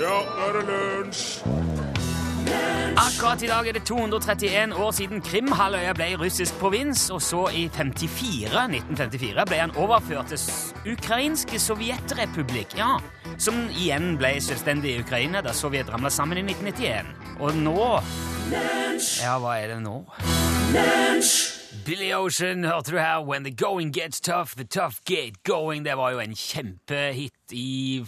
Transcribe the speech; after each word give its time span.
Ja, 0.00 0.06
nå 0.24 0.46
er 0.46 0.54
det 0.56 0.60
lunsj! 0.64 1.42
Akkurat 2.96 3.42
i 3.44 3.48
dag 3.50 3.66
er 3.68 3.74
det 3.76 3.82
231 3.84 4.72
år 4.72 4.94
siden 4.96 5.20
Krimhalvøya 5.20 5.92
ble 5.92 6.06
russisk 6.22 6.56
provins, 6.56 7.02
og 7.12 7.20
så 7.22 7.42
i 7.52 7.66
54, 7.68 8.48
1954 8.48 9.44
ble 9.50 9.58
han 9.60 9.74
overført 9.76 10.32
til 10.32 10.94
ukrainske 10.94 11.60
sovjetrepublikk, 11.60 12.78
ja, 12.80 12.96
som 13.36 13.60
igjen 13.76 14.14
ble 14.16 14.32
selvstendig 14.40 14.94
i 14.94 15.04
Ukraina 15.04 15.44
da 15.44 15.52
Sovjet 15.52 15.92
ramla 15.92 16.08
sammen 16.08 16.40
i 16.40 16.46
1991. 16.48 17.12
Og 17.44 17.60
nå 17.60 17.84
Ja, 19.20 19.36
hva 19.36 19.58
er 19.60 19.74
det 19.74 19.82
nå? 19.84 20.00
Billy 21.84 22.14
Ocean 22.16 22.64
hørte 22.64 22.92
du 22.92 22.98
her. 22.98 23.20
When 23.20 23.44
the 23.44 23.52
going 23.52 23.92
gets 23.92 24.20
tough, 24.20 24.56
the 24.56 24.64
tough 24.64 25.04
get 25.04 25.42
going. 25.44 25.84
Det 25.84 25.96
var 25.96 26.10
jo 26.16 26.24
en 26.24 26.34
kjempehit 26.34 27.52
i 27.52 28.00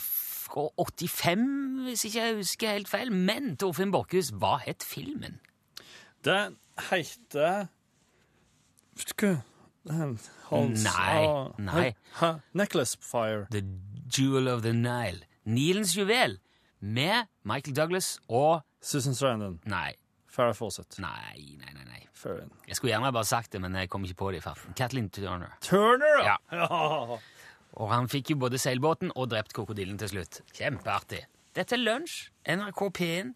f- 0.57 0.73
85, 0.79 1.85
hvis 1.87 2.05
ikke 2.05 2.21
jeg 2.27 2.35
husker 2.37 2.73
helt 2.77 2.89
feil. 2.89 3.13
Men 3.13 3.57
Torfinn 3.57 3.93
Borchhus, 3.95 4.31
hva 4.37 4.57
het 4.65 4.83
filmen? 4.87 5.41
Den 6.25 6.57
heter 6.91 7.67
Vet 8.97 9.13
du 9.21 9.27
hva? 9.27 9.37
Hans 9.91 10.85
Nei, 10.85 11.25
ah, 11.27 11.49
nei. 11.59 11.89
hæ? 12.21 12.33
Necklace 12.55 12.99
Fire. 13.03 13.47
The 13.51 13.63
Jewel 14.19 14.47
of 14.49 14.63
the 14.63 14.73
Nile. 14.73 15.25
Nilens 15.45 15.97
juvel. 15.97 16.39
Med 16.81 17.27
Michael 17.45 17.75
Douglas 17.77 18.19
og 18.29 18.61
Susan 18.83 19.15
Strandon. 19.15 19.61
Nei, 19.67 19.93
Farrah 20.31 20.55
Fawcett. 20.55 20.99
nei, 20.99 21.57
nei. 21.59 21.73
nei, 21.75 21.85
nei. 21.85 21.99
Jeg 22.69 22.77
skulle 22.77 22.93
gjerne 22.93 23.11
bare 23.13 23.25
sagt 23.27 23.53
det, 23.53 23.61
men 23.61 23.75
jeg 23.75 23.89
kom 23.91 24.05
ikke 24.05 24.15
på 24.21 24.31
det 24.31 24.39
i 24.39 24.41
farten. 24.45 24.75
Kathleen 24.79 25.09
Turner. 25.11 25.57
Turner, 25.61 26.23
Ja. 26.23 26.37
ja! 26.53 27.17
Og 27.81 27.89
han 27.93 28.09
fikk 28.13 28.35
jo 28.35 28.41
både 28.43 28.61
seilbåten 28.61 29.13
og 29.17 29.31
drept 29.33 29.55
krokodillen 29.57 29.97
til 30.01 30.11
slutt. 30.13 30.43
Kjempeartig. 30.57 31.23
Dette 31.57 31.77
er 31.77 31.81
Lunsj, 31.83 32.27
NRK 32.49 32.83
P1. 32.99 33.33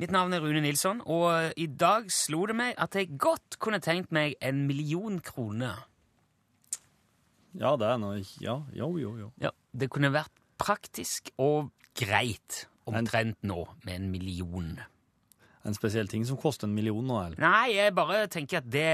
Mitt 0.00 0.12
navn 0.14 0.32
er 0.32 0.40
Rune 0.40 0.62
Nilsson, 0.64 1.02
og 1.04 1.52
i 1.60 1.66
dag 1.68 2.06
slo 2.10 2.46
det 2.48 2.56
meg 2.56 2.78
at 2.80 2.96
jeg 2.96 3.18
godt 3.20 3.58
kunne 3.60 3.80
tenkt 3.84 4.12
meg 4.14 4.38
en 4.40 4.64
million 4.66 5.18
kroner. 5.20 5.82
Ja, 7.52 7.74
det 7.76 7.90
er 7.90 7.98
noe 8.00 8.22
Ja, 8.40 8.62
jo, 8.72 8.94
jo, 8.96 9.12
jo. 9.20 9.28
Ja, 9.42 9.50
Det 9.76 9.90
kunne 9.92 10.08
vært 10.14 10.32
praktisk 10.62 11.28
og 11.36 11.68
greit 11.98 12.62
omtrent 12.88 13.42
nå 13.44 13.66
med 13.84 13.98
en 13.98 14.08
million. 14.10 14.72
En 15.62 15.76
spesiell 15.76 16.08
ting 16.10 16.24
som 16.26 16.38
koster 16.40 16.66
en 16.66 16.74
million 16.74 17.04
nå, 17.06 17.18
eller? 17.26 17.38
Nei, 17.42 17.74
jeg 17.76 17.94
bare 17.94 18.24
tenker 18.32 18.62
at 18.62 18.70
det 18.72 18.88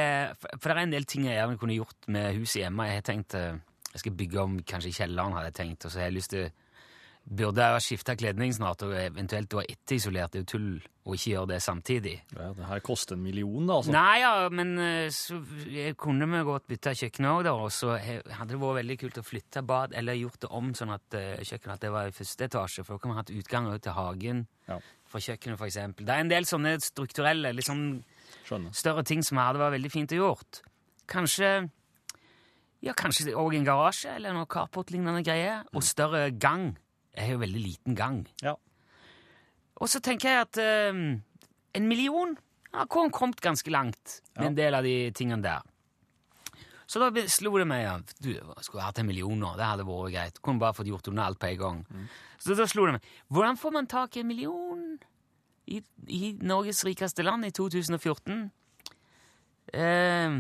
For 0.59 0.67
det 0.69 0.75
er 0.75 0.83
en 0.83 0.93
del 0.93 1.07
ting 1.09 1.25
jeg 1.25 1.39
gjerne 1.39 1.61
kunne 1.61 1.79
gjort 1.79 2.09
med 2.11 2.35
huset 2.37 2.65
hjemme. 2.65 2.89
Jeg 2.91 2.99
har 3.01 3.07
tenkt 3.07 3.39
eh, 3.39 3.61
Jeg 3.99 4.07
skal 4.07 4.19
bygge 4.21 4.41
om 4.41 4.57
kanskje 4.63 4.95
kjelleren, 4.95 5.35
hadde 5.35 5.51
jeg 5.51 5.59
tenkt, 5.59 5.85
og 5.85 5.91
så 5.91 5.99
har 5.99 6.11
jeg 6.13 6.19
lyst 6.21 6.35
til 6.37 6.51
Burde 7.29 7.61
jeg 7.61 7.75
ha 7.75 7.81
skifta 7.83 8.15
kledning 8.17 8.55
snart, 8.57 8.81
og 8.87 8.95
eventuelt 8.97 9.51
da 9.53 9.61
etterisolert? 9.69 10.33
Det 10.33 10.39
er 10.39 10.45
jo 10.47 10.49
tull 10.49 10.69
å 11.05 11.17
ikke 11.17 11.33
gjøre 11.35 11.51
det 11.51 11.59
samtidig. 11.61 12.15
Ja, 12.33 12.47
det 12.57 12.69
her 12.71 12.81
koster 12.85 13.19
en 13.19 13.25
million, 13.27 13.67
da, 13.69 13.77
altså. 13.83 13.93
Nei, 13.93 14.15
ja, 14.23 14.31
men 14.49 14.71
eh, 14.81 15.11
så 15.13 15.37
kunne 16.01 16.29
vi 16.31 16.41
godt 16.49 16.71
bytta 16.71 16.95
kjøkkenet 16.97 17.29
òg, 17.35 17.43
da. 17.45 17.53
Og 17.53 17.69
så 17.75 17.99
hadde 17.99 18.49
det 18.55 18.61
vært 18.63 18.79
veldig 18.81 18.99
kult 19.03 19.21
å 19.21 19.27
flytte 19.27 19.65
bad, 19.69 19.97
eller 20.01 20.17
gjort 20.17 20.41
det 20.47 20.53
om 20.57 20.73
sånn 20.79 20.95
at 20.95 21.19
eh, 21.21 21.35
kjøkkenet 21.43 21.75
at 21.75 21.85
det 21.85 21.93
var 21.99 22.09
i 22.09 22.17
første 22.17 22.49
etasje, 22.49 22.87
for 22.87 22.97
da 22.97 23.05
kan 23.05 23.13
vi 23.13 23.21
hatt 23.21 23.37
utgang 23.43 23.69
ut 23.75 23.85
til 23.85 23.99
hagen 23.99 24.45
Ja, 24.71 24.81
fra 25.13 25.25
kjøkkenet, 25.29 25.67
eksempel. 25.69 26.09
Det 26.09 26.17
er 26.17 26.25
en 26.25 26.33
del 26.33 26.49
sånne 26.49 26.79
strukturelle, 26.85 27.53
litt 27.53 27.69
sånn 27.69 27.89
skjønner. 28.49 28.73
større 28.73 29.05
ting 29.05 29.21
som 29.27 29.43
hadde 29.43 29.61
vært 29.61 29.77
veldig 29.77 29.93
fint 29.93 30.17
å 30.17 30.23
gjort. 30.23 30.63
Kanskje 31.09 31.53
ja, 32.83 32.93
kanskje 32.95 33.35
òg 33.35 33.55
en 33.59 33.65
garasje 33.67 34.11
eller 34.17 34.33
noe 34.37 34.47
carport-lignende 34.47 35.25
greier. 35.27 35.65
Og 35.75 35.83
større 35.83 36.31
gang. 36.31 36.77
Jeg 37.17 37.25
har 37.27 37.33
jo 37.35 37.39
veldig 37.43 37.63
liten 37.65 37.97
gang. 37.99 38.21
Ja. 38.43 38.55
Og 39.81 39.89
så 39.91 40.01
tenker 40.03 40.29
jeg 40.31 40.41
at 40.47 40.59
eh, 40.63 41.01
en 41.75 41.89
million 41.89 42.37
har 42.75 42.87
kom- 42.87 43.11
kommet 43.11 43.41
ganske 43.41 43.71
langt 43.71 44.21
med 44.37 44.45
Ja. 44.45 44.49
en 44.51 44.55
del 44.55 44.75
av 44.75 44.83
de 44.85 45.11
tingene 45.11 45.43
der. 45.43 45.63
Så 46.89 47.01
da 47.03 47.11
slo 47.29 47.59
det 47.59 47.67
meg 47.69 47.85
at 47.85 48.15
du 48.23 48.31
skulle 48.65 48.83
hatt 48.83 48.99
en 48.99 49.07
million 49.07 49.37
nå. 49.39 49.51
Det 49.59 49.65
hadde 49.67 49.85
vært 49.85 50.13
greit. 50.15 50.39
Kunne 50.43 50.59
bare 50.63 50.73
fått 50.73 50.87
gjort 50.89 51.09
unna 51.11 51.27
alt 51.27 51.39
på 51.39 51.47
en 51.51 51.59
gang. 51.59 52.09
Så 52.39 52.55
da 52.57 52.65
slo 52.67 52.87
det 52.87 52.95
meg 52.97 53.03
Hvordan 53.31 53.59
får 53.61 53.73
man 53.73 53.87
tak 53.87 54.17
i 54.17 54.21
en 54.21 54.27
million 54.31 54.99
i, 55.69 55.83
i 56.09 56.33
Norges 56.41 56.85
rikeste 56.89 57.23
land 57.27 57.45
i 57.45 57.51
2014? 57.51 58.51
Eh, 59.75 60.39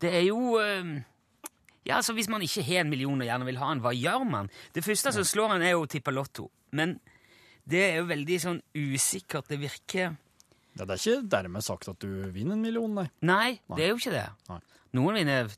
det 0.00 0.12
er 0.14 0.24
jo 0.28 0.58
eh, 0.62 0.92
Ja, 1.88 1.96
altså 1.98 2.12
Hvis 2.16 2.28
man 2.28 2.42
ikke 2.44 2.62
har 2.66 2.82
en 2.84 2.90
million 2.92 3.20
og 3.20 3.26
gjerne 3.26 3.46
vil 3.48 3.60
ha 3.60 3.70
en, 3.72 3.80
hva 3.84 3.94
gjør 3.96 4.26
man? 4.28 4.50
Det 4.76 4.84
første 4.84 5.12
som 5.14 5.24
slår 5.24 5.56
en, 5.56 5.64
er 5.64 5.72
jo 5.74 5.86
å 5.86 5.90
tippe 5.90 6.12
lotto. 6.12 6.50
Men 6.76 6.98
det 7.68 7.80
er 7.86 7.96
jo 8.02 8.08
veldig 8.10 8.40
sånn 8.44 8.58
usikkert. 8.76 9.48
Det 9.48 9.60
virker 9.60 10.10
Ja, 10.78 10.84
det 10.84 10.94
er 10.94 11.00
ikke 11.00 11.30
dermed 11.32 11.64
sagt 11.64 11.88
at 11.90 11.98
du 12.04 12.28
vinner 12.34 12.54
en 12.54 12.62
million, 12.62 12.92
nei. 12.94 13.08
Nei, 13.26 13.48
det 13.74 13.86
er 13.86 13.90
jo 13.94 13.98
ikke 13.98 14.14
det. 14.14 14.28
Nei. 14.52 14.60
Noen 14.98 15.16
vinner 15.18 15.48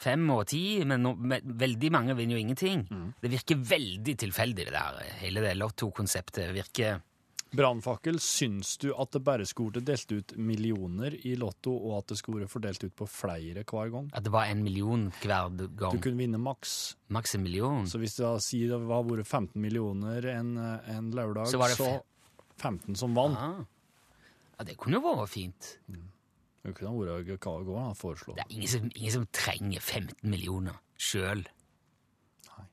fem 0.00 0.22
og 0.32 0.46
ti, 0.48 0.62
men 0.88 1.02
no, 1.04 1.12
men 1.18 1.44
veldig 1.60 1.90
mange 1.92 2.14
vinner 2.16 2.38
jo 2.38 2.40
ingenting. 2.40 2.86
Det 3.20 3.30
virker 3.34 3.58
veldig 3.74 4.14
tilfeldig, 4.22 4.64
det 4.70 4.72
der. 4.72 5.00
Hele 5.20 5.42
det 5.44 5.52
lottokonseptet 5.60 6.54
virker 6.56 7.02
Brannfakkel, 7.50 8.20
syns 8.22 8.76
du 8.78 8.92
at 8.94 9.10
det 9.16 9.22
bare 9.26 9.46
skulle 9.48 9.74
vært 9.74 9.88
delt 9.88 10.12
ut 10.14 10.34
millioner 10.38 11.16
i 11.26 11.32
Lotto, 11.40 11.72
og 11.74 11.96
at 11.98 12.12
det 12.12 12.18
skulle 12.20 12.44
vært 12.44 12.52
fordelt 12.52 12.84
ut 12.84 12.94
på 12.94 13.08
flere 13.10 13.64
hver 13.66 13.90
gang? 13.94 14.10
At 14.14 14.26
det 14.26 14.32
var 14.34 14.50
en 14.52 14.62
million 14.62 15.08
hver 15.22 15.50
gang? 15.50 15.96
Du 15.96 15.98
kunne 15.98 16.20
vinne 16.20 16.38
maks. 16.38 16.76
Maks 17.10 17.34
en 17.34 17.42
million. 17.42 17.88
Så 17.90 17.98
hvis 18.02 18.14
det 18.18 18.26
da 18.26 18.36
sier 18.44 18.70
det 18.70 18.78
har 18.86 19.08
vært 19.08 19.26
15 19.26 19.58
millioner 19.60 20.30
en, 20.36 20.54
en 20.60 21.10
lørdag, 21.16 21.50
Så 21.50 21.58
så, 21.58 21.62
var 21.64 21.74
det 21.74 21.90
15 22.60 23.00
som 23.02 23.18
vant. 23.18 23.38
Ah. 23.40 23.64
Ja, 24.58 24.68
det 24.68 24.76
kunne 24.78 25.00
jo 25.00 25.06
vært 25.08 25.32
fint. 25.32 25.72
Det 26.60 26.74
kunne 26.76 26.92
vært 27.00 27.32
hva 27.40 27.56
går 27.64 27.80
an 27.80 27.94
å 27.94 27.98
foreslå. 27.98 28.36
Det 28.36 28.44
er 28.44 28.54
ingen 28.58 28.68
som, 28.68 28.90
ingen 28.94 29.16
som 29.16 29.26
trenger 29.34 29.80
15 29.80 30.14
millioner 30.28 30.76
sjøl. 31.00 31.46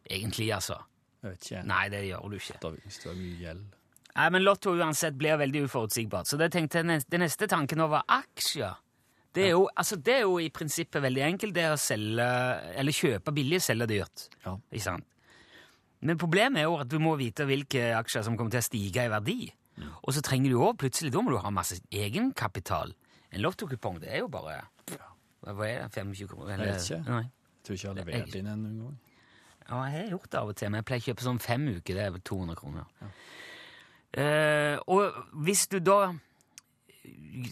Egentlig, 0.08 0.52
altså. 0.54 0.78
Jeg 1.24 1.34
vet 1.34 1.46
ikke. 1.48 1.62
Nei, 1.68 1.84
det 1.92 2.02
gjør 2.06 2.30
du 2.30 2.38
ikke. 2.38 2.58
Da, 2.64 2.72
hvis 2.84 3.00
det 3.02 3.10
har 3.10 3.18
mye 3.20 3.40
gjeld. 3.42 3.77
Nei, 4.18 4.28
men 4.34 4.44
Lotto 4.44 4.74
uansett 4.74 5.18
blir 5.18 5.38
veldig 5.38 5.68
uforutsigbart. 5.68 6.30
Så 6.30 6.40
det 6.42 6.50
tenkte 6.56 6.82
jeg, 6.82 7.06
det 7.06 7.22
neste 7.22 7.50
tanken 7.50 7.84
over 7.86 8.06
aksjer 8.10 8.76
det 9.38 9.44
er, 9.46 9.52
jo, 9.54 9.68
altså, 9.78 10.00
det 10.02 10.14
er 10.16 10.24
jo 10.26 10.40
i 10.42 10.48
prinsippet 10.50 11.04
veldig 11.04 11.22
enkelt. 11.28 11.54
Det 11.54 11.68
å 11.70 11.78
selge, 11.78 12.26
eller 12.82 12.96
kjøpe 12.96 13.34
billig 13.36 13.60
selge 13.62 13.86
dyrt. 13.92 14.24
Ja. 14.42 14.56
Ikke 14.72 14.86
sant? 14.88 15.06
Men 16.02 16.18
problemet 16.18 16.62
er 16.62 16.66
jo 16.66 16.80
at 16.82 16.90
du 16.90 16.98
må 17.02 17.14
vite 17.20 17.46
hvilke 17.46 17.92
aksjer 18.00 18.26
som 18.26 18.38
kommer 18.38 18.54
til 18.56 18.64
å 18.64 18.66
stige 18.66 19.06
i 19.06 19.12
verdi. 19.14 19.40
Og 20.02 20.14
så 20.16 20.24
trenger 20.26 20.50
du 20.50 20.58
jo 20.58 20.72
plutselig 20.80 21.12
da 21.14 21.22
må 21.22 21.34
du 21.34 21.38
ha 21.42 21.52
masse 21.54 21.78
egenkapital. 21.94 22.96
En 23.30 23.44
lottokupong, 23.44 24.00
det 24.02 24.10
er 24.16 24.24
jo 24.24 24.30
bare 24.32 24.62
Hva 25.46 25.68
er 25.68 25.84
det? 25.86 25.92
25 25.94 26.32
kroner? 26.32 26.56
Jeg 26.56 26.72
vet 26.72 26.88
ikke. 26.88 27.02
Nei. 27.06 27.26
Tror 27.62 27.78
ikke 27.78 27.86
jeg 27.86 27.92
har 27.92 28.00
levert 28.00 28.38
inn 28.40 28.50
en 28.50 28.64
gang. 28.82 28.96
Ja, 29.68 29.82
jeg 29.92 29.98
har 30.00 30.14
gjort 30.16 30.30
det 30.32 30.40
av 30.40 30.50
og 30.50 30.58
til, 30.58 30.72
men 30.72 30.80
jeg 30.82 30.88
pleier 30.88 31.04
å 31.04 31.08
kjøpe 31.12 31.26
sånn 31.28 31.42
fem 31.44 31.68
uker. 31.76 32.00
Det 32.00 32.06
er 32.08 32.20
200 32.32 32.58
kroner. 32.58 33.12
Eh, 34.18 34.78
og 34.90 35.20
hvis 35.46 35.68
du 35.70 35.78
da 35.84 36.16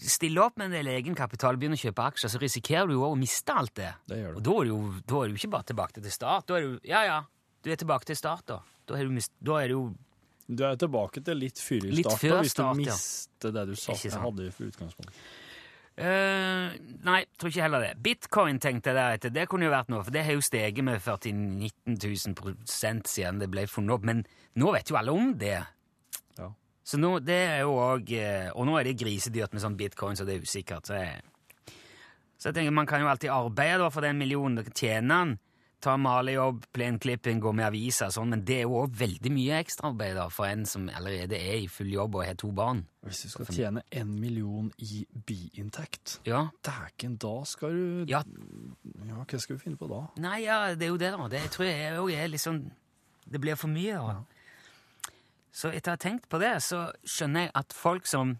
stiller 0.02 0.48
opp 0.48 0.56
med 0.58 0.68
en 0.70 0.78
del 0.78 0.90
egenkapital 0.96 1.56
og 1.56 1.62
begynner 1.62 1.78
å 1.78 1.84
kjøpe 1.86 2.08
aksjer, 2.10 2.32
så 2.32 2.40
risikerer 2.42 2.90
du 2.90 2.96
jo 2.96 3.06
å 3.06 3.18
miste 3.18 3.54
alt 3.54 3.76
det. 3.78 3.92
Det 4.10 4.18
du. 4.18 4.40
Og 4.40 4.42
da 4.44 4.56
er 4.58 4.66
du 4.66 4.72
jo 4.72 4.80
da 5.06 5.22
er 5.22 5.30
du 5.30 5.38
ikke 5.38 5.52
bare 5.54 5.68
tilbake 5.70 6.02
til 6.02 6.14
start. 6.14 6.48
Da 6.50 6.58
er 6.58 6.66
du, 6.66 6.74
ja, 6.86 7.04
ja, 7.06 7.20
du 7.62 7.70
er 7.72 7.80
tilbake 7.80 8.10
til 8.10 8.18
start, 8.18 8.44
da. 8.50 8.60
Da 8.86 8.98
er 8.98 9.08
du, 9.08 9.14
mist, 9.14 9.32
da 9.42 9.62
er 9.62 9.72
du 9.74 9.94
Du 10.46 10.62
er 10.62 10.76
tilbake 10.78 11.22
til 11.26 11.40
litt 11.42 11.58
før 11.58 11.88
i 11.88 11.96
Litt 12.00 12.06
start, 12.06 12.20
før 12.22 12.36
da, 12.36 12.42
hvis 12.44 12.54
start, 12.54 12.76
du 12.78 13.48
ja. 13.48 13.52
det 13.56 13.66
du 13.66 13.74
sa, 13.74 13.96
Ikke 13.96 14.22
hadde 14.26 14.52
for 14.54 14.70
utgangspunkt. 14.70 15.20
Uh, 15.96 16.74
nei, 17.06 17.22
tror 17.40 17.48
ikke 17.48 17.64
heller 17.64 17.86
det. 17.86 17.94
Bitcoin 18.04 18.58
tenkte 18.60 18.92
jeg 18.92 18.98
deretter. 18.98 19.32
Det 19.32 19.46
kunne 19.48 19.64
jo 19.64 19.72
vært 19.72 19.88
noe, 19.88 20.04
for 20.04 20.12
det 20.12 20.26
har 20.26 20.36
jo 20.36 20.44
steget 20.44 20.84
med 20.84 21.00
49 21.00 21.70
000 21.88 22.36
prosent 22.36 23.08
siden 23.08 23.40
det 23.40 23.48
ble 23.54 23.64
funnet 23.70 23.96
opp. 23.96 24.04
Men 24.04 24.20
nå 24.60 24.74
vet 24.76 24.92
jo 24.92 24.98
alle 25.00 25.14
om 25.16 25.32
det. 25.40 25.56
Ja. 26.38 26.50
Så 26.86 26.98
nå, 27.02 27.16
det 27.24 27.34
er 27.34 27.60
jo 27.64 27.72
også, 27.82 28.14
eh, 28.14 28.50
Og 28.54 28.66
nå 28.68 28.76
er 28.78 28.84
det 28.84 28.98
grisedyrt 29.00 29.52
med 29.52 29.62
sånn 29.62 29.76
bitcoin, 29.76 30.14
så 30.16 30.24
det 30.24 30.36
er 30.36 30.44
usikkert. 30.46 30.86
Så 30.86 30.94
jeg, 30.94 31.22
så 32.38 32.50
jeg 32.50 32.54
tenker 32.60 32.72
man 32.76 32.86
kan 32.86 33.00
jo 33.02 33.08
alltid 33.10 33.30
arbeide 33.32 33.90
for 33.90 34.00
den 34.06 34.18
millionen. 34.18 34.64
Tjener 34.72 35.24
den. 35.24 35.38
Ta 35.80 35.92
malejobb, 36.00 36.62
plenklipping, 36.72 37.38
gå 37.38 37.50
med 37.52 37.66
aviser 37.66 38.06
og 38.08 38.14
sånn. 38.14 38.30
Men 38.32 38.44
det 38.48 38.56
er 38.56 38.62
jo 38.64 38.78
òg 38.80 38.94
veldig 38.96 39.30
mye 39.34 39.58
ekstraarbeid 39.60 40.16
for 40.32 40.46
en 40.48 40.64
som 40.66 40.86
allerede 40.88 41.36
er 41.36 41.58
i 41.60 41.66
full 41.68 41.90
jobb 41.92 42.16
og 42.16 42.24
har 42.24 42.34
to 42.40 42.48
barn. 42.56 42.80
Hvis 43.04 43.20
du 43.26 43.28
skal 43.34 43.50
tjene 43.52 43.82
en 43.92 44.14
million 44.20 44.70
i 44.78 45.04
biinntekt, 45.28 46.20
Ja. 46.24 46.48
dæken, 46.64 47.18
da 47.18 47.44
skal 47.44 47.70
du 47.70 48.04
ja, 48.08 48.22
Ja, 49.06 49.24
hva 49.24 49.38
skal 49.38 49.56
du 49.56 49.62
finne 49.62 49.76
på 49.76 49.88
da? 49.88 50.06
Nei, 50.16 50.44
ja, 50.44 50.74
det 50.74 50.82
er 50.88 50.88
jo 50.94 50.96
det, 50.96 51.12
da. 51.12 51.28
Det 51.28 51.50
tror 51.50 51.66
jeg 51.68 51.98
òg 51.98 52.10
er 52.14 52.38
sånn 52.38 52.70
Det 53.28 53.40
blir 53.40 53.56
for 53.56 53.68
mye. 53.68 53.92
Da. 53.92 54.24
Så 55.56 55.70
etter 55.72 55.94
å 55.94 55.96
ha 55.96 56.00
tenkt 56.02 56.26
på 56.28 56.40
det, 56.42 56.54
så 56.64 56.82
skjønner 57.08 57.46
jeg 57.46 57.52
at 57.56 57.72
folk 57.76 58.08
som 58.08 58.34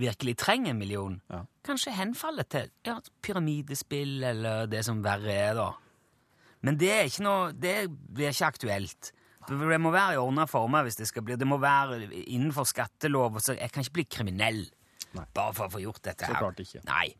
virkelig 0.00 0.36
trenger 0.40 0.72
en 0.72 0.78
million, 0.80 1.20
Ja. 1.32 1.42
kanskje 1.64 1.92
henfaller 1.96 2.44
til 2.48 2.70
ja, 2.84 2.98
pyramidespill 3.24 4.22
eller 4.24 4.66
det 4.66 4.82
som 4.84 5.02
verre 5.04 5.32
er, 5.32 5.54
da. 5.56 5.70
Men 6.64 6.76
det 6.80 6.90
er 6.90 7.04
ikke 7.04 7.22
noe 7.24 7.52
Det 7.52 7.74
blir 7.90 8.32
ikke 8.32 8.46
aktuelt. 8.48 9.12
Det 9.46 9.80
må 9.80 9.92
være 9.94 10.14
i 10.16 10.18
ordna 10.18 10.46
former 10.50 10.82
hvis 10.82 10.96
det 10.98 11.06
skal 11.06 11.22
bli 11.22 11.36
Det 11.38 11.46
må 11.46 11.58
være 11.62 12.08
innenfor 12.26 12.66
skattelov. 12.66 13.38
Så 13.40 13.54
jeg 13.56 13.70
kan 13.70 13.84
ikke 13.84 13.92
bli 14.00 14.04
kriminell 14.04 14.64
Nei. 15.14 15.24
bare 15.34 15.54
for 15.54 15.68
å 15.68 15.72
få 15.76 15.82
gjort 15.84 16.02
dette 16.02 16.26
her. 16.26 16.34
Så 16.34 16.40
klart 16.40 16.60
ikke. 16.64 16.82
Nei. 16.88 17.14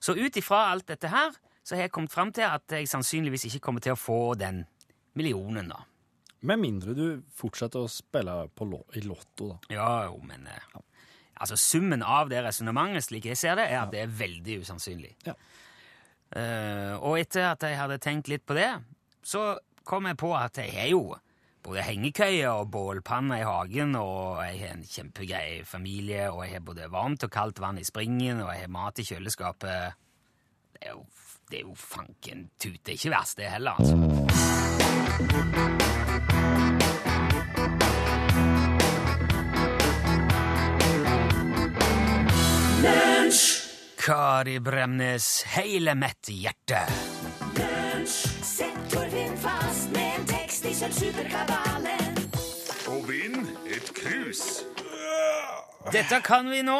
Så 0.00 0.14
ut 0.16 0.36
ifra 0.40 0.70
alt 0.70 0.86
dette 0.88 1.08
her, 1.12 1.34
så 1.62 1.76
har 1.76 1.82
jeg 1.82 1.92
kommet 1.92 2.10
fram 2.14 2.32
til 2.32 2.42
at 2.48 2.64
jeg 2.70 2.88
sannsynligvis 2.88 3.44
ikke 3.50 3.60
kommer 3.60 3.80
til 3.84 3.92
å 3.92 4.00
få 4.00 4.34
den 4.38 4.64
millionen, 5.14 5.68
da. 5.68 5.82
Med 6.48 6.60
mindre 6.62 6.94
du 6.96 7.04
fortsetter 7.36 7.84
å 7.84 7.90
spille 7.90 8.36
på 8.56 8.68
lo 8.68 8.84
i 8.96 9.02
Lotto, 9.04 9.50
da. 9.50 9.58
Ja, 9.74 9.90
jo, 10.08 10.22
men 10.24 10.46
eh, 10.48 10.78
Altså, 11.40 11.56
summen 11.56 12.02
av 12.04 12.28
det 12.28 12.42
resonnementet, 12.44 13.06
slik 13.06 13.30
jeg 13.30 13.38
ser 13.40 13.56
det, 13.56 13.70
er 13.72 13.78
at 13.80 13.92
det 13.94 14.02
er 14.02 14.10
veldig 14.12 14.58
usannsynlig. 14.60 15.14
Ja. 15.24 15.32
Uh, 16.30 16.94
og 17.00 17.16
etter 17.16 17.48
at 17.48 17.64
jeg 17.64 17.78
hadde 17.78 17.96
tenkt 18.02 18.28
litt 18.28 18.44
på 18.46 18.54
det, 18.58 18.68
så 19.24 19.54
kom 19.88 20.04
jeg 20.06 20.18
på 20.20 20.34
at 20.36 20.60
jeg 20.60 20.74
har 20.74 20.90
jo 20.92 21.00
både 21.64 21.84
hengekøye 21.84 22.52
og 22.52 22.68
bålpanne 22.72 23.40
i 23.40 23.46
hagen, 23.46 23.96
og 23.98 24.40
jeg 24.44 24.60
har 24.62 24.76
en 24.76 24.84
kjempegrei 24.86 25.62
familie, 25.68 26.28
og 26.30 26.44
jeg 26.44 26.58
har 26.58 26.66
både 26.68 26.92
varmt 26.92 27.26
og 27.26 27.32
kaldt 27.32 27.60
vann 27.64 27.80
i 27.80 27.88
springen, 27.88 28.44
og 28.44 28.52
jeg 28.52 28.66
har 28.66 28.72
mat 28.76 29.00
i 29.00 29.06
kjøleskapet. 29.08 29.98
Det 30.76 30.86
er 30.86 30.94
jo, 30.94 31.04
det 31.50 31.58
er 31.58 31.66
jo 31.66 31.74
fanken 31.74 32.48
tut. 32.60 32.78
Det 32.84 32.92
er 32.92 32.98
ikke 32.98 33.10
verst, 33.10 33.36
det 33.38 33.50
heller, 33.50 33.72
altså. 33.78 33.96
Kari 44.00 44.58
Bremnes, 44.60 45.42
hele 45.46 45.94
mitt 45.94 46.28
hjerte. 46.32 46.80
Sett 48.06 48.80
Torfinn 48.90 49.36
fast 49.36 49.92
med 49.92 50.14
en 50.16 50.26
tekst 50.26 50.64
i 50.64 50.72
Sølvsuperkabalen. 50.74 52.16
Og 52.88 53.04
vinn 53.10 53.44
et 53.68 53.92
krus. 53.94 54.64
Dette 55.88 56.18
kan 56.20 56.44
vi 56.52 56.60
nå. 56.60 56.76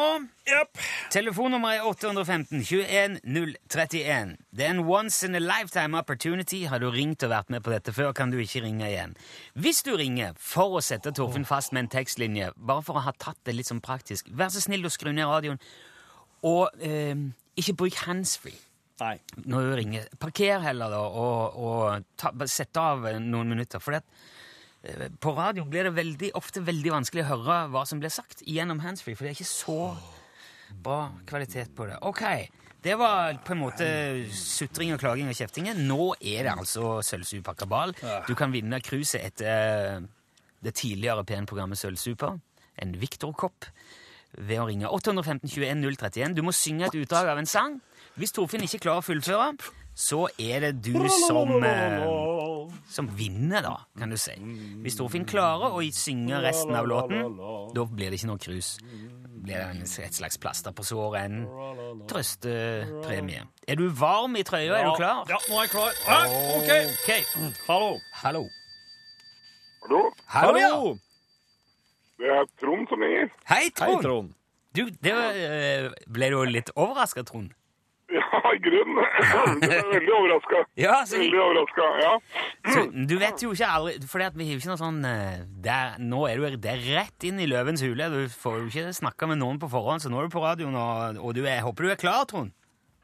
Telefonnummer 1.09 1.79
er 1.79 1.87
815 1.89 2.61
21 2.61 3.15
031. 3.25 4.35
Det 4.53 4.65
er 4.67 4.75
en 4.75 4.83
once 4.85 5.25
in 5.25 5.35
a 5.35 5.41
lifetime 5.41 5.97
opportunity. 5.97 6.61
Har 6.69 6.83
du 6.83 6.91
ringt 6.93 7.25
og 7.25 7.31
vært 7.33 7.49
med 7.49 7.65
på 7.65 7.73
dette 7.73 7.95
før, 7.97 8.11
kan 8.13 8.29
du 8.29 8.37
ikke 8.37 8.61
ringe 8.61 8.85
igjen. 8.85 9.15
Hvis 9.57 9.81
du 9.87 9.95
ringer 9.97 10.37
for 10.37 10.77
å 10.77 10.83
sette 10.85 11.15
Torfinn 11.17 11.49
fast 11.49 11.73
med 11.73 11.87
en 11.87 11.93
tekstlinje, 11.97 12.51
bare 12.55 12.85
for 12.85 12.99
å 12.99 13.05
ha 13.07 13.15
tatt 13.17 13.41
det 13.49 13.57
litt 13.57 13.71
sånn 13.71 13.81
praktisk, 13.81 14.29
vær 14.37 14.53
så 14.53 14.61
snill 14.61 14.85
å 14.85 14.93
skru 14.93 15.09
ned 15.09 15.25
radioen, 15.25 15.57
og 16.45 16.69
eh, 16.85 17.17
ikke 17.57 17.77
bruk 17.81 17.97
handsfree 18.05 18.59
Nei. 19.01 19.15
når 19.47 19.65
du 19.65 19.73
ringer. 19.81 20.13
Parker 20.21 20.61
heller, 20.61 20.93
da, 20.93 21.01
og, 21.09 21.57
og 21.57 22.07
ta, 22.21 22.33
sett 22.45 22.77
av 22.77 23.09
eh, 23.09 23.17
noen 23.17 23.49
minutter. 23.55 23.81
For 23.81 23.97
det, 23.97 24.05
eh, 24.05 24.40
på 25.21 25.33
radio 25.37 25.65
blir 25.69 25.85
det 25.85 25.93
veldig, 25.93 26.31
ofte 26.39 26.63
veldig 26.65 26.93
vanskelig 26.95 27.25
å 27.25 27.29
høre 27.35 27.57
hva 27.73 27.83
som 27.85 28.01
blir 28.01 28.13
sagt 28.13 28.41
gjennom 28.49 28.81
handsfree, 28.81 29.17
for 29.17 29.27
det 29.27 29.33
er 29.33 29.37
ikke 29.37 29.51
så 29.51 29.77
bra 30.81 31.11
kvalitet 31.29 31.75
på 31.77 31.85
det. 31.89 31.99
Ok, 32.07 32.23
det 32.81 32.95
var 32.97 33.37
på 33.45 33.53
en 33.53 33.61
måte 33.61 33.87
sutring 34.33 34.95
og 34.95 35.01
klaging 35.03 35.29
og 35.29 35.37
kjeftinger. 35.37 35.77
Nå 35.77 36.15
er 36.17 36.47
det 36.47 36.55
altså 36.55 36.95
Sølvsuper 37.05 37.59
kabal. 37.59 37.93
Du 38.25 38.33
kan 38.37 38.53
vinne 38.53 38.81
cruiset 38.81 39.21
etter 39.21 39.51
eh, 39.51 40.07
det 40.65 40.73
tidligere 40.79 41.25
P1-programmet 41.29 41.77
Sølvsuper. 41.77 42.39
En 42.81 42.95
Victor-kopp 42.97 43.67
ved 44.39 44.63
å 44.63 44.65
ringe 44.69 44.89
815 44.89 45.45
21 45.51 45.85
031. 45.99 46.37
Du 46.37 46.41
må 46.45 46.55
synge 46.55 46.87
et 46.87 46.97
utdrag 47.03 47.29
av 47.29 47.41
en 47.41 47.49
sang. 47.49 47.77
Hvis 48.17 48.33
Torfinn 48.33 48.65
ikke 48.65 48.81
klarer 48.87 49.03
å 49.03 49.05
fullføre, 49.05 49.51
så 50.01 50.23
er 50.41 50.63
det 50.63 50.71
du 50.81 50.95
som, 51.27 51.51
eh, 51.63 52.01
som 52.89 53.09
vinner, 53.17 53.61
da, 53.61 53.75
kan 53.99 54.09
du 54.09 54.17
si. 54.17 54.33
Hvis 54.81 54.97
Torfinn 54.97 55.27
klarer 55.29 55.75
å 55.77 55.83
synge 55.93 56.39
resten 56.41 56.73
av 56.75 56.87
låten, 56.89 57.35
da 57.75 57.85
blir 57.85 58.09
det 58.09 58.17
ikke 58.17 58.31
noe 58.31 58.41
krus. 58.41 58.79
Blir 59.41 59.61
det 59.73 59.85
et 60.05 60.17
slags 60.17 60.37
plaster 60.41 60.73
på 60.73 60.85
såret, 60.85 61.25
en 61.25 62.01
trøstepremie. 62.09 63.45
Er 63.67 63.75
du 63.77 63.87
varm 63.89 64.35
i 64.37 64.43
trøya? 64.43 64.79
Er 64.79 64.89
du 64.89 64.97
klar? 64.97 65.23
Ja, 65.29 65.37
nå 65.49 65.61
er 65.61 65.67
jeg 65.67 65.73
klar. 65.75 65.93
Hæ? 66.07 66.19
OK. 66.57 66.73
Ok. 66.97 67.55
Hallo. 67.67 67.93
Hallo. 68.23 68.43
Hallo, 69.81 70.11
Hallo, 70.27 70.57
ja. 70.57 70.69
Hallo. 70.69 70.97
det 72.21 72.29
er 72.29 72.45
Trond 72.61 72.87
som 72.89 73.01
ringer. 73.01 73.31
Hei, 73.49 73.63
Hei, 73.63 73.69
Trond. 73.69 74.03
Trond. 74.05 74.33
Du, 74.77 74.85
det 75.03 75.13
var, 75.13 75.33
eh, 75.35 75.89
ble 76.07 76.29
du 76.29 76.37
litt 76.45 76.69
overraska, 76.75 77.23
Trond? 77.27 77.51
Ja, 78.17 78.39
i 78.51 78.59
grunnen. 78.63 78.97
Jeg 79.61 79.77
er 79.77 79.89
veldig 79.91 80.13
overraska. 80.17 80.61
Ja, 80.85 80.95
så, 81.07 81.19
Veldig 81.21 81.39
overraska, 81.41 81.87
ja. 82.01 82.11
så 82.73 82.83
du 82.91 83.13
vet 83.21 83.43
jo 83.43 83.51
ikke 83.55 83.69
aldri 83.71 83.93
For 84.09 84.23
vi 84.35 84.47
har 84.49 84.57
ikke 84.59 84.71
noe 84.71 84.79
sånn 84.81 84.99
eh, 85.07 85.43
der, 85.63 85.95
Nå 86.03 86.23
er 86.29 86.41
du 86.41 86.57
det 86.61 86.73
er 86.73 86.83
rett 86.97 87.27
inn 87.27 87.39
i 87.41 87.47
løvens 87.49 87.83
hule. 87.85 88.09
Du 88.11 88.19
får 88.33 88.57
jo 88.59 88.67
ikke 88.71 88.95
snakka 88.97 89.29
med 89.31 89.41
noen 89.41 89.61
på 89.61 89.69
forhånd, 89.71 90.03
så 90.03 90.11
nå 90.11 90.19
er 90.21 90.27
du 90.27 90.35
på 90.35 90.43
radioen, 90.43 90.75
og, 90.75 91.21
og 91.21 91.37
du 91.37 91.43
er, 91.45 91.61
håper 91.65 91.87
du 91.87 91.93
er 91.93 92.01
klar, 92.01 92.25
Trond. 92.29 92.51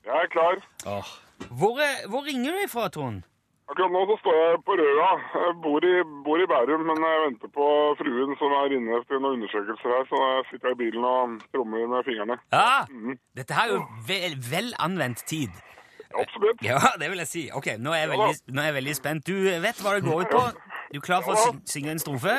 Jeg 0.07 0.15
er 0.27 0.29
klar. 0.31 0.61
Åh, 0.87 1.15
Hvor, 1.59 1.79
hvor 2.11 2.23
ringer 2.27 2.55
du 2.55 2.63
ifra, 2.65 2.87
Trond? 2.93 3.23
Akkurat 3.67 3.91
nå 3.91 4.01
så 4.07 4.15
står 4.21 4.35
jeg 4.39 4.59
på 4.67 4.75
Røa. 4.79 5.07
Jeg 5.43 5.55
bor 5.63 5.83
i, 5.83 5.93
bor 6.25 6.39
i 6.39 6.45
Bærum, 6.47 6.85
men 6.87 7.01
jeg 7.03 7.23
venter 7.25 7.49
på 7.57 7.65
fruen 7.99 8.37
som 8.39 8.53
er 8.61 8.75
inne 8.77 8.99
til 9.09 9.19
noen 9.19 9.41
undersøkelser 9.41 9.91
her, 9.91 10.05
så 10.07 10.21
jeg 10.23 10.45
sitter 10.51 10.75
i 10.75 10.77
bilen 10.81 11.07
og 11.09 11.33
trommer 11.51 11.89
med 11.91 12.07
fingrene. 12.07 12.37
Ja, 12.55 12.85
mm. 12.87 13.17
Dette 13.35 13.57
er 13.59 13.73
jo 13.73 13.81
vel, 14.07 14.37
vel 14.51 14.71
anvendt 14.79 15.25
tid. 15.27 15.51
Absolutt. 16.15 16.63
Ja, 16.63 16.79
det 17.01 17.11
vil 17.11 17.19
jeg 17.25 17.31
si. 17.33 17.43
Ok, 17.59 17.67
nå 17.83 17.91
er 17.91 18.05
jeg 18.05 18.13
veldig, 18.13 18.55
nå 18.55 18.63
er 18.63 18.69
jeg 18.71 18.77
veldig 18.79 18.95
spent. 19.01 19.27
Du 19.27 19.35
vet 19.67 19.83
hva 19.83 19.97
det 19.97 20.07
går 20.07 20.23
ut 20.23 20.33
på? 20.37 20.45
Du 20.93 21.01
er 21.01 21.05
klar 21.09 21.27
for 21.27 21.35
å 21.35 21.57
synge 21.67 21.91
en 21.97 21.99
strofe? 21.99 22.37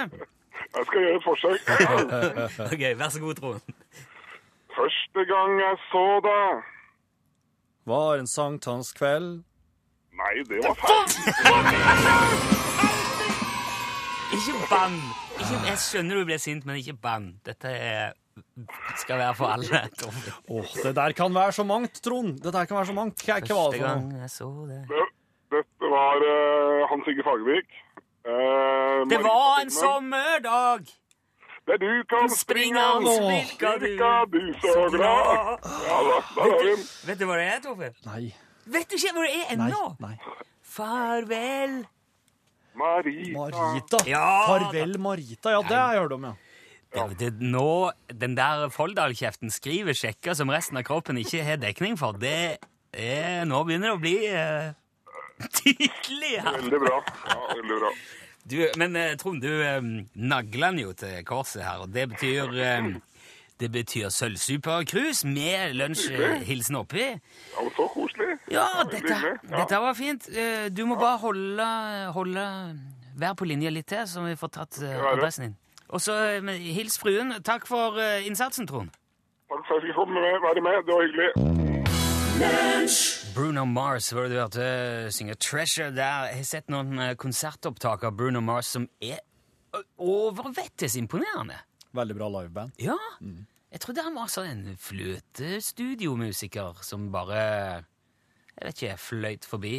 Jeg 0.79 0.89
skal 0.89 1.05
gjøre 1.05 1.21
et 1.21 1.29
forsøk. 1.29 1.71
Ok, 2.73 2.89
Vær 3.03 3.13
så 3.13 3.21
god, 3.21 3.43
Trond. 3.43 3.77
Første 4.79 5.29
gang 5.29 5.61
jeg 5.61 5.81
så 5.93 6.09
deg 6.25 6.67
var 7.89 8.19
en 8.21 8.27
sankthanskveld. 8.27 9.43
Nei, 10.29 10.43
det 10.45 10.59
var 10.61 10.75
feil. 10.77 12.19
Ikke 14.37 14.55
bann! 14.69 14.97
Ikke, 15.41 15.59
jeg 15.71 15.79
skjønner 15.81 16.19
du 16.21 16.25
blir 16.29 16.41
sint, 16.43 16.67
men 16.69 16.77
ikke 16.83 16.93
bann. 17.01 17.29
Dette 17.47 17.71
er, 17.73 18.11
skal 19.01 19.23
være 19.23 19.35
for 19.39 19.55
alle. 19.55 19.81
Åh, 20.53 20.75
det 20.85 20.93
der 20.99 21.15
kan 21.17 21.33
være 21.35 21.55
så 21.57 21.65
mangt, 21.65 22.03
Trond. 22.05 22.35
Det 22.45 22.53
der 22.53 22.69
kan 22.69 22.77
være 22.77 22.91
så 22.91 22.97
mangt. 22.99 23.23
Hva, 23.25 23.39
Første 23.41 23.81
gang 23.81 24.11
jeg 24.21 24.31
så 24.35 24.49
det 24.69 24.83
Det- 24.91 25.15
Dette 25.49 25.89
var 25.89 26.21
uh, 26.21 26.83
Hans 26.91 27.07
Sigge 27.09 27.25
Fagervik. 27.25 27.71
Uh, 28.29 29.09
Det 29.09 29.21
var 29.25 29.63
en 29.63 29.71
sommerdag! 29.73 30.85
Der 31.69 31.77
du 31.81 32.05
kan 32.09 32.29
springe 32.33 32.83
og 32.97 33.02
virka 33.31 33.71
du 33.81 33.88
du 34.33 34.52
så 34.61 34.85
glad. 34.93 35.64
Ja 35.88 35.97
da, 36.05 36.21
der 36.37 36.43
har 36.43 36.59
vi 36.61 36.69
den. 36.69 36.85
Vet 37.09 37.19
du 37.21 37.25
hva 37.31 37.37
det 37.41 37.47
er, 37.55 37.59
Torfinn? 37.64 37.97
Nei. 38.05 38.29
Vet 38.69 38.91
du 38.91 38.99
ikke 38.99 39.15
hvor 39.17 39.27
det 39.27 39.39
er 39.39 39.55
ennå? 39.57 39.85
nei. 40.03 40.17
Farvel. 40.69 41.81
Marita. 42.79 43.33
Marita. 43.35 44.03
Ja, 44.07 44.27
Farvel, 44.47 44.99
Marita. 45.03 45.51
Ja, 45.51 45.63
det 45.67 45.77
har 45.77 45.97
jeg 45.97 46.03
hørt 46.05 46.13
om, 46.19 46.29
ja. 46.29 46.35
Det, 46.89 47.19
det, 47.21 47.33
nå, 47.45 47.91
den 48.09 48.37
der 48.39 48.69
Folldal-kjeften 48.73 49.51
skriver 49.53 49.97
sjekker 49.97 50.37
som 50.39 50.49
resten 50.53 50.79
av 50.81 50.87
kroppen 50.89 51.19
ikke 51.21 51.43
har 51.45 51.61
dekning 51.61 51.99
for, 52.01 52.17
det 52.17 52.57
er 52.97 53.45
Nå 53.45 53.59
begynner 53.69 53.91
det 53.91 53.97
å 53.97 54.01
bli 54.01 54.15
uh, 54.33 54.71
tydelig 55.59 56.39
her. 56.41 56.57
Veldig 56.63 56.81
bra. 56.87 57.03
Ja, 57.29 57.43
veldig 57.59 57.81
bra. 57.83 57.93
Du, 58.49 58.57
men 58.81 58.97
eh, 58.97 59.13
Trond, 59.21 59.45
du 59.45 59.51
um, 59.61 59.91
nagler 60.17 60.73
den 60.73 60.81
jo 60.87 60.95
til 60.97 61.21
korset 61.29 61.67
her, 61.67 61.83
og 61.85 61.93
det 61.93 62.07
betyr 62.15 62.49
um, 62.81 62.95
Det 63.61 63.69
betyr 63.75 64.09
sølvsupercruise 64.15 65.27
med 65.29 65.75
lunsjhilsen 65.77 66.79
oppi. 66.79 67.05
Ja, 67.11 67.61
men 67.61 67.73
så 67.77 67.89
koselig. 67.93 68.08
Ja, 68.50 68.66
dette, 68.85 69.00
hyggelig. 69.02 69.32
Ja. 69.50 69.56
dette 69.62 69.80
var 69.85 69.94
fint. 69.99 70.28
Eh, 70.28 70.68
Du 70.75 70.85
må 70.87 70.97
bare 71.00 71.18
holde, 71.23 71.66
holde 72.16 72.44
Vær 73.18 73.35
på 73.35 73.44
linje 73.50 73.70
litt 73.75 73.88
til, 73.90 74.04
så 74.06 74.23
vi 74.23 74.37
får 74.38 74.50
tatt 74.54 74.78
eh, 74.87 75.00
adressen 75.12 75.49
din. 75.49 75.56
Og 75.90 76.00
så 76.00 76.14
eh, 76.38 76.52
hils 76.76 76.99
fruen. 77.02 77.35
Takk 77.42 77.66
for 77.66 77.99
innsatsen, 78.23 78.66
Trond. 78.70 78.90
Takk 79.49 79.64
for 79.66 79.75
at 79.80 79.85
jeg 79.88 79.94
fikk 79.97 80.08
med, 80.14 80.38
være 80.44 80.61
med. 80.62 80.76
Det 80.87 80.92
var 80.94 81.02
hyggelig. 81.08 81.30
Bruno 83.35 83.64
Mars 83.66 84.12
var 84.14 84.23
det 84.28 84.30
du 84.30 84.38
hørte 84.38 84.66
synge 85.14 85.35
'Treasure' 85.35 85.90
der. 85.97 86.28
Jeg 86.30 86.37
har 86.37 86.44
sett 86.44 86.68
noen 86.70 87.16
konsertopptak 87.18 88.04
av 88.04 88.12
Bruno 88.16 88.40
Mars 88.40 88.66
som 88.66 88.88
er 89.02 89.18
overvettes 89.99 90.97
imponerende. 90.97 91.58
Veldig 91.94 92.16
bra 92.16 92.28
liveband. 92.28 92.70
Ja. 92.78 92.97
Jeg 93.73 93.80
trodde 93.80 94.02
han 94.04 94.14
var 94.16 94.26
sånn 94.32 94.47
en 94.49 94.76
fløtestudiomusiker 94.80 96.78
som 96.87 97.11
bare 97.12 97.85
Jeg 98.59 98.67
vet 98.67 98.83
ikke, 98.83 98.99
fløyt 98.99 99.45
forbi. 99.47 99.75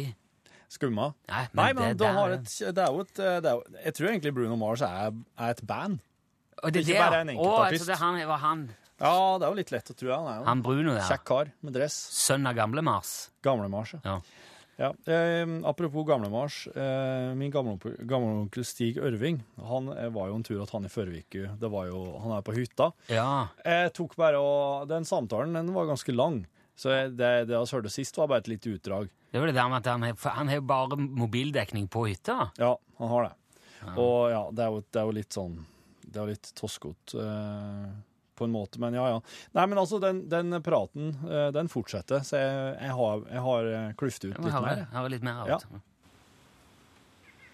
Skumma. 0.70 1.08
Nei, 1.28 1.46
men 1.52 1.58
Nei, 1.64 1.72
men 1.74 1.88
det 1.90 1.98
det, 1.98 2.06
er... 2.06 2.12
har 2.14 2.34
et, 2.36 2.52
det 2.76 2.78
er 2.84 2.92
jo 2.94 3.00
et 3.02 3.14
det 3.18 3.48
er, 3.50 3.56
jo- 3.58 3.80
Jeg 3.84 3.94
tror 3.98 4.08
egentlig 4.12 4.34
Bruno 4.36 4.56
Mars 4.56 4.80
er, 4.86 5.10
er 5.36 5.50
et 5.56 5.62
band. 5.66 5.98
Og 6.62 6.72
det 6.72 6.84
Ikke 6.84 6.92
der- 6.94 7.10
bare 7.10 7.20
en 7.24 7.28
Å, 7.28 7.32
enkeltartist. 7.34 7.88
jeg 7.88 7.96
trodde 7.98 7.98
han 8.20 8.28
var 8.28 8.38
han. 8.44 8.62
Ja, 9.00 9.38
det 9.40 9.46
er 9.46 9.50
jo 9.50 9.56
litt 9.58 9.70
lett 9.72 9.90
å 9.90 9.96
tro. 9.96 10.12
Han 10.12 10.28
er 10.28 10.38
jo 10.38 10.44
Han 10.44 10.62
Bruno 10.62 10.94
ja. 10.94 11.02
kjekk 11.08 11.24
kar 11.24 11.50
med 11.62 11.72
dress. 11.74 11.96
Sønn 12.12 12.46
av 12.46 12.54
gamle 12.54 12.82
Mars. 12.84 13.30
Gamle 13.42 13.68
Mars. 13.72 13.94
ja. 13.96 14.00
Ja. 14.04 14.20
Ja, 14.80 14.94
eh, 15.12 15.44
apropos 15.68 16.06
gamlemarsj. 16.08 16.70
Eh, 16.72 17.34
min 17.36 17.50
gamleonkel 17.52 17.98
gamle 18.08 18.64
Stig 18.64 18.96
Ørving 18.96 19.42
han 19.68 19.90
eh, 19.92 20.08
var 20.08 20.30
jo 20.30 20.38
en 20.38 20.42
tur 20.46 20.62
at 20.62 20.70
han 20.72 20.86
i 20.88 20.88
forrige 20.88 21.26
uke 21.26 21.50
det 21.60 21.68
Han 21.68 22.32
er 22.32 22.40
på 22.46 22.54
hytta. 22.56 22.86
Ja. 23.12 23.48
Jeg 23.62 23.92
tok 23.92 24.16
bare 24.16 24.40
og 24.40 24.88
Den 24.88 25.04
samtalen 25.04 25.52
den 25.52 25.74
var 25.74 25.84
ganske 25.90 26.14
lang, 26.16 26.46
så 26.80 26.94
det, 27.12 27.30
det 27.44 27.48
vi 27.50 27.58
hørte 27.60 27.90
sist, 27.92 28.16
var 28.16 28.30
bare 28.32 28.40
et 28.44 28.48
lite 28.54 28.72
utdrag. 28.72 29.10
Det 29.30 29.38
var 29.42 29.50
det 29.50 29.54
der 29.58 29.68
med 29.68 29.82
at 29.82 29.90
han 29.92 30.02
har, 30.08 30.14
han 30.38 30.48
har 30.48 30.58
jo 30.62 30.64
bare 30.70 30.96
mobildekning 31.00 31.88
på 31.92 32.06
hytta. 32.08 32.48
Ja, 32.58 32.70
han 32.98 33.12
har 33.12 33.28
det. 33.28 33.34
Og 34.00 34.30
ja, 34.32 34.40
det 34.52 34.64
er 34.64 34.72
jo, 34.74 34.80
det 34.92 35.00
er 35.00 35.06
jo 35.08 35.12
litt 35.16 35.32
sånn 35.32 35.54
Det 36.04 36.18
er 36.18 36.26
jo 36.26 36.32
litt 36.34 36.48
toskete 36.58 37.16
Uh, 37.20 37.86
på 38.40 38.44
en 38.48 38.52
måte, 38.54 38.80
men 38.80 38.94
ja, 38.96 39.04
ja. 39.12 39.20
Nei, 39.52 39.64
men 39.68 39.76
altså, 39.82 39.98
den, 40.00 40.22
den 40.32 40.56
praten, 40.64 41.10
eh, 41.28 41.50
den 41.52 41.68
fortsetter, 41.68 42.22
så 42.24 42.38
jeg, 42.40 42.60
jeg 42.80 42.94
har, 42.96 43.24
jeg 43.28 43.42
har 43.44 43.66
eh, 43.68 43.90
kluftet 44.00 44.30
ut 44.30 44.38
Jeg 44.38 44.44
litt 44.46 44.54
høre, 44.54 44.70
mer. 44.80 44.86
høre 44.94 45.10
litt 45.12 45.26
mer 45.28 45.42
av 45.42 45.50
Ja. 45.52 45.58
det. 45.60 45.80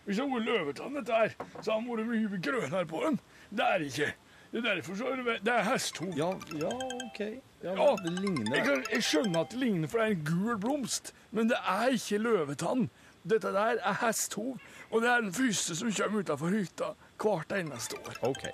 Hvis 0.06 0.21
det 0.21 0.26
var 0.30 0.45
løvetann 0.47 0.95
dette 1.00 1.18
her, 1.18 1.35
så 1.59 1.75
har 1.75 1.83
det 1.83 2.04
vært 2.06 2.30
mye 2.30 2.38
grønnere 2.47 2.87
på 2.92 3.00
den. 3.02 3.18
Det 3.50 3.66
er 3.66 3.87
ikke. 3.88 4.11
Det 4.52 4.61
er 4.62 4.68
derfor 4.68 5.00
så 5.00 5.09
er 5.11 5.25
det, 5.26 5.35
det 5.49 5.54
er 5.56 5.66
hesthov. 5.73 6.12
Ja, 6.14 6.28
ja, 6.54 6.71
OK. 7.09 7.21
Ja, 7.64 7.72
Ja, 7.75 7.88
det 8.04 8.12
ligner. 8.20 8.56
Jeg, 8.56 8.64
kan, 8.66 8.84
jeg 8.92 9.02
skjønner 9.02 9.40
at 9.40 9.50
det 9.54 9.58
ligner, 9.60 9.88
for 9.88 9.98
det 9.98 10.06
er 10.06 10.16
en 10.16 10.25
gul 10.28 10.58
blomst, 10.60 11.12
men 11.32 11.48
det 11.50 11.56
er 11.62 11.94
ikke 11.96 12.18
løvetann. 12.22 12.88
Dette 13.26 13.50
der 13.54 13.80
er 13.82 13.96
hesthov, 14.04 14.58
og 14.90 15.02
det 15.02 15.08
er 15.10 15.25
den 15.25 15.32
første 15.34 15.75
som 15.76 15.90
kommer 15.92 16.22
utenfor 16.22 16.52
hytta 16.54 16.92
hvert 17.18 17.52
eneste 17.56 17.98
år. 17.98 18.20
OK. 18.28 18.44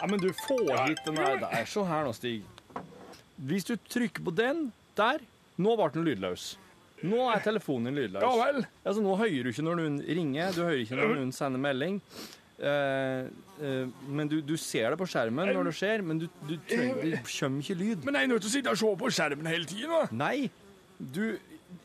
Ja, 0.00 0.08
men 0.10 0.18
du 0.18 0.32
får 0.46 0.72
hit 0.88 1.04
den 1.06 1.20
der. 1.20 1.38
der. 1.44 1.64
Se 1.70 1.84
her 1.86 2.04
nå, 2.08 2.12
Stig. 2.16 2.42
Hvis 3.36 3.64
du 3.68 3.76
trykker 3.90 4.24
på 4.26 4.30
den 4.34 4.72
der 4.98 5.22
Nå 5.56 5.76
ble 5.78 5.86
den 5.94 6.02
lydløs. 6.06 6.56
Nå 7.06 7.28
er 7.30 7.42
telefonen 7.44 7.92
din 7.92 7.94
lydløs. 8.00 8.22
Ja 8.24 8.32
vel. 8.40 8.64
Altså, 8.82 9.02
nå 9.04 9.14
hører 9.20 9.44
du 9.46 9.50
ikke 9.52 9.62
når 9.62 9.78
noen 9.78 9.98
ringer, 10.02 10.50
du 10.56 10.62
hører 10.64 10.80
ikke 10.82 10.98
når 10.98 11.12
noen 11.14 11.30
sender 11.36 11.62
melding. 11.62 12.00
Eh, 12.54 13.26
eh, 13.66 13.88
men 14.06 14.30
du, 14.30 14.36
du 14.44 14.54
ser 14.60 14.94
det 14.94 14.98
på 15.00 15.08
skjermen 15.10 15.50
når 15.50 15.70
det 15.70 15.74
skjer, 15.74 16.04
men 16.06 16.20
du, 16.22 16.28
du 16.46 16.54
trenger, 16.70 17.00
det 17.02 17.22
kommer 17.26 17.64
ikke 17.64 17.78
lyd. 17.80 18.04
Men 18.06 18.18
jeg 18.18 18.28
er 18.28 18.30
nødt 18.30 18.44
til 18.46 18.52
å 18.52 18.54
sitte 18.54 18.74
og 18.74 18.80
se 18.80 18.92
på 19.02 19.10
skjermen 19.16 19.50
hele 19.50 19.68
tiden. 19.70 20.14
Nei, 20.14 20.48
du 20.98 21.36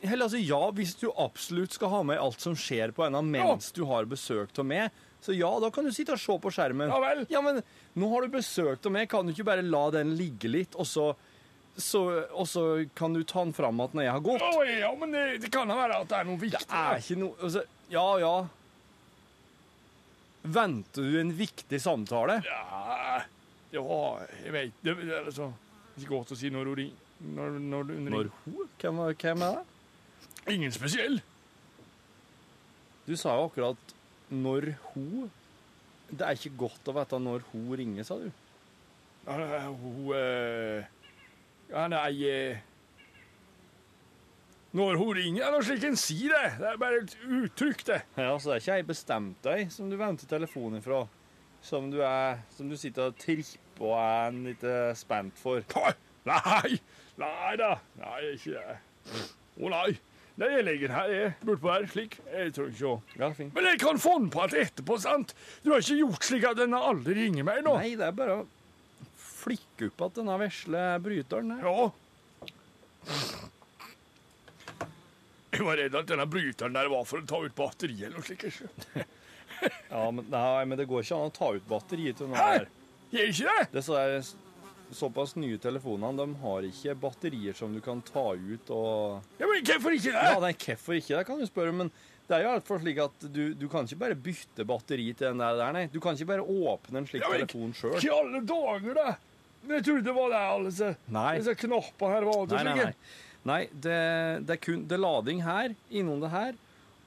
Eller 0.06 0.28
altså, 0.28 0.38
ja, 0.38 0.60
hvis 0.76 0.94
du 1.00 1.08
absolutt 1.10 1.74
skal 1.74 1.90
ha 1.90 2.02
med 2.06 2.20
alt 2.22 2.40
som 2.40 2.54
skjer 2.54 2.94
på 2.94 3.02
henne 3.02 3.22
mens 3.26 3.72
du 3.74 3.82
har 3.90 4.06
besøk 4.06 4.54
av 4.62 4.68
meg, 4.70 5.00
så 5.20 5.34
ja, 5.36 5.50
da 5.60 5.68
kan 5.74 5.84
du 5.84 5.92
sitte 5.92 6.14
og 6.14 6.22
se 6.22 6.36
på 6.40 6.52
skjermen. 6.54 6.88
Ja 6.88 7.00
vel. 7.02 7.26
Ja, 7.28 7.42
men 7.44 7.58
nå 7.98 8.12
har 8.14 8.24
du 8.24 8.30
besøk 8.32 8.86
av 8.86 8.94
meg, 8.94 9.10
kan 9.10 9.26
du 9.26 9.34
ikke 9.34 9.48
bare 9.50 9.66
la 9.66 9.82
den 9.92 10.14
ligge 10.16 10.48
litt, 10.48 10.78
og 10.78 10.86
så, 10.88 11.10
så, 11.74 12.04
og 12.30 12.46
så 12.48 12.64
kan 12.96 13.12
du 13.18 13.20
ta 13.26 13.42
den 13.42 13.52
fram 13.56 13.82
igjen 13.82 13.98
når 13.98 14.06
jeg 14.06 14.14
har 14.14 14.24
gått? 14.30 14.46
Å, 14.46 14.64
ja, 14.70 14.94
men 15.02 15.18
det, 15.18 15.26
det 15.42 15.52
kan 15.52 15.68
da 15.68 15.76
være 15.82 16.00
at 16.04 16.14
det 16.14 16.22
er 16.22 16.30
noe 16.30 16.40
viktig. 16.46 16.62
Det 16.70 16.86
er 16.86 17.04
ikke 17.04 17.20
noe 17.26 17.50
altså, 17.50 17.66
Ja, 17.90 18.06
ja. 18.22 18.34
Venter 20.42 21.02
du 21.04 21.18
en 21.20 21.32
viktig 21.36 21.80
samtale? 21.82 22.38
Ja, 22.46 23.22
ja, 23.74 23.82
jeg 24.44 24.52
vet 24.54 24.78
det. 24.82 24.94
Det 25.02 25.12
er 25.12 25.26
altså 25.26 25.50
ikke 25.98 26.14
godt 26.14 26.32
å 26.32 26.38
si 26.38 26.50
når 26.52 26.70
hun 26.70 26.78
ringer. 26.80 27.06
Når, 27.20 27.58
når 27.60 27.82
hun 27.84 27.90
ringer. 27.92 28.14
Når 28.14 28.30
hun? 28.46 28.70
Hvem, 28.80 29.02
hvem 29.20 29.44
er 29.44 29.58
det? 29.58 30.54
Ingen 30.54 30.72
spesiell. 30.72 31.20
Du 33.06 33.12
sa 33.18 33.34
jo 33.36 33.48
akkurat 33.50 33.94
'når 34.30 34.74
hun'. 34.94 35.30
Det 36.10 36.22
er 36.26 36.34
ikke 36.38 36.56
godt 36.58 36.88
å 36.90 36.94
vite 36.94 37.18
når 37.18 37.44
hun 37.52 37.68
ringer, 37.76 38.04
sa 38.06 38.16
du. 38.18 38.30
Ja, 39.26 39.32
Hun 39.36 39.42
er 39.42 39.66
hun 39.68 40.12
eh, 40.16 40.84
Ja, 41.70 41.86
nei 41.86 42.22
eh, 42.26 42.58
Når 44.76 45.00
hun 45.00 45.16
ringer, 45.18 45.42
er 45.42 45.56
det 45.56 45.66
slik 45.66 45.84
en 45.88 45.96
sier 45.98 46.30
det. 46.30 46.50
Det 46.60 46.68
er 46.70 46.76
bare 46.78 47.00
et 47.02 47.14
uttrykk, 47.26 47.80
det. 47.88 47.96
Ja, 48.14 48.36
Så 48.38 48.52
det 48.52 48.56
er 48.56 48.62
ikke 48.62 48.76
ei 48.78 48.84
bestemt 48.86 49.40
deg 49.42 49.72
som 49.74 49.90
du 49.90 49.96
venter 49.98 50.30
telefonen 50.30 50.78
ifra, 50.78 51.00
som 51.66 51.88
du, 51.90 51.98
er, 52.06 52.38
som 52.54 52.70
du 52.70 52.76
sitter 52.78 53.10
og 53.10 53.18
tripper 53.18 53.58
og 53.80 53.96
er 53.96 54.36
litt 54.36 54.62
eh, 54.68 54.92
spent 54.98 55.40
for? 55.40 55.64
Nei, 56.30 56.76
nei 57.18 57.52
da. 57.56 57.72
Nei, 57.98 58.20
ikke 58.36 58.52
det. 58.52 58.78
Å 59.56 59.70
nei. 59.72 59.88
Det 60.40 60.48
jeg 60.52 60.64
legger 60.64 60.92
her 60.94 61.10
jeg. 61.12 61.30
Burde 61.44 61.72
her, 61.72 61.86
slik. 61.90 62.18
Jeg 62.30 62.52
tror 62.56 62.68
ikke 62.70 62.90
å. 62.90 62.96
Ja, 63.18 63.30
fint. 63.36 63.54
Men 63.56 63.66
jeg 63.72 63.80
kan 63.82 63.98
få 64.00 64.14
den 64.20 64.30
på 64.32 64.44
at 64.44 64.54
etterpå, 64.56 64.98
sant? 65.02 65.34
Du 65.64 65.72
har 65.72 65.82
ikke 65.82 65.98
gjort 65.98 66.28
slik 66.28 66.46
at 66.48 66.60
den 66.60 66.76
aldri 66.76 67.16
ringer 67.18 67.48
meg 67.48 67.64
nå? 67.66 67.74
Nei, 67.80 67.94
det 67.98 68.06
er 68.06 68.16
bare 68.16 68.38
å 68.42 68.46
flikke 69.40 69.90
opp 69.90 70.06
at 70.06 70.20
denne 70.20 70.36
vesle 70.40 70.84
bryteren 71.04 71.56
her. 71.56 71.66
Ja. 71.66 71.90
Jeg 75.60 75.66
var 75.70 75.80
redd 75.80 75.96
at 76.00 76.10
denne 76.10 76.26
bryteren 76.30 76.76
der 76.76 76.90
var 76.92 77.06
for 77.08 77.20
å 77.20 77.28
ta 77.28 77.40
ut 77.44 77.56
batteriet 77.58 78.08
eller 78.08 78.20
noe 78.20 78.26
slikt. 78.26 78.86
Ja, 79.90 80.06
men, 80.08 80.24
nei, 80.32 80.64
men 80.64 80.78
det 80.78 80.86
går 80.88 81.02
ikke 81.04 81.16
an 81.18 81.28
å 81.28 81.32
ta 81.36 81.50
ut 81.52 81.64
batteriet 81.68 82.16
til 82.16 82.30
denne 82.30 82.40
Hæ? 82.40 82.52
her. 82.54 82.68
Gjør 83.12 83.32
ikke 83.34 83.50
det? 83.58 83.64
Det 83.74 83.82
så 83.84 83.96
er, 84.00 84.14
såpass 84.96 85.34
nye 85.36 85.58
telefonene, 85.60 86.16
de 86.16 86.38
har 86.42 86.64
ikke 86.64 86.94
batterier 87.02 87.58
som 87.58 87.74
du 87.74 87.82
kan 87.84 88.00
ta 88.06 88.30
ut 88.38 88.72
og 88.72 89.36
Ja, 89.40 89.46
men 89.50 89.60
hvorfor 89.66 89.96
ikke 89.98 90.14
det? 90.14 90.24
Ja, 90.30 90.38
nei, 90.40 90.54
hvorfor 90.64 90.96
ikke, 90.96 91.18
det 91.18 91.26
kan 91.28 91.42
du 91.42 91.46
spørre, 91.50 91.74
men 91.76 91.92
det 92.30 92.38
er 92.38 92.46
jo 92.46 92.52
alt 92.54 92.68
for 92.68 92.82
slik 92.82 93.00
at 93.02 93.26
du, 93.34 93.42
du 93.58 93.66
kan 93.70 93.84
ikke 93.84 94.00
bare 94.04 94.18
bytte 94.28 94.66
batteri 94.66 95.08
til 95.12 95.32
den 95.32 95.42
der, 95.42 95.62
nei. 95.74 95.88
Du 95.90 95.98
kan 96.02 96.16
ikke 96.16 96.30
bare 96.30 96.46
åpne 96.46 97.02
en 97.02 97.08
slik 97.10 97.24
Ja, 97.26 97.32
men 97.32 97.42
telefon 97.42 97.74
sjøl. 97.76 97.96
Hva 97.96 98.04
i 98.06 98.12
alle 98.14 98.42
dager, 98.46 99.00
da? 99.00 99.16
Jeg 99.70 99.84
trodde 99.84 100.04
det 100.06 100.14
var 100.16 100.30
det 100.32 100.44
alle 100.54 100.70
disse, 100.70 100.92
disse 101.10 101.54
knappene 101.66 102.14
her 102.14 102.28
var. 102.30 102.46
Nei, 102.54 102.62
nei, 102.64 102.76
nei. 102.80 102.92
Nei, 103.48 103.62
det, 103.72 104.00
det 104.44 104.56
er 104.56 104.60
kun 104.60 104.82
det 104.88 104.98
er 104.98 105.00
lading 105.00 105.40
her, 105.46 105.72
innom 105.88 106.20
det 106.20 106.28
her, 106.32 106.58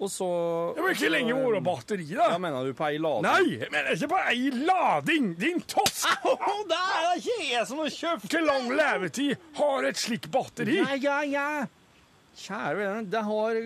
og 0.01 0.09
så 0.09 0.27
men 0.75 0.95
ikke 0.95 1.11
lenge 1.13 1.35
var 1.37 1.53
det 1.53 1.61
batteri, 1.67 2.07
da? 2.09 2.31
Ja, 2.33 2.39
mener 2.41 2.65
du 2.65 2.73
på 2.75 2.87
ei 2.87 2.97
lading? 2.97 3.27
Nei, 3.27 3.59
jeg 3.61 3.69
mener 3.71 3.93
ikke 3.93 4.09
på 4.11 4.21
ei 4.31 4.49
lading! 4.65 5.29
Din 5.39 5.61
tosk! 5.69 6.09
det 6.71 6.79
er 6.79 7.21
ikke 7.21 7.37
jeg 7.51 7.69
som 7.69 7.83
har 7.83 7.93
kjøpt 7.93 8.33
Hvor 8.33 8.45
lang 8.49 8.67
levetid 8.81 9.47
har 9.59 9.87
et 9.91 10.01
slikt 10.01 10.27
batteri? 10.33 10.79
Ja, 10.81 10.97
ja, 10.97 11.21
ja. 11.29 11.47
Kjære 12.41 12.75
vene, 12.81 13.05
det 13.13 13.21
har 13.29 13.61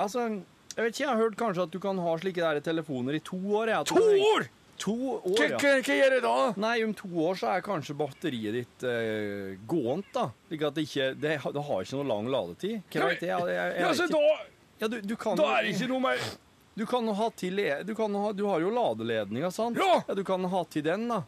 Altså, 0.00 0.28
jeg 0.76 0.84
vet 0.84 0.92
ikke, 0.94 1.02
jeg 1.02 1.10
har 1.10 1.22
hørt 1.24 1.40
kanskje 1.40 1.64
at 1.66 1.72
du 1.74 1.80
kan 1.82 1.98
ha 2.04 2.12
slike 2.20 2.44
der 2.44 2.60
telefoner 2.64 3.16
i 3.18 3.24
to 3.24 3.40
år. 3.58 3.72
Jeg, 3.72 3.88
To 3.90 4.04
år! 4.36 4.46
To 4.80 4.94
år, 5.20 5.34
ja. 5.36 5.58
hva- 5.60 5.82
hva 5.84 5.94
gjør 5.98 6.14
jeg 6.16 6.22
da? 6.24 6.34
Nei, 6.56 6.74
om 6.86 6.92
to 6.96 7.08
år 7.20 7.34
så 7.36 7.50
er 7.52 7.60
kanskje 7.66 7.96
batteriet 7.98 8.54
ditt 8.56 8.84
eh, 8.88 9.58
gåent, 9.68 10.06
da. 10.14 10.30
Slik 10.48 10.62
at 10.70 10.74
det 10.78 10.84
ikke 10.88 11.08
det, 11.20 11.34
har- 11.42 11.52
det 11.52 11.64
har 11.66 11.82
ikke 11.84 11.98
noe 11.98 12.08
lang 12.08 12.30
ladetid. 12.32 12.78
Hva 12.94 13.10
vet 13.10 13.20
jeg? 13.20 13.28
jeg, 13.28 13.48
jeg, 13.48 13.74
jeg 13.74 13.80
Ja, 13.82 13.88
vet 13.90 13.98
så 14.00 14.06
ikke. 14.08 14.22
da, 14.22 14.46
Ja, 14.80 14.88
du, 14.88 15.00
du 15.04 15.16
kan 15.20 15.36
da 15.36 15.50
er 15.58 15.66
det 15.68 15.74
ikke 15.76 15.88
noe 15.90 16.00
mer 16.00 16.22
Du 16.80 16.86
kan 16.88 17.06
ha 17.18 17.26
til 17.36 17.56
Du, 17.84 17.94
kan 17.98 18.14
ha, 18.14 18.32
du 18.32 18.46
har 18.48 18.60
jo 18.64 18.70
ladeledninga, 18.72 19.50
sant? 19.52 19.76
Ja. 19.76 20.00
Du 20.14 20.24
kan 20.24 20.44
ha 20.48 20.64
til 20.64 20.82
den, 20.86 21.08
da. 21.12 21.20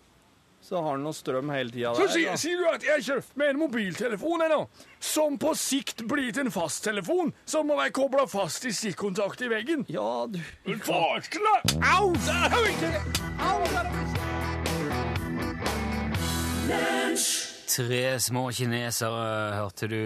Så 0.63 0.79
har 0.79 0.95
den 0.95 1.03
noe 1.03 1.17
strøm 1.17 1.51
hele 1.51 1.73
tida 1.75 1.91
Så 1.99 2.05
sier, 2.13 2.37
sier 2.39 2.61
du 2.61 2.69
at 2.71 2.85
jeg 2.87 3.03
kjøpte 3.03 3.41
med 3.41 3.49
en 3.51 3.59
mobiltelefon 3.65 4.45
ennå, 4.47 4.61
som 5.03 5.35
på 5.43 5.57
sikt 5.59 6.05
blir 6.07 6.31
til 6.31 6.47
en 6.47 6.55
fasttelefon, 6.55 7.33
som 7.51 7.67
må 7.67 7.75
være 7.81 7.91
kobla 7.97 8.29
fast 8.31 8.69
i 8.71 8.73
stikkontakt 8.77 9.43
i 9.43 9.51
veggen? 9.51 9.83
Ja, 9.91 10.29
du 10.31 10.39
Farskla! 10.87 11.57
Au! 11.97 12.13
Der 12.15 12.55
vi 12.63 12.71
ikke 12.77 12.93
Tre 17.73 18.01
små 18.21 18.47
kinesere 18.55 19.27
hørte 19.57 19.89
du 19.89 20.03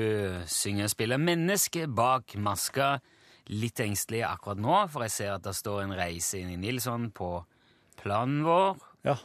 synge 0.48 0.86
og 0.86 0.92
spille. 0.92 1.18
Menneske 1.18 1.84
bak 1.90 2.36
maska. 2.40 2.96
Litt 3.52 3.80
engstelig 3.82 4.22
akkurat 4.26 4.60
nå, 4.62 4.76
for 4.90 5.04
jeg 5.04 5.12
ser 5.14 5.32
at 5.36 5.44
det 5.44 5.54
står 5.58 5.84
en 5.84 5.96
reise 5.98 6.40
inn 6.40 6.52
i 6.54 6.60
Nilsson 6.62 7.10
på 7.14 7.44
planen 8.00 8.44
vår. 8.46 8.78
Ja. 9.06 9.18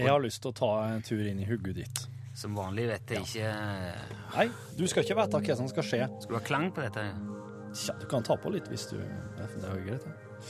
Jeg 0.00 0.10
har 0.10 0.22
lyst 0.24 0.42
til 0.42 0.52
å 0.52 0.56
ta 0.56 0.70
en 0.88 1.04
tur 1.04 1.20
inn 1.26 1.42
i 1.42 1.46
hugget 1.48 1.82
ditt. 1.82 2.02
Som 2.40 2.54
vanlig 2.56 2.86
vet 2.88 3.10
jeg 3.12 3.26
ikke 3.26 3.48
Nei, 4.32 4.46
du 4.78 4.86
skal 4.88 5.04
ikke 5.04 5.16
vite 5.18 5.40
hva 5.44 5.56
som 5.58 5.68
skal 5.68 5.86
skje. 5.86 6.00
Skal 6.22 6.32
du 6.32 6.38
ha 6.38 6.42
klang 6.46 6.70
på 6.72 6.84
dette? 6.86 7.04
Ja, 7.84 7.94
du 8.00 8.06
kan 8.10 8.24
ta 8.26 8.36
på 8.40 8.52
litt 8.54 8.70
hvis 8.70 8.88
du 8.90 8.96
Det 8.98 9.46
er 9.60 9.76
jo 9.76 9.84
greit, 9.86 10.06
det. 10.06 10.48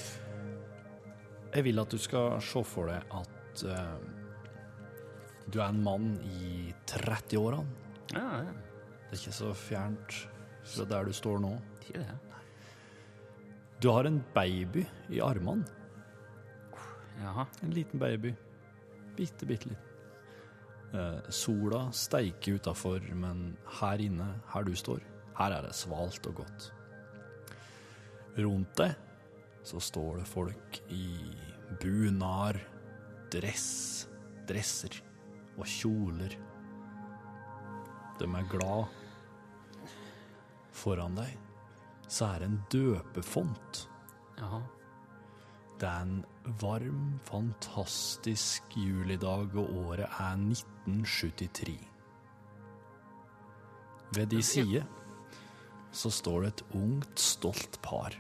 Jeg 1.51 1.67
vil 1.67 1.83
at 1.83 1.91
du 1.91 1.99
skal 1.99 2.39
se 2.47 2.63
for 2.63 2.93
deg 2.93 3.15
at 3.19 3.65
uh, 3.67 3.99
du 5.51 5.59
er 5.59 5.67
en 5.73 5.81
mann 5.83 6.13
i 6.23 6.71
30-årene. 6.87 7.67
Ja, 8.15 8.27
ja. 8.47 8.53
Det 9.11 9.17
er 9.17 9.23
ikke 9.25 9.35
så 9.35 9.51
fjernt 9.59 10.19
fra 10.71 10.87
der 10.87 11.09
du 11.09 11.17
står 11.17 11.41
nå. 11.43 11.57
Ikke 11.81 12.05
det. 12.05 12.19
Du 13.83 13.89
har 13.91 14.07
en 14.07 14.21
baby 14.35 14.85
i 15.11 15.19
armene. 15.25 15.67
Jaha. 17.19 17.49
En 17.65 17.75
liten 17.75 17.99
baby. 17.99 18.35
Bitte, 19.21 19.45
bitte 19.45 19.69
litt. 19.69 19.89
Eh, 20.97 21.19
sola 21.29 21.93
steiker 21.93 22.57
utafor, 22.57 23.05
men 23.13 23.53
her 23.81 24.01
inne, 24.01 24.31
her 24.49 24.65
du 24.65 24.73
står, 24.75 25.03
her 25.37 25.53
er 25.59 25.67
det 25.69 25.77
svalt 25.77 26.25
og 26.31 26.41
godt. 26.41 26.71
Rundt 28.41 28.73
deg 28.81 28.97
så 29.67 29.83
står 29.83 30.23
det 30.23 30.31
folk 30.31 30.81
i 30.97 31.11
bunar, 31.83 32.57
dress, 33.31 34.09
dresser 34.49 34.97
og 35.59 35.69
kjoler. 35.69 36.35
De 38.19 38.33
er 38.41 38.51
glad. 38.51 38.99
Foran 40.81 41.21
deg 41.21 41.37
så 42.09 42.33
er 42.33 42.41
det 42.41 42.51
en 42.51 42.61
døpefont. 42.73 43.87
Jaha. 44.41 44.65
Det 45.81 45.89
er 45.89 46.03
en 46.05 46.25
varm, 46.61 47.21
fantastisk 47.25 48.75
julidag, 48.77 49.55
og 49.57 49.71
året 49.87 50.05
er 50.05 50.37
1973. 50.37 51.79
Ved 54.17 54.27
de 54.27 54.43
side 54.43 54.83
så 55.93 56.11
står 56.11 56.43
det 56.43 56.51
et 56.53 56.65
ungt, 56.77 57.19
stolt 57.21 57.79
par. 57.83 58.15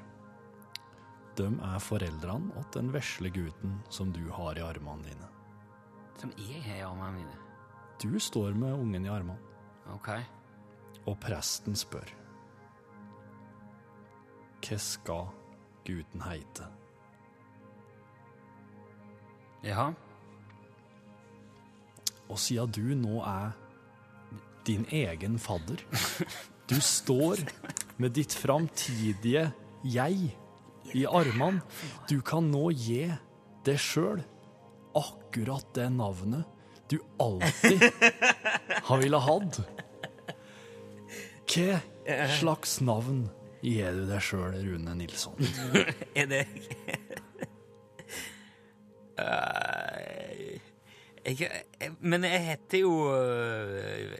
De 1.37 1.47
er 1.47 1.79
foreldrene 1.85 2.65
til 2.71 2.81
den 2.81 2.91
vesle 2.95 3.31
gutten 3.35 3.77
som 3.93 4.11
du 4.13 4.23
har 4.33 4.59
i 4.59 4.65
armene 4.65 5.05
dine. 5.07 5.29
Som 6.21 6.33
jeg 6.39 6.63
har 6.65 6.81
i 6.81 6.87
armene 6.89 7.13
mine. 7.21 7.37
Du 8.03 8.19
står 8.21 8.57
med 8.57 8.73
ungen 8.73 9.05
i 9.05 9.13
armene, 9.13 9.39
Ok. 9.93 10.09
og 11.07 11.19
presten 11.21 11.77
spør. 11.77 12.09
Hva 14.65 14.79
skal 14.79 15.29
gutten 15.85 16.23
heite? 16.23 16.80
Jaha. 19.67 19.91
Og 22.31 22.39
siden 22.39 22.71
du 22.73 22.95
nå 22.97 23.21
er 23.27 23.57
din 24.67 24.87
egen 24.95 25.39
fadder, 25.43 25.83
du 26.71 26.77
står 26.81 27.43
med 28.01 28.15
ditt 28.15 28.35
framtidige 28.37 29.49
jeg 29.85 30.31
i 30.95 31.07
armene, 31.07 31.63
du 32.09 32.21
kan 32.27 32.47
nå 32.51 32.71
gi 32.75 33.05
deg 33.67 33.81
sjøl 33.81 34.23
akkurat 34.97 35.67
det 35.77 35.89
navnet 35.95 36.47
du 36.91 36.99
alltid 37.23 37.85
har 38.89 39.03
ville 39.03 39.21
hatt. 39.23 39.61
Hva 41.51 41.79
slags 42.39 42.81
navn 42.83 43.29
gir 43.63 43.95
du 43.95 44.07
deg 44.09 44.25
sjøl, 44.25 44.57
Rune 44.65 44.97
Nilsson? 44.99 45.39
Er 46.19 46.31
det 46.31 46.45
jeg, 51.25 51.37
jeg, 51.41 51.93
Men 52.01 52.25
jeg 52.25 52.41
heter 52.47 52.83
jo 52.85 52.93
øh, 53.15 54.17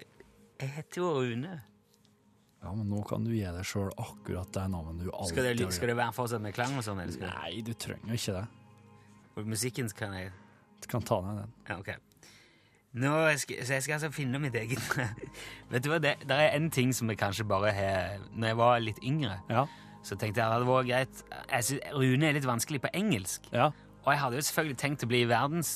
Jeg 0.61 0.69
heter 0.77 1.01
jo 1.03 1.11
Rune. 1.21 1.55
Ja, 2.61 2.75
men 2.77 2.91
nå 2.93 3.01
kan 3.09 3.25
du 3.25 3.31
gi 3.33 3.41
deg 3.47 3.65
sjøl 3.65 3.89
akkurat 3.97 4.51
det 4.53 4.67
navnet 4.69 5.01
du 5.07 5.11
alltid 5.15 5.33
Skal 5.33 5.47
det, 5.57 5.69
skal 5.73 5.89
det 5.95 5.97
være 5.97 6.13
fortsatt 6.13 6.43
med 6.45 6.53
klang 6.57 6.75
og 6.77 6.85
sånn? 6.85 7.01
Nei, 7.01 7.63
du 7.65 7.73
trenger 7.73 8.19
ikke 8.19 8.35
det. 8.37 8.47
og 9.41 9.49
musikken 9.49 9.89
kan 9.97 10.13
jeg 10.19 10.33
Du 10.85 10.89
kan 10.93 11.03
ta 11.09 11.21
ned 11.25 11.41
den. 11.41 11.55
Ja, 11.71 11.79
ok. 11.81 11.91
Nå 13.01 13.11
skal, 13.39 13.61
så 13.65 13.77
jeg 13.79 13.85
skal 13.87 13.97
altså 13.97 14.11
finne 14.13 14.41
mitt 14.43 14.57
eget 14.59 14.83
Vet 15.73 15.85
du 15.85 15.89
hva, 15.93 16.01
det, 16.03 16.17
det 16.27 16.37
er 16.37 16.57
en 16.59 16.69
ting 16.75 16.93
som 16.97 17.09
jeg 17.13 17.21
kanskje 17.23 17.47
bare 17.49 17.71
har 17.73 18.19
Når 18.35 18.51
jeg 18.53 18.59
var 18.61 18.81
litt 18.85 18.99
yngre, 19.07 19.39
Ja. 19.49 19.65
så 20.03 20.19
tenkte 20.21 20.43
jeg 20.43 20.51
at 20.51 20.61
det 20.65 20.69
vært 20.69 20.89
greit 20.91 21.23
jeg 21.55 21.65
synes, 21.71 21.87
Rune 21.97 22.29
er 22.29 22.37
litt 22.37 22.49
vanskelig 22.49 22.81
på 22.85 22.91
engelsk. 22.99 23.47
Ja. 23.57 23.71
Og 24.11 24.15
jeg 24.17 24.21
hadde 24.25 24.39
jo 24.41 24.45
selvfølgelig 24.49 24.79
tenkt 24.81 25.05
å 25.07 25.09
bli 25.11 25.21
verdens 25.31 25.69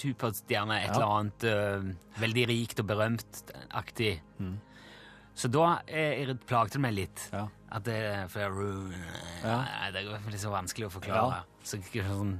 superstjerne, 0.00 0.78
et 0.80 0.86
Ja. 0.88 0.94
eller 0.94 1.10
annet 1.18 1.44
uh, 1.44 2.20
veldig 2.22 2.44
rikt 2.48 2.80
og 2.80 2.86
berømt-aktig. 2.88 4.14
Så 5.36 5.50
da 5.52 5.66
eh, 5.90 6.30
plagte 6.48 6.78
det 6.78 6.80
meg 6.80 6.94
litt. 6.96 7.26
Ja. 7.34 7.42
At 7.74 7.84
det, 7.84 7.98
for 8.32 8.40
jeg, 8.40 8.52
Rune 8.54 9.02
Ja. 9.42 9.56
Nei, 9.66 9.90
Det 9.92 10.00
er 10.06 10.30
litt 10.30 10.40
så 10.40 10.52
vanskelig 10.54 10.86
å 10.88 10.92
forklare. 10.94 11.42
Så 11.66 11.76
ikke 11.82 12.06
sånn 12.08 12.38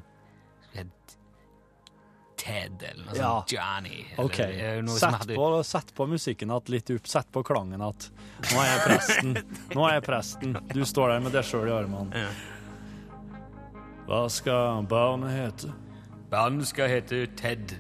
Ted 2.37 2.83
eller 2.83 3.05
noe 3.07 3.15
Ja. 3.17 3.29
sånt. 3.41 3.53
Johnny. 3.55 4.07
Eller, 4.17 4.25
OK. 4.25 4.39
eh, 4.41 4.81
noe 4.83 4.97
Sett 4.99 5.15
hadde- 5.15 5.37
på, 5.37 5.65
sett 5.65 5.95
på 5.95 6.07
musikken 6.11 6.51
at 6.57 6.69
litt 6.69 6.91
opp. 6.91 7.07
Sett 7.07 7.31
på 7.33 7.43
klangen 7.45 7.81
at 7.81 8.09
Nå 8.51 8.59
er 8.61 8.67
jeg 8.73 8.81
presten. 8.89 9.35
Nå 9.77 9.87
er 9.89 9.95
jeg 10.01 10.03
presten. 10.09 10.53
Du 10.73 10.81
står 10.85 11.09
der 11.15 11.21
med 11.21 11.33
deg 11.33 11.45
sjøl 11.45 11.69
i 11.69 11.73
armene. 11.77 12.25
Hva 14.05 14.25
skal 14.29 14.85
barnet 14.89 15.33
hete? 15.33 15.73
Barnet 16.31 16.69
skal 16.69 16.91
hete 16.93 17.25
Ted. 17.39 17.77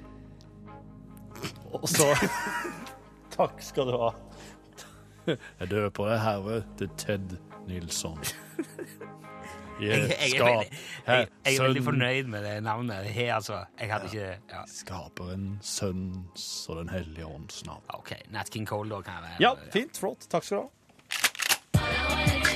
Og 1.75 1.89
så 1.91 2.07
Takk 3.35 3.59
skal 3.65 3.91
du 3.91 3.97
ha. 3.99 4.13
Jeg 5.27 5.69
døper 5.71 6.13
deg 6.13 6.21
herved 6.23 6.71
til 6.79 6.91
Ted 7.01 7.37
Nilsson. 7.69 8.21
Jeg, 9.83 9.91
jeg, 9.91 10.37
er 10.39 10.45
veldig, 10.45 10.69
jeg, 11.07 11.29
jeg 11.45 11.57
er 11.57 11.63
veldig 11.65 11.81
fornøyd 11.83 12.29
med 12.31 12.45
det 12.47 12.53
navnet. 12.63 13.09
Jeg, 13.11 13.27
altså, 13.35 13.57
jeg 13.81 13.91
hadde 13.91 14.07
ikke 14.07 14.29
ja. 14.53 14.61
Skaperen, 14.71 15.49
Sønns 15.67 16.45
og 16.71 16.79
Den 16.79 16.93
hellige 16.95 17.27
ånds 17.27 17.65
navn. 17.67 17.83
OK. 17.99 18.15
Nat 18.31 18.55
King 18.55 18.69
Cole, 18.71 18.95
da, 18.95 19.03
kan 19.03 19.19
jeg 19.19 19.27
være 19.27 19.43
Ja, 19.43 19.53
fint. 19.75 19.99
Flott. 19.99 20.31
Takk 20.31 20.47
skal 20.47 20.63
du 20.63 20.63
ha. 20.63 22.54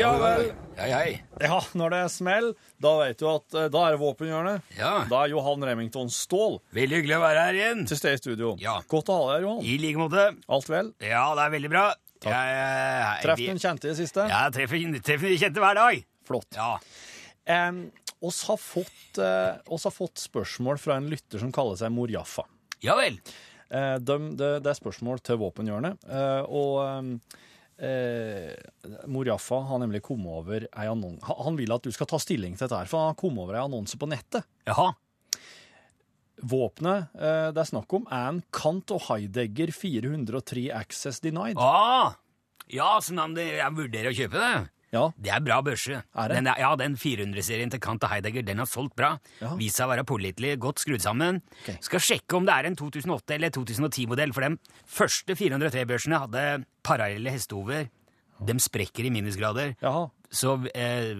Ja 0.00 0.10
vel. 0.16 0.46
Hei, 0.78 0.88
hei. 0.94 1.08
Ja, 1.44 1.58
når 1.76 1.92
det 1.92 1.98
er 2.06 2.10
smell, 2.12 2.46
da 2.80 2.92
vet 3.02 3.18
du 3.20 3.26
at 3.28 3.56
eh, 3.58 3.66
da 3.72 3.82
er 3.88 3.94
det 3.96 4.00
våpenhjørnet. 4.00 4.62
Ja. 4.78 4.92
Da 5.10 5.18
er 5.26 5.32
Johan 5.34 5.64
Remington 5.66 6.08
Ståhl 6.12 6.56
Veldig 6.76 7.00
hyggelig 7.02 7.18
å 7.18 7.22
være 7.24 7.42
her 7.48 7.58
igjen. 7.58 7.82
til 7.90 7.98
stede 8.00 8.16
i 8.16 8.20
studio. 8.22 8.54
Ja. 8.62 8.78
Godt 8.88 9.10
å 9.12 9.18
ha 9.18 9.26
deg 9.26 9.34
her, 9.34 9.44
Johan. 9.48 9.66
I 9.68 9.74
like 9.82 10.00
måte. 10.00 10.24
Alt 10.56 10.70
vel? 10.72 10.88
Ja, 11.04 11.26
det 11.36 11.44
er 11.44 11.52
veldig 11.56 11.72
bra. 11.74 11.84
Jeg, 12.20 12.32
jeg, 12.32 13.20
Treff 13.26 13.42
den 13.44 13.60
kjente 13.60 13.88
i 13.88 13.92
det 13.92 13.98
siste? 14.00 14.24
Ja, 14.28 14.40
jeg 14.48 14.56
treffer, 14.56 14.96
treffer 15.10 15.32
de 15.34 15.38
kjente 15.44 15.62
hver 15.64 15.78
dag. 15.82 16.00
Flott. 16.30 16.48
Ja. 16.56 16.70
Um, 17.68 17.82
oss, 18.28 18.40
har 18.48 18.58
fått, 18.60 19.20
eh, 19.20 19.60
oss 19.72 19.84
har 19.88 19.94
fått 19.96 20.20
spørsmål 20.24 20.80
fra 20.80 20.96
en 21.00 21.08
lytter 21.12 21.40
som 21.44 21.52
kaller 21.56 21.76
seg 21.80 21.92
Mor 21.96 22.12
Jaffa. 22.12 22.44
Ja 22.84 22.96
vel. 23.00 23.20
Eh, 23.68 23.96
dem- 24.00 24.32
det, 24.40 24.50
det 24.64 24.72
er 24.74 24.80
spørsmål 24.80 25.20
til 25.28 25.40
våpenhjørnet. 25.44 26.04
eh, 26.08 26.42
og 26.48 26.80
um, 26.84 27.14
eh, 27.80 29.26
Jaffa 29.26 29.60
har 29.68 29.80
nemlig 29.82 30.02
kommet 30.06 30.30
over 30.40 30.66
ei 30.68 30.86
annonse 30.90 31.36
Han 31.44 31.56
vil 31.58 31.72
at 31.72 31.84
du 31.84 31.92
skal 31.94 32.08
ta 32.10 32.20
stilling 32.20 32.56
til 32.56 32.66
dette, 32.66 32.78
her, 32.78 32.90
for 32.90 33.02
han 33.02 33.14
har 33.14 33.20
kommet 33.20 33.44
over 33.44 33.58
ei 33.58 33.64
annonse 33.64 33.98
på 34.00 34.08
nettet. 34.10 34.46
Jaha. 34.68 34.92
Våpenet 36.40 37.14
eh, 37.20 37.50
det 37.52 37.62
er 37.62 37.68
snakk 37.68 37.92
om, 37.98 38.06
er 38.08 38.28
en 38.30 38.42
Kant 38.54 38.92
og 38.96 39.04
Heidegger 39.08 39.72
403 39.76 40.68
Access 40.76 41.20
Denied. 41.24 41.60
Ah, 41.60 42.16
ja, 42.70 42.94
så 43.02 43.16
jeg 43.16 43.76
vurderer 43.76 44.12
å 44.12 44.16
kjøpe 44.16 44.40
det. 44.40 44.54
Ja, 44.92 45.12
Det 45.16 45.30
er 45.30 45.40
bra 45.40 45.60
børse. 45.62 46.00
Er? 46.18 46.28
Den, 46.34 46.48
ja, 46.58 46.70
den 46.76 46.96
400-serien 46.98 47.70
til 47.70 47.78
Kant 47.80 48.02
og 48.02 48.10
Heidegger 48.10 48.42
den 48.42 48.58
har 48.58 48.66
solgt 48.66 48.96
bra. 48.98 49.12
Ja. 49.40 49.52
Vist 49.54 49.76
seg 49.78 49.86
å 49.86 49.92
være 49.92 50.04
pålitelig, 50.08 50.56
godt 50.58 50.82
skrudd 50.82 51.00
sammen. 51.04 51.38
Okay. 51.62 51.76
Skal 51.86 52.00
sjekke 52.02 52.36
om 52.40 52.44
det 52.48 52.56
er 52.56 52.66
en 52.66 52.76
2008- 52.80 53.36
eller 53.36 53.50
2010-modell, 53.54 54.32
for 54.34 54.42
de 54.48 54.56
første 54.90 55.36
403-børsene 55.38 56.18
hadde 56.24 56.44
parallelle 56.82 57.30
hestehover. 57.30 57.86
De 58.42 58.56
sprekker 58.58 59.06
i 59.06 59.10
minusgrader. 59.14 59.76
jaha. 59.82 60.08
Så 60.30 60.56
eh, 60.74 61.18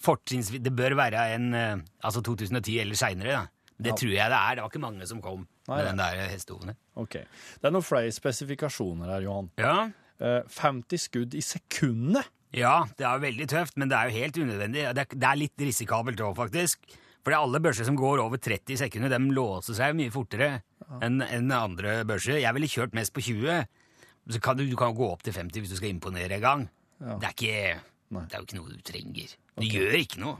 fortrinnsvis 0.00 0.62
Det 0.64 0.72
bør 0.76 0.94
være 0.96 1.24
en 1.34 1.50
eh, 1.54 1.76
altså 2.04 2.22
2010 2.24 2.78
eller 2.80 2.94
seinere. 2.96 3.46
Det 3.78 3.92
Ja. 3.92 3.96
tror 3.96 4.12
jeg 4.12 4.30
det 4.32 4.38
er. 4.38 4.54
Det 4.56 4.62
var 4.64 4.70
ikke 4.70 4.80
mange 4.80 5.06
som 5.06 5.20
kom 5.20 5.46
Nei, 5.68 5.76
med 5.76 5.84
den 5.86 5.96
der 6.00 6.28
hestehoven. 6.30 6.74
Okay. 6.96 7.24
Det 7.60 7.64
er 7.68 7.70
noen 7.74 7.84
flere 7.84 8.12
spesifikasjoner 8.12 9.06
her, 9.12 9.20
Johan. 9.26 9.50
Ja. 9.60 9.90
Eh, 10.20 10.42
50 10.48 10.98
skudd 11.08 11.34
i 11.36 11.40
sekundet. 11.44 12.24
Ja, 12.54 12.76
det 12.96 13.06
er 13.06 13.16
jo 13.18 13.24
veldig 13.24 13.48
tøft, 13.50 13.76
men 13.80 13.90
det 13.90 13.98
er 13.98 14.10
jo 14.10 14.20
helt 14.20 14.38
unødvendig. 14.38 14.84
Det 14.94 15.02
er, 15.02 15.18
det 15.18 15.28
er 15.28 15.40
litt 15.40 15.66
risikabelt 15.66 16.22
òg, 16.22 16.36
faktisk. 16.38 16.86
For 17.26 17.34
er 17.34 17.42
alle 17.42 17.58
børser 17.58 17.88
som 17.88 17.96
går 17.98 18.22
over 18.22 18.38
30 18.38 18.78
sekunder, 18.78 19.10
de 19.10 19.34
låser 19.34 19.74
seg 19.74 19.96
mye 19.98 20.12
fortere 20.14 20.60
enn 21.02 21.18
enn 21.26 21.50
andre 21.50 21.98
børser. 22.06 22.38
Jeg 22.38 22.54
ville 22.54 22.70
kjørt 22.70 22.94
mest 22.94 23.12
på 23.16 23.24
20. 23.26 23.64
Så 24.30 24.42
kan 24.42 24.58
du, 24.58 24.62
du 24.70 24.76
kan 24.78 24.94
gå 24.94 25.08
opp 25.10 25.24
til 25.26 25.34
50 25.34 25.64
hvis 25.64 25.72
du 25.74 25.78
skal 25.80 25.90
imponere 25.90 26.38
en 26.38 26.44
gang. 26.44 26.66
Det, 27.00 27.16
er 27.26 27.32
ikke, 27.34 27.80
Nei. 28.14 28.22
det 28.30 28.36
er 28.36 28.42
jo 28.44 28.46
ikke 28.46 28.58
noe 28.60 28.76
du 28.76 28.84
trenger. 28.86 29.34
Det 29.58 29.70
gjør 29.72 29.98
ikke 29.98 30.22
noe. 30.22 30.36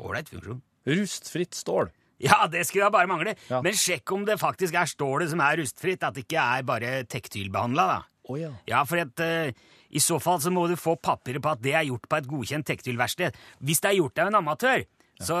Ålreit 0.00 0.32
funksjon. 0.32 0.62
Rustfritt 0.88 1.54
stål. 1.54 1.92
Ja, 2.22 2.46
det 2.50 2.64
skulle 2.68 2.86
da 2.86 2.94
bare 2.94 3.10
mangle. 3.10 3.34
Ja. 3.50 3.60
Men 3.64 3.76
sjekk 3.76 4.12
om 4.14 4.24
det 4.26 4.38
faktisk 4.40 4.76
er 4.78 4.88
stålet 4.90 5.32
som 5.32 5.42
er 5.42 5.58
rustfritt, 5.60 6.04
at 6.06 6.16
det 6.16 6.24
ikke 6.24 6.42
er 6.56 6.66
bare 6.66 6.92
tektylbehandla, 7.10 7.86
da. 7.92 8.00
Å 8.30 8.38
ja. 8.38 8.50
Ja, 8.70 8.82
for 8.86 9.02
at, 9.02 9.20
eh, 9.20 9.52
i 9.92 10.00
så 10.00 10.18
fall 10.22 10.40
så 10.40 10.52
må 10.52 10.64
du 10.70 10.76
få 10.80 10.96
papiret 10.96 11.42
på 11.44 11.52
at 11.52 11.62
det 11.64 11.74
er 11.76 11.86
gjort 11.88 12.08
på 12.08 12.18
et 12.18 12.28
godkjent 12.30 12.66
tektylverksted. 12.68 13.36
Hvis 13.60 13.82
det 13.84 13.92
er 13.92 13.98
gjort 14.00 14.22
av 14.22 14.30
en 14.30 14.40
amatør, 14.40 14.84
så 15.22 15.36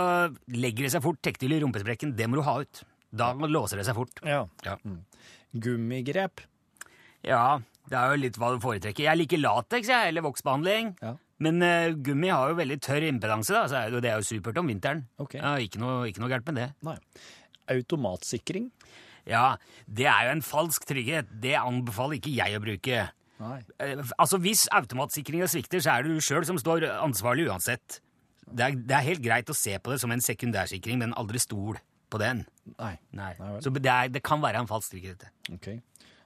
legger 0.52 0.86
det 0.86 0.92
seg 0.94 1.04
fort 1.04 1.20
tektil 1.24 1.56
i 1.56 1.60
rumpesprekken. 1.62 2.12
Det 2.18 2.28
må 2.28 2.38
du 2.38 2.44
ha 2.46 2.58
ut. 2.62 2.82
Da 3.12 3.32
låser 3.34 3.80
det 3.80 3.88
seg 3.88 3.98
fort. 3.98 4.22
ja. 4.24 4.44
Ja. 4.64 4.78
Gummigrep. 5.52 6.40
ja, 7.28 7.60
det 7.90 7.98
er 7.98 8.12
jo 8.14 8.20
litt 8.22 8.38
hva 8.40 8.54
du 8.54 8.62
foretrekker. 8.62 9.04
Jeg 9.04 9.18
liker 9.20 9.40
lateks, 9.42 9.90
jeg, 9.90 10.08
eller 10.08 10.24
voksbehandling. 10.24 10.94
Ja. 11.02 11.16
Men 11.42 11.58
uh, 11.60 11.92
gummi 11.98 12.30
har 12.32 12.52
jo 12.52 12.58
veldig 12.60 12.78
tørr 12.80 13.04
impedanse, 13.08 13.52
da, 13.52 13.66
så 13.68 13.82
det, 13.90 14.00
det 14.04 14.12
er 14.12 14.20
jo 14.22 14.28
supert 14.30 14.60
om 14.62 14.70
vinteren. 14.70 15.02
Okay. 15.20 15.42
Ja, 15.42 15.56
ikke 15.60 15.82
noe, 15.82 16.06
ikke 16.08 16.22
noe 16.22 16.30
gærent 16.30 16.48
med 16.48 16.60
det. 16.60 16.68
Nei. 16.86 16.96
Automatsikring. 17.74 18.70
Ja, 19.28 19.56
det 19.86 20.06
er 20.10 20.28
jo 20.28 20.36
en 20.36 20.44
falsk 20.46 20.86
trygghet. 20.88 21.28
Det 21.42 21.56
anbefaler 21.58 22.18
ikke 22.18 22.32
jeg 22.34 22.56
å 22.58 22.62
bruke. 22.62 23.02
Eh, 23.78 24.02
Altså, 24.18 24.38
Hvis 24.42 24.66
automatsikringa 24.72 25.48
svikter, 25.50 25.82
så 25.82 25.96
er 25.98 26.02
det 26.06 26.16
du 26.16 26.20
sjøl 26.24 26.46
som 26.48 26.58
står 26.60 26.86
ansvarlig 27.02 27.48
uansett. 27.50 28.00
Det 28.52 28.64
er, 28.66 28.76
det 28.76 28.96
er 28.96 29.06
helt 29.06 29.22
greit 29.24 29.50
å 29.50 29.56
se 29.56 29.78
på 29.78 29.92
det 29.94 30.00
som 30.02 30.12
en 30.12 30.20
sekundærsikring, 30.20 30.98
men 31.00 31.14
aldri 31.16 31.40
stol 31.40 31.78
på 32.12 32.18
den. 32.20 32.44
Nei. 32.78 32.96
Nei. 33.16 33.32
Nei. 33.38 33.52
Så 33.64 33.72
det, 33.72 33.86
er, 33.88 34.10
det 34.12 34.22
kan 34.26 34.42
være 34.42 34.60
en 34.60 34.68
falsk 34.68 34.94
i 34.98 35.06
dette. 35.06 35.30
Ok. 35.54 35.70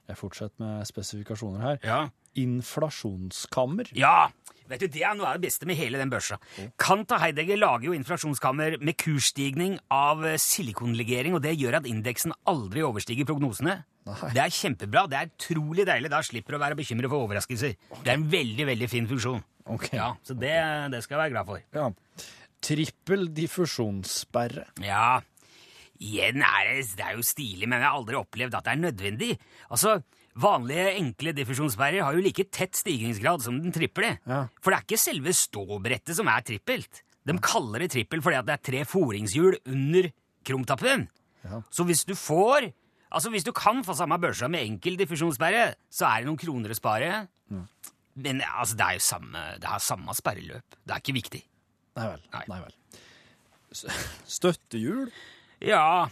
Jeg 0.07 0.15
fortsetter 0.19 0.63
med 0.63 0.87
spesifikasjoner 0.87 1.63
her. 1.63 1.79
Ja. 1.83 1.99
Inflasjonskammer. 2.37 3.89
Ja! 3.97 4.29
Vet 4.67 4.81
du, 4.83 4.87
Det 4.91 5.03
er 5.03 5.15
noe 5.15 5.29
av 5.29 5.37
det 5.37 5.47
beste 5.47 5.67
med 5.67 5.77
hele 5.79 5.99
den 5.99 6.09
børsa. 6.11 6.37
Kant 6.79 7.11
og 7.15 7.21
Heidegger 7.23 7.59
lager 7.59 7.87
jo 7.87 7.95
inflasjonskammer 7.95 8.75
med 8.83 8.97
kursstigning 8.99 9.77
av 9.93 10.25
silikonlegering, 10.43 11.37
og 11.37 11.43
det 11.45 11.55
gjør 11.55 11.79
at 11.79 11.87
indeksen 11.87 12.35
aldri 12.47 12.83
overstiger 12.83 13.27
prognosene. 13.29 13.77
Nei. 14.07 14.31
Det 14.33 14.41
er 14.43 14.55
kjempebra. 14.55 15.05
Det 15.11 15.19
er 15.19 15.29
utrolig 15.31 15.85
deilig. 15.89 16.11
Da 16.13 16.23
slipper 16.25 16.55
du 16.55 16.59
å 16.59 16.63
være 16.63 16.79
bekymret 16.79 17.11
for 17.11 17.27
overraskelser. 17.27 17.77
Det 17.99 18.11
er 18.11 18.17
en 18.17 18.27
veldig 18.31 18.67
veldig 18.71 18.89
fin 18.91 19.07
funksjon. 19.09 19.43
Okay. 19.77 19.97
Ja, 19.99 20.13
Så 20.23 20.35
det, 20.39 20.53
det 20.93 21.01
skal 21.03 21.17
jeg 21.17 21.23
være 21.25 21.33
glad 21.35 21.49
for. 21.49 21.63
Ja. 21.75 21.89
Trippel 22.63 23.27
diffusjonssperre. 23.35 24.63
Ja, 24.85 25.19
igjen 26.01 26.43
er 26.45 26.69
det, 26.71 26.85
det 26.97 27.05
er 27.05 27.17
jo 27.17 27.25
stilig, 27.25 27.67
men 27.67 27.81
jeg 27.81 27.89
har 27.89 27.97
aldri 27.99 28.17
opplevd 28.19 28.55
at 28.57 28.67
det 28.67 28.73
er 28.75 28.85
nødvendig. 28.85 29.33
Altså, 29.69 29.99
Vanlige, 30.37 30.91
enkle 30.99 31.31
diffusjonssperrer 31.33 32.03
har 32.05 32.13
jo 32.13 32.21
like 32.21 32.43
tett 32.53 32.77
stigningsgrad 32.77 33.41
som 33.41 33.55
den 33.57 33.73
triple. 33.73 34.11
Ja. 34.29 34.43
For 34.61 34.69
det 34.69 34.77
er 34.77 34.85
ikke 34.85 34.99
selve 35.01 35.33
ståbrettet 35.33 36.13
som 36.13 36.29
er 36.29 36.43
trippelt. 36.45 37.01
De 37.25 37.33
kaller 37.41 37.83
det 37.83 37.89
trippel 37.95 38.21
fordi 38.21 38.37
at 38.37 38.45
det 38.45 38.53
er 38.53 38.65
tre 38.67 38.83
foringshjul 38.85 39.57
under 39.73 40.11
krumtappen. 40.45 41.07
Ja. 41.41 41.63
Så 41.73 41.87
hvis 41.89 42.05
du 42.05 42.13
får 42.13 42.69
Altså 43.07 43.31
hvis 43.31 43.45
du 43.47 43.53
kan 43.55 43.83
få 43.87 43.95
samme 43.95 44.17
børsa 44.19 44.49
med 44.51 44.65
enkel 44.65 44.97
diffusjonssperre, 44.99 45.69
så 45.93 46.09
er 46.09 46.21
det 46.23 46.29
noen 46.29 46.39
kroner 46.41 46.73
å 46.73 46.77
spare. 46.77 47.11
Men 48.17 48.41
altså, 48.41 48.75
det 48.79 48.85
er 48.87 48.97
jo 48.97 49.05
samme, 49.05 49.43
det 49.61 49.69
er 49.69 49.83
samme 49.83 50.15
sperreløp. 50.17 50.77
Det 50.83 50.95
er 50.95 51.03
ikke 51.03 51.17
viktig. 51.19 51.41
Nei 51.97 52.07
vel. 52.11 52.23
Nei. 52.33 52.43
Nei 52.51 52.61
vel. 52.65 52.77
Støttehjul. 54.37 55.11
Ja, 55.65 56.07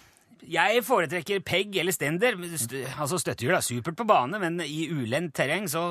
jeg 0.45 0.83
foretrekker 0.85 1.41
pegg 1.45 1.77
eller 1.81 1.95
stender. 1.95 2.37
St 2.57 2.83
altså 2.93 3.19
Støttehjul 3.21 3.55
er 3.57 3.65
supert 3.65 3.97
på 3.97 4.05
bane, 4.07 4.39
men 4.41 4.61
i 4.61 4.85
ulendt 4.93 5.33
terreng 5.37 5.65
så, 5.71 5.83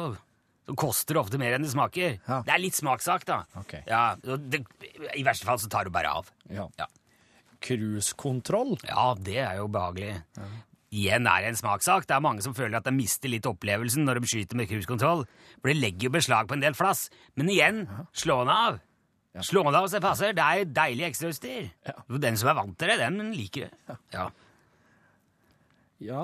så 0.66 0.76
koster 0.78 1.16
det 1.16 1.22
ofte 1.24 1.40
mer 1.42 1.56
enn 1.56 1.66
det 1.66 1.72
smaker. 1.74 2.20
Ja. 2.22 2.42
Det 2.46 2.54
er 2.54 2.62
litt 2.62 2.78
smakssak, 2.78 3.26
da. 3.28 3.40
Okay. 3.64 3.82
Ja, 3.90 4.14
det, 4.22 4.62
I 5.18 5.24
verste 5.26 5.48
fall 5.48 5.58
så 5.62 5.70
tar 5.72 5.88
du 5.88 5.94
bare 5.94 6.14
av. 6.20 6.30
Ja. 6.50 6.68
Ja. 6.78 6.88
Cruisekontroll. 7.64 8.76
Ja, 8.86 9.10
det 9.18 9.40
er 9.42 9.58
jo 9.62 9.66
behagelig. 9.72 10.18
Igjen 10.94 11.26
er 11.26 11.48
en 11.48 11.58
smakssak. 11.58 12.06
Det 12.06 12.14
er 12.14 12.22
mange 12.22 12.44
som 12.44 12.54
føler 12.54 12.78
at 12.78 12.86
de 12.86 12.92
mister 12.94 13.32
litt 13.32 13.46
opplevelsen 13.50 14.06
når 14.06 14.20
de 14.22 14.30
skyter 14.30 14.58
med 14.58 14.68
cruisekontroll, 14.70 15.24
for 15.58 15.70
det 15.70 15.78
legger 15.80 16.08
jo 16.08 16.14
beslag 16.14 16.46
på 16.50 16.54
en 16.54 16.62
del 16.62 16.76
flass. 16.78 17.08
Men 17.38 17.50
igjen, 17.50 17.84
slå 18.14 18.42
den 18.44 18.52
av. 18.54 18.78
Slå 19.42 19.64
den 19.66 19.74
av 19.74 19.88
så 19.88 19.98
det 19.98 20.04
passer. 20.04 20.36
Det 20.36 20.44
er 20.44 20.68
deilig 20.70 21.08
ekstrautstyr. 21.08 21.66
Ja. 21.88 21.96
Den 22.22 22.38
som 22.38 22.52
er 22.52 22.58
vant 22.60 22.78
til 22.78 22.92
det, 22.92 23.00
den 23.02 23.32
liker 23.34 23.66
det. 23.66 23.98
Ja. 24.14 24.28
Ja. 26.04 26.22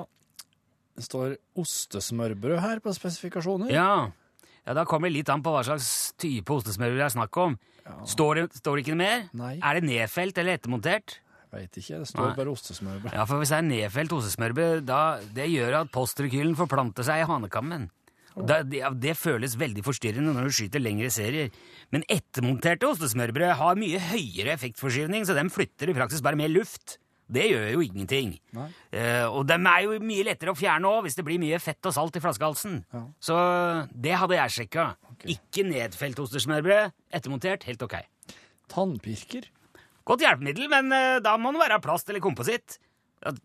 Det 0.95 1.03
står 1.07 1.35
ostesmørbrød 1.59 2.59
her 2.63 2.79
på 2.83 2.93
spesifikasjoner. 2.95 3.71
Ja. 3.73 4.11
ja, 4.63 4.75
da 4.77 4.85
kommer 4.87 5.09
det 5.09 5.17
litt 5.17 5.31
an 5.33 5.43
på 5.43 5.51
hva 5.51 5.63
slags 5.67 6.13
type 6.21 6.55
ostesmørbrød 6.55 7.01
det 7.01 7.07
er 7.09 7.15
snakk 7.17 7.41
om. 7.41 7.57
Står, 8.07 8.37
det, 8.37 8.61
står 8.61 8.77
det 8.77 8.85
ikke 8.85 8.99
mer? 8.99 9.27
Nei. 9.35 9.55
Er 9.57 9.79
det 9.79 9.87
nedfelt 9.89 10.37
eller 10.39 10.59
ettermontert? 10.59 11.17
Veit 11.51 11.75
ikke. 11.75 11.99
Det 11.99 12.07
står 12.07 12.29
Nei. 12.29 12.35
bare 12.37 12.51
ostesmørbrød. 12.53 13.15
Ja, 13.17 13.25
for 13.27 13.41
hvis 13.41 13.51
det 13.51 13.57
er 13.57 13.65
nedfelt 13.67 14.13
ostesmørbrød, 14.15 14.85
da, 14.87 15.01
det 15.35 15.49
gjør 15.51 15.81
at 15.81 15.91
postrekylen 15.91 16.55
forplanter 16.59 17.07
seg 17.07 17.23
i 17.23 17.27
hanekammen. 17.27 17.89
Oh. 18.31 18.45
Da, 18.47 18.61
det, 18.63 18.85
det 19.03 19.17
føles 19.19 19.57
veldig 19.59 19.83
forstyrrende 19.83 20.31
når 20.31 20.47
du 20.47 20.55
skyter 20.55 20.83
lengre 20.83 21.11
serier. 21.11 21.51
Men 21.91 22.07
ettermonterte 22.11 22.87
ostesmørbrød 22.87 23.57
har 23.59 23.79
mye 23.79 23.99
høyere 24.11 24.55
effektforskyvning, 24.55 25.27
så 25.27 25.35
de 25.35 25.47
flytter 25.51 25.91
i 25.91 25.97
praksis 25.97 26.23
bare 26.23 26.39
mer 26.39 26.51
luft. 26.53 26.97
Det 27.31 27.45
gjør 27.47 27.67
jo 27.77 27.83
ingenting. 27.85 28.33
Eh, 28.91 29.23
og 29.23 29.45
de 29.47 29.55
er 29.55 29.83
jo 29.85 29.99
mye 30.03 30.25
lettere 30.27 30.51
å 30.51 30.57
fjerne 30.57 30.89
òg, 30.89 31.05
hvis 31.05 31.15
det 31.15 31.23
blir 31.27 31.39
mye 31.39 31.59
fett 31.63 31.87
og 31.87 31.95
salt 31.95 32.17
i 32.19 32.23
flaskehalsen. 32.23 32.81
Ja. 32.91 33.03
Så 33.23 33.37
det 33.91 34.17
hadde 34.19 34.39
jeg 34.39 34.55
sjekka. 34.57 34.89
Ikke 35.31 35.63
nedfelt 35.67 36.19
ostesmørbrød. 36.19 36.91
Ettermontert, 37.15 37.67
helt 37.69 37.87
ok. 37.87 38.01
Tannpirker. 38.71 39.47
Godt 40.07 40.23
hjelpemiddel, 40.25 40.69
men 40.71 40.91
eh, 40.95 41.19
da 41.23 41.35
må 41.37 41.51
den 41.53 41.61
være 41.61 41.77
av 41.77 41.83
plast 41.85 42.09
eller 42.09 42.23
kompositt. 42.23 42.79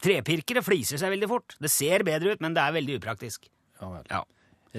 Trepirkere 0.01 0.63
fliser 0.65 0.97
seg 1.01 1.13
veldig 1.13 1.29
fort. 1.29 1.57
Det 1.61 1.69
ser 1.73 2.05
bedre 2.07 2.33
ut, 2.33 2.41
men 2.45 2.55
det 2.57 2.63
er 2.65 2.77
veldig 2.79 2.99
upraktisk. 3.01 3.51
Ja 3.81 3.91
vel. 3.93 4.07
Ja, 4.09 4.23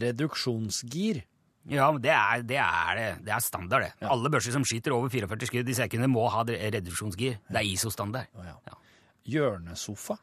Reduksjonsgir. 0.02 1.20
ja 1.70 1.90
det 2.02 2.14
er, 2.14 2.42
det 2.50 2.58
er 2.62 2.96
det. 2.98 3.08
Det 3.28 3.34
er 3.36 3.44
standard, 3.46 3.86
det. 3.86 4.08
Alle 4.10 4.32
børser 4.34 4.56
som 4.56 4.66
skyter 4.66 4.96
over 4.96 5.10
44 5.14 5.50
skudd 5.52 5.70
i 5.70 5.76
sekundet, 5.78 6.10
må 6.10 6.26
ha 6.34 6.42
reduksjonsgir. 6.48 7.38
Det 7.50 7.62
er 7.62 7.70
ISO-standard. 7.74 8.30
Ja. 8.42 8.56
Ja. 8.72 8.80
Hjørnesofa. 9.28 10.18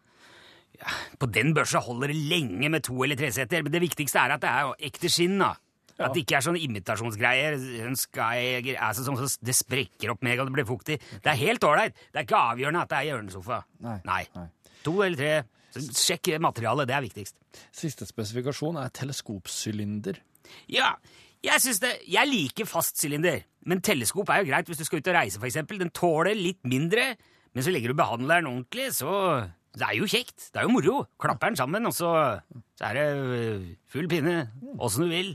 På 1.23 1.29
den 1.31 1.53
børsa 1.55 1.79
holder 1.79 2.11
det 2.11 2.19
lenge 2.33 2.69
med 2.73 2.83
to 2.83 2.97
eller 3.05 3.17
tre 3.17 3.31
seter, 3.33 3.63
men 3.63 3.71
det 3.73 3.83
viktigste 3.85 4.19
er 4.19 4.35
at 4.35 4.43
det 4.43 4.51
er 4.51 4.73
ekte 4.91 5.11
skinn. 5.13 5.39
da. 5.39 5.53
At 5.95 6.15
det 6.15 6.25
ikke 6.25 6.39
er 6.41 6.45
sånne 6.47 6.63
imitasjonsgreier. 6.65 7.55
Er 7.55 8.97
sånn 8.99 9.19
som 9.19 9.47
det 9.47 9.55
sprekker 9.55 10.15
opp 10.15 10.25
meg 10.27 10.43
og 10.43 10.51
det 10.51 10.57
blir 10.57 10.69
fuktig. 10.69 10.99
Det 10.99 11.31
er 11.31 11.39
helt 11.39 11.67
ålreit. 11.67 11.95
Det 12.11 12.23
er 12.23 12.27
ikke 12.27 12.45
avgjørende 12.53 12.83
at 12.83 12.91
det 12.91 13.01
er 13.01 13.09
hjørnesofa. 13.13 13.61
Nei. 13.87 13.99
Nei. 14.09 14.47
To 14.85 14.97
eller 15.05 15.21
tre. 15.21 15.35
Så 15.75 15.83
Sjekk 15.99 16.35
materialet, 16.43 16.87
det 16.87 16.95
er 16.95 17.03
viktigst. 17.03 17.37
Siste 17.75 18.07
spesifikasjon 18.07 18.79
er 18.79 18.93
teleskopsylinder. 18.95 20.21
Ja, 20.71 20.93
jeg 21.45 21.75
det, 21.83 21.93
jeg 22.09 22.31
liker 22.31 22.69
fast 22.69 23.01
sylinder, 23.01 23.43
men 23.69 23.83
teleskop 23.85 24.31
er 24.33 24.43
jo 24.43 24.49
greit 24.49 24.69
hvis 24.71 24.81
du 24.81 24.87
skal 24.87 25.03
ut 25.03 25.11
og 25.11 25.17
reise, 25.19 25.41
eksempel. 25.45 25.81
Den 25.83 25.93
tåler 25.95 26.37
litt 26.39 26.63
mindre, 26.69 27.15
men 27.53 27.67
så 27.67 27.75
legger 27.75 27.93
du 27.93 27.99
behandleren 27.99 28.49
ordentlig, 28.49 28.91
så 28.97 29.45
det 29.75 29.85
er 29.89 29.99
jo 29.99 30.09
kjekt. 30.09 30.49
Det 30.55 30.63
er 30.63 30.69
jo 30.69 30.75
moro. 30.75 31.03
Klapper 31.21 31.51
den 31.51 31.59
sammen, 31.59 31.89
og 31.91 31.95
så, 31.97 32.13
så 32.79 32.89
er 32.89 32.99
det 32.99 33.07
øh, 33.11 33.67
full 33.91 34.09
pinne, 34.11 34.37
åssen 34.79 35.05
du 35.05 35.11
vil. 35.13 35.35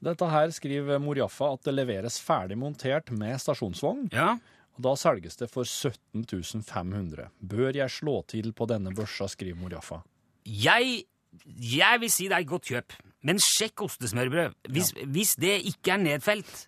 Dette 0.00 0.28
her 0.32 0.52
skriver 0.56 0.98
Mor-Jaffa 1.02 1.50
at 1.54 1.66
det 1.68 1.74
leveres 1.76 2.16
ferdig 2.24 2.56
montert 2.58 3.10
med 3.12 3.36
stasjonsvogn, 3.42 4.06
Ja, 4.14 4.38
og 4.78 4.84
da 4.86 4.94
selges 4.96 5.36
det 5.36 5.50
for 5.52 5.68
17 5.68 6.24
500. 6.64 7.28
Bør 7.40 7.76
jeg 7.76 7.90
slå 7.92 8.20
til 8.30 8.52
på 8.56 8.64
denne 8.70 8.94
børsa, 8.96 9.28
skriver 9.28 9.58
Mor-Jaffa. 9.60 10.00
jeg, 10.46 11.04
jeg 11.60 12.00
vil 12.00 12.10
si 12.10 12.28
det 12.30 12.38
er 12.38 12.46
et 12.46 12.48
godt 12.48 12.70
kjøp, 12.70 12.96
men 13.28 13.38
sjekk 13.44 13.82
ostesmørbrød. 13.84 14.54
Hvis, 14.72 14.94
hvis 15.04 15.36
det 15.36 15.58
ikke 15.68 15.92
er 15.92 16.04
nedfelt, 16.06 16.66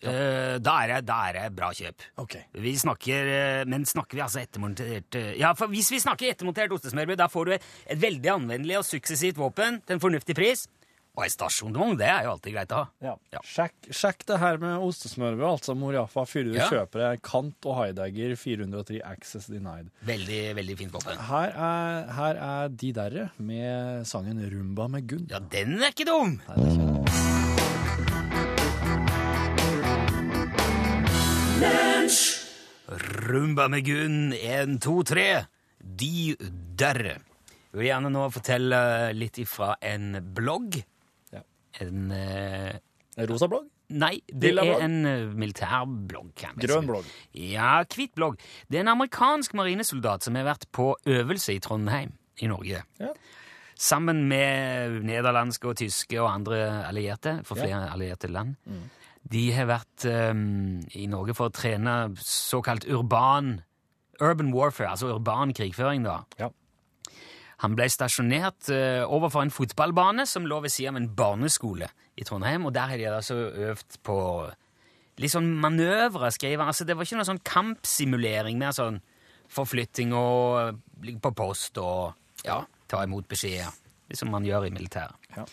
da, 0.00 0.74
er 0.80 0.88
det, 0.94 1.00
da 1.10 1.16
er 1.28 1.36
det 1.36 1.48
bra 1.58 1.72
kjøp. 1.76 2.04
Ok. 2.22 2.36
Vi 2.56 2.70
snakker, 2.80 3.26
eh, 3.34 3.64
men 3.68 3.82
snakker 3.84 4.16
vi 4.16 4.22
altså 4.24 4.40
ettermontert 4.40 5.18
eh, 5.18 5.34
Ja, 5.36 5.50
for 5.58 5.68
hvis 5.68 5.90
vi 5.92 5.98
snakker 6.00 6.30
ettermontert 6.30 6.72
ostesmørbrød, 6.72 7.18
da 7.20 7.26
får 7.28 7.44
du 7.50 7.52
et, 7.58 7.66
et 7.84 8.00
veldig 8.00 8.30
anvendelig 8.32 8.78
og 8.78 8.86
suksessivt 8.88 9.36
våpen 9.36 9.82
til 9.84 9.98
en 9.98 10.00
fornuftig 10.00 10.36
pris. 10.38 10.64
Og 11.18 11.24
en 11.26 11.32
stasjonsvogn, 11.32 11.96
det 11.98 12.06
er 12.06 12.22
jo 12.24 12.30
alltid 12.36 12.54
greit 12.54 12.70
å 12.72 12.76
ha. 12.84 12.84
Ja. 13.02 13.14
Ja. 13.34 13.40
Sjekk, 13.44 13.88
sjekk 13.90 14.22
det 14.30 14.38
her 14.40 14.60
med 14.62 14.78
ostesmørbrød, 14.86 15.46
altså 15.50 15.74
Mor-Jaffa, 15.76 16.22
før 16.30 16.44
du 16.46 16.52
Ja. 16.56 16.68
kjøper 16.70 17.02
deg 17.02 17.22
Kant 17.26 17.66
og 17.66 17.76
Heidegger 17.80 18.36
403 18.38 19.00
Access 19.04 19.46
Denied. 19.50 19.90
Veldig, 20.06 20.40
veldig 20.60 20.78
fint 20.78 20.92
våpen. 20.94 21.18
Her 21.18 21.50
er, 21.50 22.12
her 22.14 22.34
er 22.46 22.68
de 22.68 22.92
derre 22.92 23.30
med 23.38 24.06
sangen 24.06 24.38
Rumba 24.54 24.88
med 24.88 25.08
Gunn. 25.10 25.26
Ja, 25.28 25.40
den 25.40 25.80
er 25.82 25.90
ikke 25.90 26.06
dum! 26.06 26.38
Nei, 26.46 26.56
det 26.56 26.66
er 26.66 26.70
ikke 26.70 26.88
det. 26.94 28.10
Rumba 33.28 33.68
med 33.68 33.84
Gunn, 33.86 34.32
en, 34.34 34.78
to, 34.82 35.00
tre. 35.06 35.44
De 35.80 36.34
derre. 36.78 37.18
Jeg 37.70 37.78
vil 37.78 37.86
gjerne 37.86 38.10
nå 38.10 38.24
fortelle 38.34 38.80
litt 39.14 39.38
ifra 39.42 39.76
en 39.86 40.16
blogg. 40.34 40.80
Ja. 41.78 41.86
En 41.86 42.10
uh, 42.10 43.24
Rosa 43.28 43.46
blogg? 43.50 43.66
Nei, 43.90 44.20
det 44.30 44.52
Lilla 44.52 44.62
er 44.62 44.68
blogg? 44.70 44.82
en 44.84 44.96
militær 45.38 45.86
militærblogg. 45.88 46.60
Grønn 46.62 46.86
blogg. 46.86 47.08
Ja, 47.34 47.82
hvit 47.90 48.12
blogg. 48.14 48.36
Det 48.70 48.78
er 48.78 48.84
en 48.84 48.92
amerikansk 48.94 49.54
marinesoldat 49.58 50.22
som 50.22 50.34
har 50.38 50.46
vært 50.46 50.68
på 50.72 50.92
øvelse 51.10 51.56
i 51.56 51.60
Trondheim 51.62 52.12
i 52.40 52.46
Norge. 52.46 52.84
Ja. 53.02 53.10
Sammen 53.80 54.28
med 54.28 55.00
nederlandske 55.08 55.68
og 55.72 55.76
tyske 55.80 56.20
og 56.20 56.28
andre 56.30 56.84
allierte, 56.86 57.40
for 57.44 57.56
Ja. 57.58 57.64
flere 57.64 57.90
allierte 57.92 58.28
land. 58.30 58.54
De 59.30 59.52
har 59.52 59.66
vært 59.66 60.04
um, 60.30 60.80
i 60.94 61.06
Norge 61.10 61.34
for 61.34 61.48
å 61.50 61.52
trene 61.52 62.14
såkalt 62.16 62.86
urban 62.88 63.60
Urban 64.20 64.52
warfare, 64.52 64.90
altså 64.92 65.14
urban 65.14 65.52
krigføring, 65.56 66.02
da. 66.04 66.18
Ja. 66.38 66.50
Han 67.60 67.76
ble 67.76 67.88
stasjonert 67.92 68.70
eh, 68.72 69.02
overfor 69.04 69.44
en 69.44 69.52
fotballbane 69.52 70.24
som 70.28 70.46
lå 70.48 70.62
ved 70.64 70.72
siden 70.72 70.96
av 70.96 71.02
en 71.02 71.10
barneskole 71.16 71.90
i 72.16 72.24
Trondheim, 72.24 72.64
og 72.68 72.74
der 72.76 72.92
har 72.92 73.00
de 73.00 73.08
altså 73.10 73.36
øvd 73.68 73.98
på 74.06 74.16
litt 75.20 75.34
sånn 75.34 75.50
manøvre, 75.60 76.30
skriver 76.32 76.64
han. 76.64 76.72
Altså, 76.72 76.86
det 76.88 76.96
var 76.96 77.04
ikke 77.04 77.20
noe 77.20 77.28
sånn 77.28 77.42
kampsimulering, 77.44 78.56
mer 78.60 78.72
sånn 78.76 79.00
forflytting 79.50 80.14
og 80.16 80.80
ligge 81.04 81.20
på 81.24 81.34
post 81.36 81.80
og 81.82 82.46
ja, 82.46 82.62
ta 82.88 83.04
imot 83.04 83.28
beskjeder, 83.28 83.74
som 84.16 84.32
man 84.32 84.46
gjør 84.46 84.68
i 84.68 84.74
militæret. 84.74 85.30
Ja. 85.36 85.44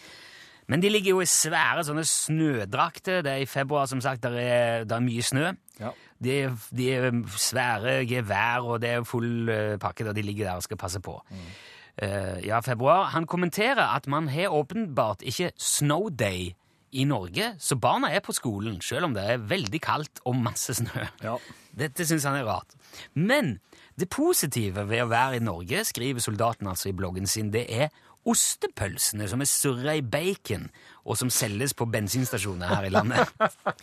Men 0.68 0.84
de 0.84 0.92
ligger 0.92 1.16
jo 1.16 1.24
i 1.24 1.30
svære 1.32 1.86
sånne 1.88 2.04
snødrakter. 2.08 3.22
Det 3.24 3.32
er 3.32 3.44
i 3.44 3.48
februar, 3.48 3.88
som 3.88 4.02
sagt, 4.04 4.26
der 4.26 4.36
er, 4.36 4.84
der 4.84 4.98
er 4.98 5.06
mye 5.06 5.24
snø. 5.24 5.54
Ja. 5.80 5.94
De, 6.24 6.36
de 6.76 6.88
er 6.92 7.08
svære 7.40 8.02
gevær, 8.10 8.68
og 8.68 8.82
det 8.84 8.92
er 8.92 9.08
full 9.08 9.48
eh, 9.54 9.78
pakke, 9.80 10.10
og 10.10 10.18
de 10.18 10.26
ligger 10.28 10.50
der 10.50 10.60
og 10.60 10.66
skal 10.66 10.80
passe 10.82 11.00
på. 11.04 11.16
Eh, 11.32 11.52
ja, 11.98 12.62
februar. 12.62 13.10
Han 13.16 13.26
kommenterer 13.26 13.96
at 13.96 14.06
man 14.12 14.28
har 14.30 14.54
åpenbart 14.54 15.24
ikke 15.26 15.52
snow 15.58 16.12
day 16.14 16.52
i 16.92 17.04
Norge, 17.04 17.52
så 17.60 17.76
barna 17.76 18.10
er 18.16 18.22
på 18.24 18.34
skolen, 18.36 18.80
selv 18.82 19.10
om 19.10 19.16
det 19.16 19.24
er 19.28 19.44
veldig 19.44 19.80
kaldt 19.84 20.22
og 20.26 20.38
masse 20.40 20.78
snø. 20.78 21.08
Ja. 21.24 21.36
Dette 21.78 22.06
syns 22.08 22.26
han 22.26 22.38
er 22.40 22.48
rart. 22.48 22.78
Men 23.14 23.58
det 24.00 24.10
positive 24.14 24.86
ved 24.88 25.04
å 25.04 25.10
være 25.12 25.40
i 25.40 25.44
Norge, 25.44 25.84
skriver 25.86 26.24
soldaten 26.24 26.70
altså 26.70 26.92
i 26.92 26.96
bloggen 26.98 27.28
sin, 27.30 27.52
det 27.54 27.66
er 27.68 27.92
ostepølsene 28.28 29.28
som 29.30 29.42
er 29.44 29.50
surra 29.50 29.96
i 29.98 30.04
bacon, 30.04 30.68
og 31.08 31.18
som 31.20 31.32
selges 31.32 31.74
på 31.78 31.88
bensinstasjoner 31.90 32.68
her 32.72 32.88
i 32.88 32.92
landet. 32.92 33.32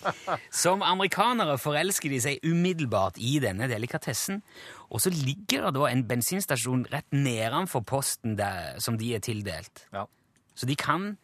Som 0.64 0.84
amerikanere 0.84 1.56
forelsker 1.60 2.12
de 2.12 2.20
seg 2.20 2.44
umiddelbart 2.44 3.16
i 3.16 3.38
denne 3.40 3.68
delikatessen, 3.70 4.42
og 4.92 5.00
så 5.00 5.12
ligger 5.14 5.64
det 5.64 5.74
da 5.78 5.88
en 5.88 6.04
bensinstasjon 6.08 6.84
rett 6.92 7.16
nedenfor 7.16 7.84
posten 7.88 8.36
der, 8.36 8.76
som 8.84 8.98
de 9.00 9.14
er 9.16 9.24
tildelt. 9.24 9.86
Ja. 9.94 10.04
Så 10.54 10.68
de 10.68 10.76
kan 10.78 11.14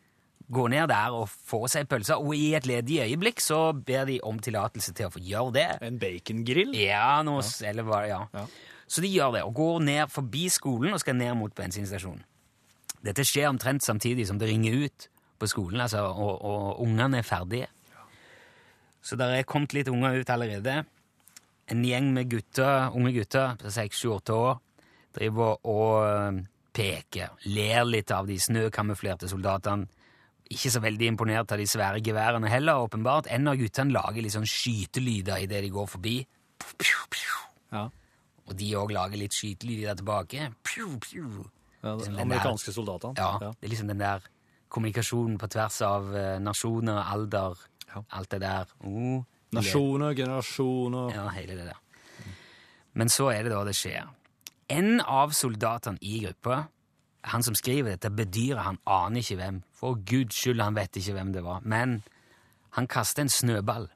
gå 0.51 0.67
ned 0.73 0.89
der 0.91 1.15
og 1.15 1.29
få 1.31 1.67
seg 1.71 1.87
pølser, 1.91 2.19
og 2.19 2.35
i 2.35 2.55
et 2.59 2.67
ledig 2.67 3.03
øyeblikk 3.05 3.43
så 3.45 3.71
ber 3.77 4.09
de 4.09 4.19
om 4.27 4.41
tillatelse 4.43 4.97
til 4.97 5.07
å 5.11 5.15
få 5.15 5.23
gjøre 5.23 5.55
det. 5.59 5.69
En 5.87 6.01
bacongrill? 6.01 6.75
Ja, 6.75 7.21
noe, 7.27 7.45
ja. 7.45 7.71
eller 7.71 7.87
hva, 7.87 8.03
ja. 8.09 8.25
Ja. 8.35 8.49
Så 8.91 9.05
de 9.05 9.13
gjør 9.13 9.37
det, 9.37 9.45
og 9.47 9.55
går 9.55 9.85
ned 9.87 10.11
forbi 10.11 10.49
skolen 10.51 10.97
og 10.97 11.05
skal 11.05 11.15
ned 11.21 11.37
mot 11.39 11.55
bensinstasjonen. 11.55 12.25
Dette 13.05 13.25
skjer 13.25 13.49
omtrent 13.49 13.85
samtidig 13.85 14.27
som 14.29 14.39
det 14.41 14.51
ringer 14.51 14.87
ut 14.87 15.09
på 15.41 15.49
skolen, 15.49 15.81
altså, 15.81 16.05
og, 16.05 16.43
og 16.45 16.81
ungene 16.85 17.23
er 17.23 17.27
ferdige. 17.27 17.69
Så 19.01 19.17
der 19.17 19.33
er 19.39 19.49
kommet 19.49 19.73
litt 19.73 19.89
unger 19.89 20.21
ut 20.21 20.31
allerede. 20.31 20.83
En 21.71 21.85
gjeng 21.87 22.11
med 22.13 22.29
gutter, 22.29 22.91
unge 22.93 23.15
gutter 23.17 23.55
på 23.61 23.73
6-7-8 23.73 24.37
år 24.37 24.59
driver 25.17 25.57
og 25.67 25.95
øh, 26.07 26.43
peker, 26.77 27.33
ler 27.51 27.87
litt 27.89 28.13
av 28.15 28.29
de 28.29 28.37
snøkamuflerte 28.41 29.31
soldatene. 29.31 29.89
Ikke 30.51 30.73
så 30.75 30.83
veldig 30.83 31.13
imponert 31.13 31.53
av 31.55 31.61
de 31.63 31.67
svære 31.71 32.03
geværene 32.03 32.51
heller, 32.51 32.83
åpenbart. 32.83 33.29
En 33.31 33.47
av 33.51 33.59
guttene 33.59 33.95
lager 33.95 34.23
litt 34.23 34.35
sånn 34.35 34.49
skytelyder 34.51 35.45
idet 35.45 35.63
de 35.63 35.71
går 35.71 35.87
forbi. 35.91 36.17
Ja. 37.71 37.85
Og 38.51 38.57
de 38.59 38.73
òg 38.75 38.91
lager 38.95 39.21
litt 39.21 39.37
skytelyder 39.37 40.01
tilbake. 40.01 40.51
Pew, 40.67 40.97
pew. 41.07 41.45
Ja 41.83 41.95
Liksom 41.95 42.13
de 42.15 42.19
den 42.19 42.31
amerikanske 42.31 42.73
soldatene. 42.73 43.15
Ja, 43.19 43.39
Ja. 43.41 43.49
det 43.61 43.65
er 43.65 43.69
liksom 43.69 43.89
den 43.89 43.99
der 44.01 44.21
kommunikasjonen 44.69 45.39
på 45.39 45.49
tvers 45.49 45.81
av 45.83 46.15
eh, 46.17 46.39
nasjoner, 46.39 47.03
alder, 47.13 47.57
Ja. 47.95 48.03
alt 48.13 48.31
det 48.31 48.41
der. 48.41 48.65
Oh, 48.85 49.23
Nasjoner, 49.53 50.15
generasjoner 50.15 51.13
Ja, 51.15 51.29
hele 51.29 51.57
det 51.57 51.65
der. 51.67 51.81
Men 52.95 53.09
så 53.09 53.31
er 53.33 53.43
det 53.43 53.53
da 53.53 53.65
det 53.65 53.75
skjer. 53.75 54.09
En 54.69 55.01
av 55.01 55.31
soldatene 55.33 55.99
i 56.03 56.21
gruppa, 56.25 56.69
han 57.25 57.43
som 57.43 57.55
skriver 57.55 57.91
dette, 57.97 58.11
bedyrer 58.11 58.63
han 58.63 58.79
aner 58.87 59.21
ikke 59.21 59.37
hvem. 59.37 59.63
For 59.73 59.95
guds 59.95 60.35
skyld, 60.37 60.61
han 60.63 60.75
vet 60.75 60.97
ikke 60.97 61.13
hvem 61.13 61.33
det 61.33 61.43
var. 61.45 61.61
Men 61.65 62.03
han 62.71 62.87
kaster 62.87 63.23
en 63.23 63.29
snøball 63.29 63.89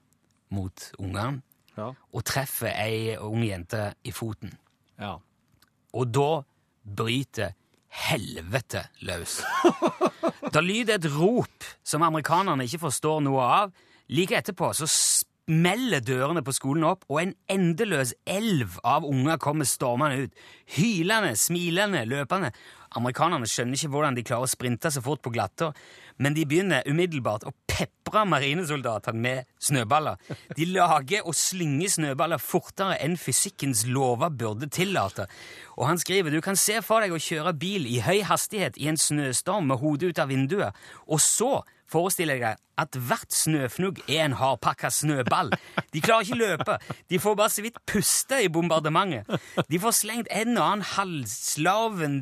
mot 0.51 0.91
ungene 0.99 1.43
Ja. 1.77 1.93
og 2.13 2.25
treffer 2.25 2.73
ei 2.75 3.17
ung 3.17 3.43
jente 3.45 3.95
i 4.05 4.11
foten. 4.11 4.53
ja. 4.99 5.17
Og 5.95 6.13
da 6.13 6.43
bryter 6.97 7.53
helvete 7.95 8.87
løs. 9.07 9.41
Da 10.53 10.63
lyder 10.63 10.99
et 10.99 11.11
rop 11.15 11.67
som 11.87 12.05
amerikanerne 12.07 12.67
ikke 12.67 12.85
forstår 12.87 13.23
noe 13.25 13.45
av. 13.45 13.75
Like 14.13 14.37
etterpå 14.37 14.73
så 14.77 14.89
smeller 14.91 16.03
dørene 16.05 16.43
på 16.45 16.55
skolen 16.57 16.87
opp, 16.89 17.05
og 17.09 17.21
en 17.23 17.35
endeløs 17.53 18.15
elv 18.27 18.79
av 18.85 19.07
unger 19.09 19.41
kommer 19.43 19.69
stormende 19.69 20.27
ut. 20.27 20.45
Hylende, 20.77 21.35
smilende, 21.39 22.05
løpende. 22.09 22.53
Amerikanerne 22.99 23.49
skjønner 23.51 23.79
ikke 23.79 23.91
hvordan 23.93 24.17
de 24.17 24.25
klarer 24.27 24.47
å 24.47 24.51
sprinte 24.51 24.91
så 24.93 25.03
fort 25.05 25.23
på 25.25 25.33
glatter, 25.35 25.75
men 26.23 26.37
de 26.37 26.45
begynner 26.47 26.87
umiddelbart 26.87 27.47
å 27.49 27.53
pepre 27.67 28.23
marinesoldatene 28.31 29.21
med 29.21 29.51
snøballer. 29.63 30.21
De 30.55 30.69
lager 30.71 31.27
og 31.27 31.35
slynger 31.35 31.91
snøballer 31.97 32.43
fortere 32.43 33.01
enn 33.03 33.19
fysikkens 33.19 33.85
lover 33.91 34.31
burde 34.31 34.71
tillate. 34.71 35.27
Og 35.75 35.89
han 35.91 35.99
skriver 35.99 36.31
du 36.31 36.41
kan 36.45 36.59
se 36.59 36.79
for 36.87 37.03
deg 37.03 37.15
å 37.15 37.23
kjøre 37.23 37.57
bil 37.59 37.89
i 37.91 38.01
høy 38.05 38.23
hastighet 38.29 38.79
i 38.79 38.91
en 38.93 39.01
snøstorm 39.01 39.67
med 39.71 39.83
hodet 39.83 40.15
ut 40.15 40.23
av 40.23 40.31
vinduet, 40.31 40.85
og 41.11 41.23
så 41.23 41.57
forestiller 41.91 42.39
jeg 42.39 42.45
deg 42.55 42.63
at 42.81 42.97
hvert 43.07 43.35
snøfnugg 43.35 44.01
er 44.09 44.25
en 44.25 44.39
hardpakka 44.39 44.91
snøball. 44.91 45.53
De 45.95 46.03
klarer 46.03 46.27
ikke 46.27 46.41
løpe, 46.41 46.79
de 47.11 47.21
får 47.23 47.37
bare 47.39 47.53
så 47.55 47.63
vidt 47.63 47.79
puste 47.87 48.41
i 48.43 48.51
bombardementet. 48.51 49.31
De 49.71 49.79
får 49.83 50.01
slengt 50.01 50.31
en 50.35 50.57
og 50.57 50.65
annen 50.65 50.89
halvslaven, 50.95 52.17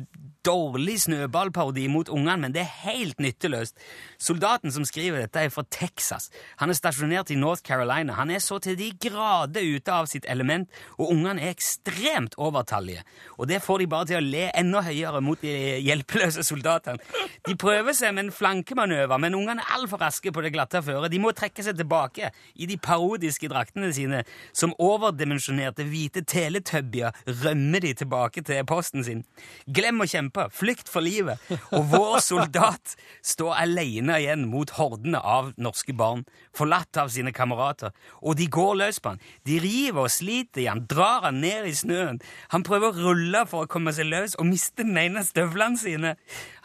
dårlig 0.45 0.99
snøballparodi 1.05 1.87
mot 1.91 2.09
ungene, 2.11 2.37
men 2.45 2.55
det 2.55 2.63
er 2.63 2.73
helt 2.83 3.19
nytteløst. 3.23 3.77
Soldaten 4.21 4.71
som 4.71 4.85
skriver 4.87 5.23
dette, 5.23 5.39
er 5.39 5.53
fra 5.53 5.63
Texas. 5.71 6.29
Han 6.61 6.71
er 6.71 6.77
stasjonert 6.77 7.31
i 7.31 7.37
North 7.39 7.63
Carolina. 7.65 8.17
Han 8.19 8.31
er 8.31 8.43
så 8.43 8.59
til 8.63 8.77
de 8.79 8.91
grader 9.03 9.63
ute 9.63 9.93
av 9.93 10.09
sitt 10.11 10.27
element, 10.29 10.69
og 10.97 11.11
ungene 11.13 11.43
er 11.43 11.53
ekstremt 11.53 12.37
overtallige. 12.37 13.03
Og 13.37 13.47
det 13.51 13.61
får 13.63 13.83
de 13.83 13.89
bare 13.91 14.09
til 14.11 14.19
å 14.19 14.25
le 14.25 14.49
enda 14.51 14.83
høyere 14.85 15.21
mot 15.23 15.41
de 15.41 15.53
hjelpeløse 15.83 16.43
soldatene. 16.47 16.99
De 17.47 17.55
prøver 17.59 17.95
seg 17.95 18.15
med 18.15 18.27
en 18.27 18.35
flankemanøver, 18.35 19.19
men 19.21 19.37
ungene 19.37 19.63
er 19.63 19.77
altfor 19.77 20.01
raske 20.03 20.31
på 20.33 20.43
det 20.43 20.53
glatte 20.55 20.83
føret. 20.83 21.11
De 21.11 21.21
må 21.21 21.33
trekke 21.35 21.63
seg 21.65 21.77
tilbake 21.79 22.31
i 22.55 22.67
de 22.69 22.77
parodiske 22.81 23.49
draktene 23.51 23.91
sine. 23.95 24.23
Som 24.55 24.75
overdimensjonerte 24.81 25.85
hvite 25.87 26.23
teletubbier 26.27 27.15
rømmer 27.43 27.83
de 27.83 27.93
tilbake 28.03 28.43
til 28.45 28.63
posten 28.67 29.03
sin. 29.05 29.23
Glem 29.67 30.01
å 30.03 30.09
kjempe, 30.09 30.32
flykt 30.53 30.89
for 30.91 31.05
livet. 31.05 31.41
Og 31.73 31.85
vår 31.91 32.19
soldat 32.23 32.95
står 33.25 33.53
alene 33.63 34.17
igjen 34.21 34.45
mot 34.51 34.69
hordene 34.77 35.19
av 35.19 35.51
norske 35.61 35.95
barn, 35.97 36.23
forlatt 36.55 36.97
av 37.01 37.11
sine 37.13 37.33
kamerater. 37.35 37.93
Og 38.21 38.37
de 38.39 38.47
går 38.51 38.75
løs 38.81 38.99
på 38.99 39.13
han. 39.13 39.23
De 39.47 39.59
river 39.63 40.05
og 40.05 40.13
sliter 40.13 40.63
i 40.63 40.69
han, 40.69 40.85
drar 40.89 41.27
han 41.27 41.41
ned 41.43 41.69
i 41.69 41.75
snøen. 41.77 42.21
Han 42.53 42.65
prøver 42.67 42.91
å 42.91 43.07
rulle 43.09 43.45
for 43.49 43.65
å 43.65 43.71
komme 43.71 43.93
seg 43.95 44.09
løs 44.11 44.37
og 44.39 44.49
mister 44.49 44.87
den 44.87 44.99
ene 44.99 45.25
støvlene 45.25 45.79
sine. 45.79 46.15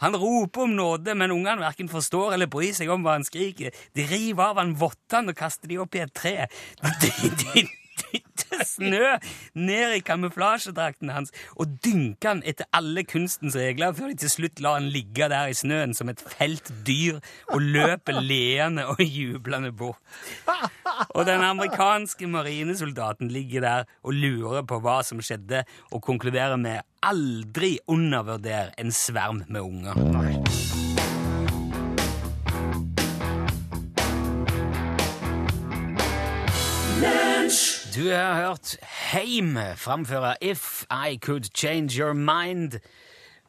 Han 0.03 0.17
roper 0.19 0.65
om 0.67 0.77
nåde, 0.77 1.15
men 1.15 1.33
ungene 1.35 1.63
verken 1.63 1.91
forstår 1.91 2.35
eller 2.37 2.51
bryr 2.51 2.75
seg 2.77 2.91
om 2.93 3.05
hva 3.05 3.17
han 3.17 3.27
skriker. 3.27 3.75
De 3.95 4.07
river 4.09 4.51
av 4.51 4.61
han 4.61 4.77
vottene 4.79 5.33
og 5.33 5.39
kaster 5.39 5.71
de 5.71 5.81
opp 5.81 5.97
i 5.97 6.05
et 6.05 6.15
tre. 6.15 6.37
De, 6.99 7.09
de, 7.39 7.61
dytter 8.01 8.65
snø 8.65 9.15
ned 9.59 9.95
i 9.97 10.03
kamuflasjedrakten 10.05 11.11
hans 11.13 11.33
og 11.55 11.77
dynke 11.85 12.31
han 12.31 12.43
etter 12.47 12.69
alle 12.75 13.03
kunstens 13.07 13.57
regler 13.59 13.95
før 13.97 14.13
de 14.13 14.19
til 14.23 14.33
slutt 14.33 14.63
lar 14.63 14.79
han 14.79 14.89
ligge 14.93 15.29
der 15.31 15.51
i 15.51 15.57
snøen 15.57 15.95
som 15.97 16.11
et 16.11 16.23
felt 16.23 16.71
dyr 16.87 17.19
og 17.53 17.61
løper 17.61 18.21
leende 18.21 18.87
og 18.89 19.03
jublende 19.03 19.71
bort. 19.71 19.99
Og 21.15 21.25
den 21.27 21.41
amerikanske 21.45 22.27
marinesoldaten 22.27 23.31
ligger 23.31 23.61
der 23.61 23.87
og 24.03 24.13
lurer 24.13 24.65
på 24.67 24.79
hva 24.83 24.99
som 25.05 25.21
skjedde, 25.23 25.63
og 25.91 26.03
konkluderer 26.03 26.59
med 26.59 26.83
aldri 27.03 27.77
undervurder 27.87 28.73
en 28.77 28.91
sverm 28.91 29.43
med 29.47 29.61
unger. 29.61 30.88
Du 37.95 38.09
har 38.11 38.35
hørt 38.35 38.77
Heim 38.83 39.57
framføre 39.75 40.35
If 40.41 40.83
I 40.91 41.17
Could 41.17 41.49
Change 41.55 41.99
Your 41.99 42.13
Mind. 42.13 42.79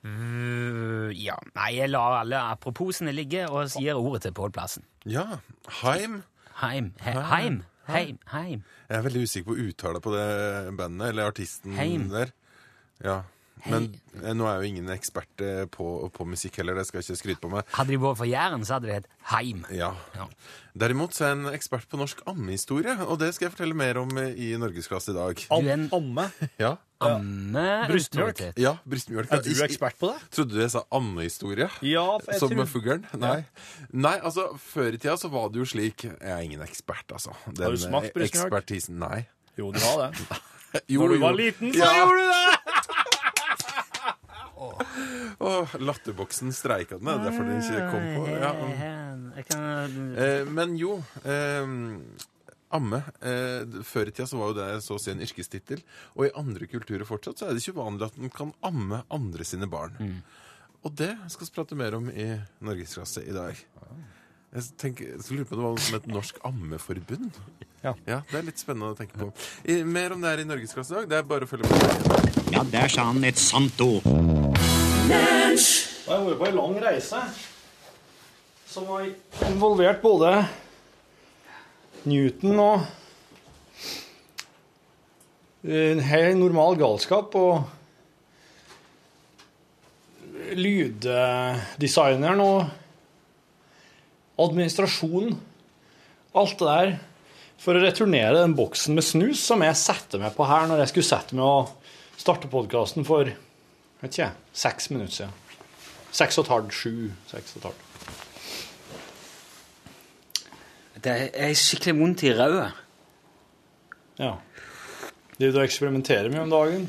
Uh, 0.04 1.10
ja, 1.12 1.34
nei, 1.54 1.74
jeg 1.76 1.90
lar 1.92 2.22
alle 2.22 2.38
aproposene 2.54 3.12
ligge 3.12 3.44
og 3.50 3.68
gir 3.76 3.98
ordet 4.00 4.22
til 4.24 4.32
Pål 4.32 4.52
Plassen. 4.56 4.86
Ja, 5.04 5.26
Heim. 5.82 6.22
Heim. 6.62 6.94
He 7.04 7.12
heim. 7.12 7.60
Heim. 7.88 8.18
Heim. 8.32 8.64
Jeg 8.88 8.96
er 8.98 9.04
veldig 9.04 9.26
usikker 9.28 9.50
på 9.52 9.58
uttale 9.66 10.00
på 10.00 10.14
det 10.14 10.24
bandet, 10.78 11.08
eller 11.08 11.28
artisten 11.28 11.76
Heim. 11.76 12.08
der. 12.08 12.32
Ja, 13.04 13.20
men 13.66 13.90
eh, 14.22 14.32
nå 14.36 14.46
er 14.48 14.60
jo 14.62 14.68
ingen 14.70 14.88
ekspert 14.94 15.42
eh, 15.44 15.64
på, 15.72 15.86
på 16.14 16.26
musikk 16.28 16.60
heller, 16.62 16.78
det 16.80 16.86
skal 16.88 17.00
jeg 17.02 17.10
ikke 17.10 17.20
skryte 17.22 17.42
på 17.44 17.50
meg. 17.52 17.64
Hadde 17.76 17.92
de 17.94 18.00
vært 18.02 18.20
fra 18.22 18.28
Jæren, 18.30 18.64
så 18.66 18.76
hadde 18.78 18.88
det 18.90 18.98
hett 19.00 19.08
Heim. 19.32 19.64
Ja. 19.74 19.92
Ja. 20.16 20.28
Derimot 20.80 21.12
så 21.16 21.24
er 21.26 21.32
jeg 21.34 21.38
en 21.40 21.48
ekspert 21.54 21.88
på 21.90 21.98
norsk 22.00 22.20
ammehistorie, 22.30 22.94
og 23.06 23.18
det 23.20 23.32
skal 23.34 23.48
jeg 23.48 23.56
fortelle 23.56 23.76
mer 23.76 23.98
om 24.02 24.12
eh, 24.22 24.30
i 24.38 24.52
Norgesklasse 24.60 25.12
i 25.12 25.18
dag. 25.18 25.42
Du 25.50 25.56
er 25.58 25.74
en 25.74 25.88
Amme. 25.96 26.28
Ja, 26.60 26.76
amme... 27.00 27.64
Brystmjølk. 27.88 28.34
autoritet. 28.36 28.58
ja 28.60 28.74
brystmjølk. 28.84 29.30
Er 29.32 29.40
du 29.44 29.62
ekspert 29.64 29.96
på 30.00 30.10
det? 30.12 30.18
Trodde 30.36 30.52
du 30.52 30.60
jeg 30.60 30.72
sa 30.74 30.82
ammehistorie? 30.92 31.68
Ja, 31.88 32.04
for 32.20 32.32
jeg 32.34 32.40
Som 32.42 32.52
tror 32.52 32.60
med 32.60 32.68
fuglen? 32.68 33.06
Nei. 33.16 33.38
Nei, 33.96 34.16
altså, 34.20 34.50
før 34.60 34.92
i 34.92 35.00
tida 35.00 35.16
så 35.20 35.30
var 35.32 35.48
det 35.50 35.62
jo 35.62 35.68
slik 35.72 36.04
Jeg 36.04 36.20
er 36.28 36.44
ingen 36.44 36.60
ekspert, 36.66 37.06
altså. 37.16 37.32
Den, 37.48 37.64
Har 37.64 37.72
du 37.76 37.80
smakt 37.80 38.10
eh, 38.10 38.16
brystmjølk? 38.18 38.52
Ekspertisen 38.52 39.00
Nei. 39.00 39.22
Jo, 39.58 39.72
du 39.72 39.80
har 39.84 40.06
det. 40.10 40.40
Jo, 40.86 41.00
Når 41.02 41.08
du 41.08 41.14
jo. 41.16 41.22
var 41.24 41.32
liten, 41.34 41.72
så 41.74 41.80
Ja. 41.82 41.94
gjorde 41.98 42.20
du 42.20 42.28
det! 42.30 42.58
Åh, 44.60 45.76
latterboksen 45.80 46.52
streika 46.52 46.98
den, 46.98 47.08
det 47.08 47.14
er 47.16 47.24
derfor 47.28 47.48
den 47.48 47.62
ikke 47.62 47.86
kom 47.92 48.10
på. 48.18 48.26
Ja. 48.34 48.52
Kan 49.48 49.60
Eh, 50.20 50.44
men 50.48 50.76
jo 50.78 50.98
eh, 51.24 51.70
Amme. 52.70 53.00
Eh, 53.26 53.80
før 53.86 54.10
i 54.10 54.12
tida 54.14 54.28
så 54.30 54.38
var 54.38 54.52
jo 54.52 54.58
det 54.60 54.68
så 54.84 54.94
å 54.94 55.00
si 55.02 55.10
en 55.10 55.22
yrkestittel. 55.24 55.82
Og 56.14 56.28
i 56.28 56.34
andre 56.38 56.68
kulturer 56.70 57.08
fortsatt 57.08 57.40
så 57.40 57.48
er 57.48 57.56
det 57.56 57.64
ikke 57.64 57.74
uvanlig 57.80 58.06
at 58.06 58.20
en 58.20 58.30
kan 58.34 58.52
amme 58.66 59.02
andre 59.10 59.46
sine 59.48 59.66
barn. 59.70 59.96
Og 60.86 60.94
det 60.96 61.10
skal 61.34 61.48
vi 61.48 61.54
prate 61.56 61.76
mer 61.76 61.98
om 61.98 62.06
i 62.12 62.30
Norgesklasse 62.64 63.24
i 63.26 63.34
dag. 63.36 63.58
Jeg 64.50 64.70
tenker, 64.80 65.10
jeg 65.12 65.22
skulle 65.22 65.44
lurer 65.44 65.50
på 65.50 65.54
om 65.54 65.60
det 65.60 65.66
var 65.66 65.74
noe 65.76 65.84
som 65.84 65.98
et 65.98 66.08
norsk 66.10 66.40
ammeforbund. 66.48 67.36
Ja. 67.84 67.92
Det 68.06 68.38
er 68.40 68.46
litt 68.48 68.62
spennende 68.62 68.94
å 68.94 68.98
tenke 68.98 69.18
på. 69.18 69.30
I, 69.62 69.82
mer 69.86 70.16
om 70.16 70.22
det 70.22 70.32
her 70.32 70.42
i 70.42 70.48
Norgesklasse 70.48 70.94
i 70.94 70.98
dag. 71.00 71.10
Det 71.12 71.20
er 71.20 71.28
bare 71.30 71.46
å 71.46 71.50
følge 71.50 71.70
med. 71.70 72.40
Ja, 72.54 72.64
der 72.66 72.90
sa 72.90 73.10
han 73.12 73.22
et 73.26 73.38
sant 73.38 73.82
ord. 73.84 74.39
Jeg 75.10 76.06
har 76.06 76.22
vært 76.22 76.38
på 76.38 76.46
en 76.46 76.54
lang 76.54 76.76
reise 76.84 77.20
som 78.70 78.86
har 78.92 79.08
involvert 79.48 79.98
både 80.04 80.30
Newton 82.06 82.60
og 82.62 82.84
en 85.66 86.02
helt 86.06 86.38
normal 86.38 86.78
galskap 86.78 87.34
og 87.40 87.66
lyddesigneren 90.54 92.40
og 92.46 92.70
administrasjonen. 94.40 95.34
Alt 96.38 96.58
det 96.62 96.70
der 96.70 96.94
for 97.60 97.74
å 97.74 97.82
returnere 97.82 98.38
den 98.38 98.54
boksen 98.56 98.94
med 98.94 99.04
snus 99.04 99.42
som 99.42 99.66
jeg 99.66 99.82
satte 99.82 100.22
meg 100.22 100.38
på 100.38 100.46
her 100.46 100.70
når 100.70 100.84
jeg 100.84 100.94
skulle 100.94 101.10
sette 101.10 101.34
meg 101.34 101.44
og 101.44 101.74
starte 102.20 102.46
podkasten 102.52 103.02
for 103.08 103.34
vet 104.00 104.10
ikke 104.10 104.22
jeg, 104.22 104.32
seks 104.52 104.90
minutter 104.90 105.14
siden. 105.14 105.32
Seks 106.10 106.38
og 106.38 106.44
et 106.44 106.50
halvt, 106.50 106.74
sju, 106.74 107.10
seks 107.30 107.56
og 107.56 107.60
et 107.60 107.64
halvt. 107.70 107.86
Det 111.00 111.12
er 111.32 111.54
skikkelig 111.56 111.94
vondt 111.96 112.22
i 112.28 112.32
ræva. 112.36 112.70
Ja. 114.20 114.34
Det 115.40 115.54
du 115.54 115.60
eksperimenterer 115.62 116.28
med 116.28 116.42
om 116.42 116.50
dagen? 116.52 116.88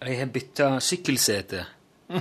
Jeg 0.00 0.18
har 0.18 0.30
bytta 0.32 0.68
sykkelsete. 0.80 1.64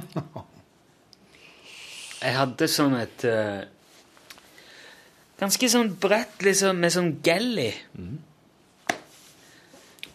Jeg 2.20 2.36
hadde 2.36 2.68
sånn 2.68 2.98
et 3.00 3.24
uh, 3.32 3.62
Ganske 5.40 5.70
sånn 5.72 5.94
brett 6.04 6.42
liksom, 6.44 6.82
med 6.84 6.92
sånn 6.92 7.14
gell 7.24 7.54
i. 7.64 7.70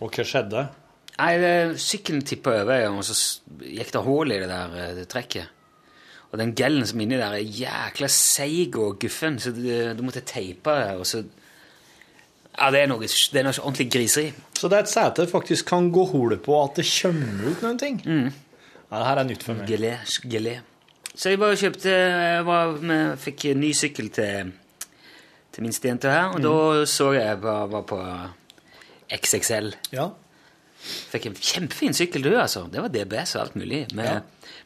Og 0.04 0.10
hva 0.12 0.26
skjedde? 0.28 0.66
Nei, 1.14 1.34
Sykkelen 1.78 2.24
tippa 2.26 2.56
over, 2.64 2.88
og 2.90 3.04
så 3.06 3.14
gikk 3.62 3.92
det 3.94 4.02
hull 4.02 4.34
i 4.34 4.40
det 4.42 4.50
der 4.50 4.72
eh, 4.80 4.94
det 4.96 5.06
trekket. 5.12 5.50
Og 6.34 6.40
den 6.40 6.50
gellen 6.58 6.82
som 6.82 6.98
er 6.98 7.06
inni 7.06 7.18
der, 7.20 7.36
er 7.36 7.58
jækla 7.60 8.08
seig 8.10 8.74
og 8.82 8.98
guffen, 9.02 9.38
så 9.38 9.52
du, 9.54 9.68
du 9.94 10.02
måtte 10.02 10.24
teipe 10.26 10.74
det. 10.80 10.96
og 10.98 11.06
så... 11.06 11.22
Ja, 12.54 12.70
det 12.70 12.80
er 12.84 12.90
noe, 12.90 13.06
det 13.06 13.38
er 13.38 13.46
noe 13.46 13.54
ordentlig 13.62 13.86
griseri. 13.90 14.32
Så 14.58 14.70
det 14.70 14.78
er 14.78 14.86
et 14.86 14.90
sete 14.90 15.26
faktisk 15.30 15.68
kan 15.70 15.90
gå 15.94 16.04
hull 16.10 16.34
på 16.42 16.58
at 16.62 16.78
det 16.78 16.86
kommer 16.90 17.46
ut 17.50 17.62
noen 17.62 17.78
ting? 17.78 18.02
Ja, 18.02 18.98
det 18.98 19.06
her 19.06 19.22
er 19.22 19.28
nytt 19.30 19.46
for 19.46 19.58
meg. 19.58 19.70
Gelé. 19.70 19.94
gelé. 20.30 20.56
Så 21.14 21.30
jeg 21.30 21.38
bare 21.38 21.58
kjøpte 21.58 21.90
Jeg 21.94 22.44
var 22.46 23.16
fikk 23.22 23.46
ny 23.58 23.70
sykkel 23.74 24.10
til, 24.14 24.50
til 25.54 25.66
minstejenta 25.66 26.10
her, 26.10 26.34
og 26.34 26.42
da 26.42 26.86
så 26.90 27.12
jeg 27.14 27.38
bare 27.42 27.70
var 27.70 27.86
på 27.90 28.00
XXL. 29.14 29.70
Ja. 29.94 30.10
Fikk 30.84 31.26
en 31.30 31.34
kjempefin 31.40 31.94
sykkel, 31.96 32.22
du, 32.26 32.34
altså. 32.36 32.66
Det 32.70 32.82
var 32.84 32.92
DBS 32.92 33.36
og 33.36 33.42
alt 33.46 33.54
mulig. 33.56 33.82
Med 33.96 34.04
Ja. 34.10 34.20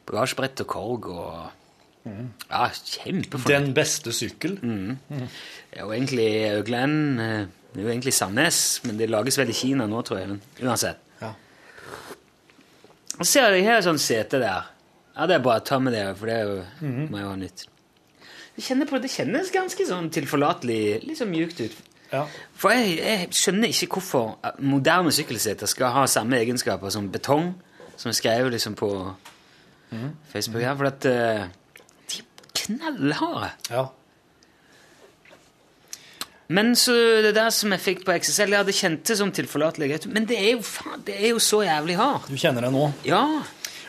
bagasjebrett 0.09 0.61
og 0.64 0.66
korg 0.66 1.09
og 1.14 1.50
Ja, 2.09 2.68
kjempefornøyd. 2.72 3.48
Den 3.50 3.74
beste 3.76 4.12
sykkel? 4.16 4.54
Det 4.62 5.76
er 5.76 5.83
jo 5.83 5.90
egentlig 5.92 6.28
Augland 6.57 7.20
eh, 7.20 7.46
Det 7.74 7.83
er 7.83 7.85
jo 7.85 7.90
egentlig 7.92 8.14
Sandnes, 8.16 8.81
men 8.85 8.96
det 8.96 9.11
lages 9.11 9.37
vel 9.38 9.50
i 9.52 9.57
Kina 9.59 9.87
nå, 9.87 10.00
tror 10.07 10.18
jeg. 10.22 10.28
Men 10.33 10.40
uansett. 10.70 10.96
Ja. 11.20 11.35
Og 13.18 13.26
så 13.26 13.31
ser 13.33 13.54
jeg 13.59 13.66
her 13.66 13.83
sånn 13.85 13.98
sete 14.00 14.40
der. 14.40 14.70
Ja, 15.18 15.26
det 15.26 15.37
er 15.37 15.42
bare 15.44 15.61
å 15.61 15.64
ta 15.66 15.78
med 15.83 15.92
det, 15.92 16.04
for 16.16 16.31
det 16.31 16.37
er 16.38 16.48
jo, 16.48 16.62
må 17.11 17.18
jo 17.20 17.28
ha 17.33 17.37
nytt. 17.37 17.66
Det 18.57 18.64
kjennes 18.64 19.50
ganske 19.54 19.85
sånn 19.87 20.09
tilforlatelig, 20.14 21.04
litt 21.07 21.18
sånn 21.20 21.31
mjukt 21.31 21.61
ut. 21.61 21.76
Ja. 22.12 22.24
For 22.56 22.72
jeg, 22.72 22.96
jeg 22.98 23.28
skjønner 23.36 23.68
ikke 23.68 23.98
hvorfor 23.98 24.38
moderne 24.64 25.12
sykkelseter 25.12 25.68
skal 25.70 25.92
ha 25.94 26.06
samme 26.08 26.38
egenskaper 26.40 26.92
som 26.94 27.10
betong, 27.12 27.52
som 27.96 28.08
jeg 28.08 28.20
skrev 28.22 28.50
liksom 28.54 28.76
på 28.78 28.90
Facebook 30.32 30.62
her, 30.62 30.76
for 30.76 30.88
at 30.90 31.06
uh, 31.08 31.46
de 32.08 32.20
er 32.20 32.50
knallharde. 32.62 33.54
ja. 33.70 33.86
Men 36.48 36.72
så 36.80 36.94
det 37.20 37.34
der 37.36 37.50
som 37.52 37.72
jeg 37.74 37.80
fikk 37.84 38.06
på 38.06 38.14
XSL, 38.22 38.54
ja, 38.56 38.62
det 38.64 38.72
kjentes 38.72 39.18
som 39.20 39.28
tilforlatelig 39.36 39.98
men 40.08 40.24
det 40.28 40.38
er 40.40 40.54
jo 40.54 40.62
faen, 40.64 41.02
det 41.04 41.18
er 41.18 41.34
jo 41.34 41.42
så 41.44 41.60
jævlig 41.66 41.98
hardt. 41.98 42.30
Du 42.30 42.40
kjenner 42.40 42.64
det 42.64 42.70
nå? 42.72 42.86
Ja, 43.04 43.20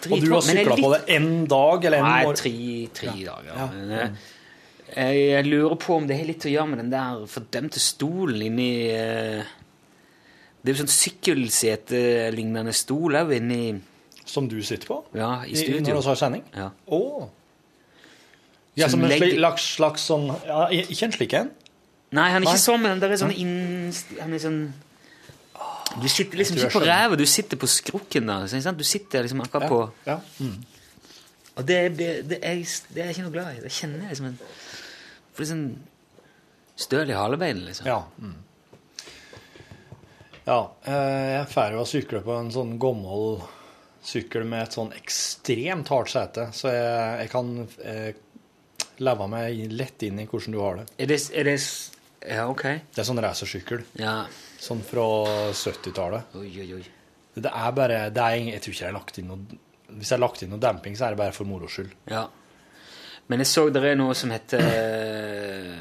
Og 0.10 0.20
du 0.24 0.34
har 0.34 0.44
sykla 0.44 0.76
på 0.76 0.90
det 0.92 1.00
én 1.16 1.48
dag 1.48 1.86
eller 1.88 2.04
en 2.04 2.10
Nei, 2.10 2.34
tre, 2.36 2.52
tre, 2.96 3.14
ja. 3.16 3.32
dager. 3.32 3.56
Ja. 3.56 3.70
Men, 3.76 3.92
eh, 3.92 4.28
jeg, 4.96 5.46
lurer 5.46 5.76
på 5.82 5.96
om 6.00 6.08
det 6.10 6.18
har 6.20 6.26
litt 6.30 6.46
å 6.46 6.52
gjøre 6.52 6.68
med 6.72 6.80
den 6.84 6.92
der 6.94 7.26
fordømte 7.30 7.80
stolen 7.84 8.42
inni 8.48 8.70
eh, 8.94 9.44
Det 10.62 10.72
er 10.72 10.76
jo 10.76 10.82
sånn 10.84 10.94
sykkelsetelignende 10.94 12.74
stol 12.76 13.16
òg 13.20 13.34
inni 13.38 13.62
Som 14.30 14.48
du 14.52 14.58
sitter 14.64 14.88
på? 14.92 14.98
Ja, 15.18 15.44
i 15.46 15.54
I, 15.58 15.80
når 15.82 16.02
du 16.02 16.08
har 16.10 16.20
sending? 16.20 16.44
Ja. 16.56 16.70
Oh. 16.88 17.28
Ja, 18.76 18.88
Som 18.88 19.00
som 19.00 19.04
en 19.08 19.10
legger- 19.16 19.36
slags, 19.40 19.64
slags 19.76 20.06
sånn 20.10 20.28
ja, 20.48 20.68
Ikke 20.72 21.06
en 21.10 21.16
slik 21.18 21.34
en? 21.40 21.50
Nei, 22.12 22.30
han 22.34 22.42
er 22.42 22.46
Nei. 22.48 22.54
ikke 22.56 22.64
sånn, 22.66 22.82
men 22.82 23.00
det 23.02 23.10
er 23.12 23.20
sånn 23.22 23.36
inn... 23.38 23.92
Han 24.20 24.32
er 24.34 24.42
sånn 24.42 24.60
Du 26.02 26.08
sitter 26.10 26.38
liksom 26.42 26.58
ikke 26.58 26.72
på 26.80 26.82
ræva, 26.86 27.18
du 27.18 27.26
sitter 27.30 27.58
på 27.62 27.68
skrukken. 27.70 28.30
ikke 28.30 28.62
sant? 28.64 28.78
Du 28.80 28.86
sitter 28.88 29.26
liksom 29.26 29.42
akkurat 29.46 29.70
på 29.70 29.82
Ja. 30.08 30.20
Og 31.60 31.66
det, 31.68 31.76
er- 31.76 31.90
det, 31.98 32.08
er, 32.40 32.56
det 32.96 33.02
er 33.04 33.08
jeg 33.10 33.16
ikke 33.18 33.24
noe 33.26 33.34
glad 33.36 33.58
i. 33.58 33.62
Det 33.66 33.72
kjenner 33.76 34.06
jeg 34.06 34.14
liksom 34.14 34.28
en 34.30 34.38
Er 35.40 35.48
sånn 35.48 35.66
støl 36.80 37.10
i 37.12 37.16
halebeinet, 37.18 37.66
liksom. 37.70 37.88
Ja. 37.88 38.04
Mm. 38.20 38.38
ja 40.46 40.60
eh, 40.88 41.30
jeg 41.36 41.48
drar 41.54 41.76
jo 41.76 41.84
å 41.84 41.88
sykle 41.90 42.22
på 42.26 42.36
en 42.40 42.52
sånn 42.54 42.78
gammel 42.82 43.40
sykkel 44.10 44.46
med 44.48 44.64
et 44.64 44.76
sånn 44.78 44.94
ekstremt 44.96 45.90
hardt 45.92 46.12
sete, 46.14 46.48
så 46.56 46.72
jeg, 46.72 47.16
jeg 47.26 47.32
kan 47.34 47.50
eh, 47.84 48.12
leve 49.04 49.28
meg 49.32 49.66
lett 49.76 50.06
inn 50.08 50.22
i 50.24 50.28
hvordan 50.28 50.56
du 50.56 50.60
har 50.64 50.80
det. 50.80 50.86
Er 51.04 51.12
det, 51.12 51.20
er 51.36 51.50
det 51.52 51.58
Ja, 52.20 52.46
ok. 52.52 52.64
Det 52.96 53.04
er 53.04 53.08
sånn 53.08 53.22
racersykkel, 53.24 53.84
Ja. 54.00 54.22
sånn 54.60 54.82
fra 54.84 55.06
70-tallet. 55.56 56.36
Oi, 56.40 56.50
oi, 56.64 56.70
oi. 56.80 56.86
Det 57.40 57.52
er 57.56 57.72
bare 57.72 58.00
det 58.12 58.24
er, 58.24 58.36
Jeg 58.50 58.62
tror 58.64 58.74
ikke 58.74 58.84
jeg 58.84 58.90
har 58.90 58.98
lagt 58.98 59.18
inn 59.22 59.28
noe 59.30 59.60
Hvis 59.94 60.10
jeg 60.10 60.18
har 60.18 60.24
lagt 60.26 60.42
inn 60.44 60.50
noe 60.52 60.60
damping, 60.60 60.96
så 60.98 61.06
er 61.06 61.14
det 61.14 61.20
bare 61.22 61.32
for 61.36 61.48
moro 61.48 61.70
skyld. 61.72 61.94
Ja. 62.12 62.26
Men 63.30 63.44
jeg 63.44 63.48
så 63.52 63.68
det 63.70 63.84
er 63.86 63.96
noe 64.00 64.16
som 64.18 64.32
heter 64.34 64.64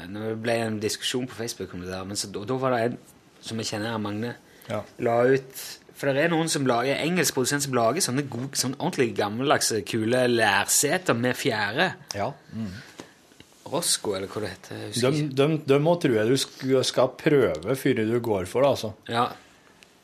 Når 0.09 0.25
det 0.29 0.35
ble 0.43 0.55
en 0.67 0.79
diskusjon 0.81 1.25
på 1.29 1.35
Facebook 1.39 1.73
om 1.73 1.81
det 1.81 1.89
der, 1.89 2.03
men 2.05 2.15
så, 2.19 2.29
da, 2.33 2.43
da 2.45 2.57
var 2.61 2.75
det 2.75 2.81
en 2.91 2.97
som 3.41 3.57
jeg 3.61 3.69
kjenner 3.71 3.93
her, 3.95 4.01
Magne, 4.03 4.35
Ja. 4.69 4.81
la 4.99 5.15
ut 5.31 5.61
For 5.97 6.11
det 6.13 6.25
er 6.25 6.29
noen 6.31 6.47
som 6.51 6.67
lager 6.69 6.99
engelsk 7.01 7.33
produsent 7.35 7.63
som 7.65 7.73
lager 7.75 8.03
sånne 8.05 8.23
gode, 8.29 8.53
sånne 8.59 8.77
ordentlig 8.79 9.13
gammeldagse, 9.17 9.81
kule 9.87 10.21
lærseter 10.31 11.17
med 11.17 11.35
fjære. 11.35 11.89
ja. 12.15 12.29
Rosco, 13.69 14.15
eller 14.17 14.25
hva 14.31 14.41
det 14.41 14.49
heter. 14.49 15.11
De, 15.11 15.23
de, 15.37 15.45
de 15.69 15.77
må 15.83 15.91
tro 16.01 16.15
jeg 16.15 16.25
du 16.31 16.73
skal 16.87 17.11
prøve 17.19 17.75
før 17.77 17.99
du 17.99 18.15
går 18.25 18.47
for 18.49 18.65
det, 18.65 18.69
altså. 18.71 18.89
Ja. 19.11 19.27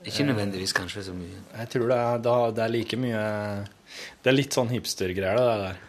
Ikke 0.05 0.25
nødvendigvis 0.27 0.73
kanskje 0.77 1.01
så 1.08 1.15
mye. 1.17 1.39
Jeg 1.63 1.69
tror 1.73 1.88
det 1.89 1.97
er, 1.97 2.19
det 2.53 2.62
er 2.67 2.69
like 2.75 2.99
mye 3.01 3.23
Det 4.21 4.29
er 4.29 4.36
litt 4.38 4.53
sånn 4.53 4.69
hipstergreier, 4.69 5.39
det 5.39 5.55
der. 5.63 5.79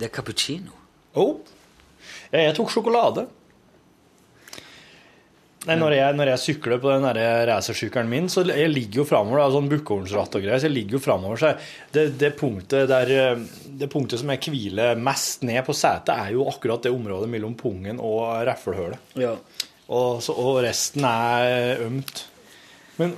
Det 0.00 0.08
er 0.08 0.14
cappuccino. 0.14 0.72
Oh. 1.20 1.36
Jeg, 2.32 2.54
tok 2.56 2.72
sjokolade. 2.72 3.26
Nei, 5.68 5.74
når, 5.76 5.92
jeg, 5.92 6.16
når 6.16 6.30
jeg 6.30 6.40
sykler 6.40 6.78
på 6.80 6.88
den 6.88 7.04
racersykkelen 7.50 8.08
min, 8.08 8.30
så 8.32 8.46
jeg 8.48 8.70
ligger 8.72 9.02
jo 9.02 9.04
framover. 9.10 9.42
Er 9.42 9.52
sånn 9.52 9.68
bukkehornsratt 9.68 10.38
og 10.38 10.44
greier, 10.46 10.62
så 10.62 10.70
jeg 10.70 10.76
ligger 10.78 10.96
jo 10.96 11.02
framover. 11.04 11.42
Så 11.42 11.50
det, 11.92 12.06
det, 12.22 12.30
punktet 12.38 12.88
der, 12.88 13.42
det 13.82 13.90
punktet 13.92 14.22
som 14.22 14.32
jeg 14.32 14.40
hviler 14.46 14.96
mest 14.96 15.44
ned 15.44 15.60
på 15.66 15.76
setet, 15.76 16.14
er 16.14 16.32
jo 16.38 16.48
akkurat 16.48 16.88
det 16.88 16.94
området 16.94 17.28
mellom 17.28 17.58
pungen 17.60 18.00
og 18.00 18.24
raffelhølet. 18.48 19.12
Ja. 19.20 19.34
Og, 19.90 20.24
og 20.32 20.62
resten 20.64 21.04
er 21.04 21.84
ømt. 21.84 22.24
Men 23.00 23.12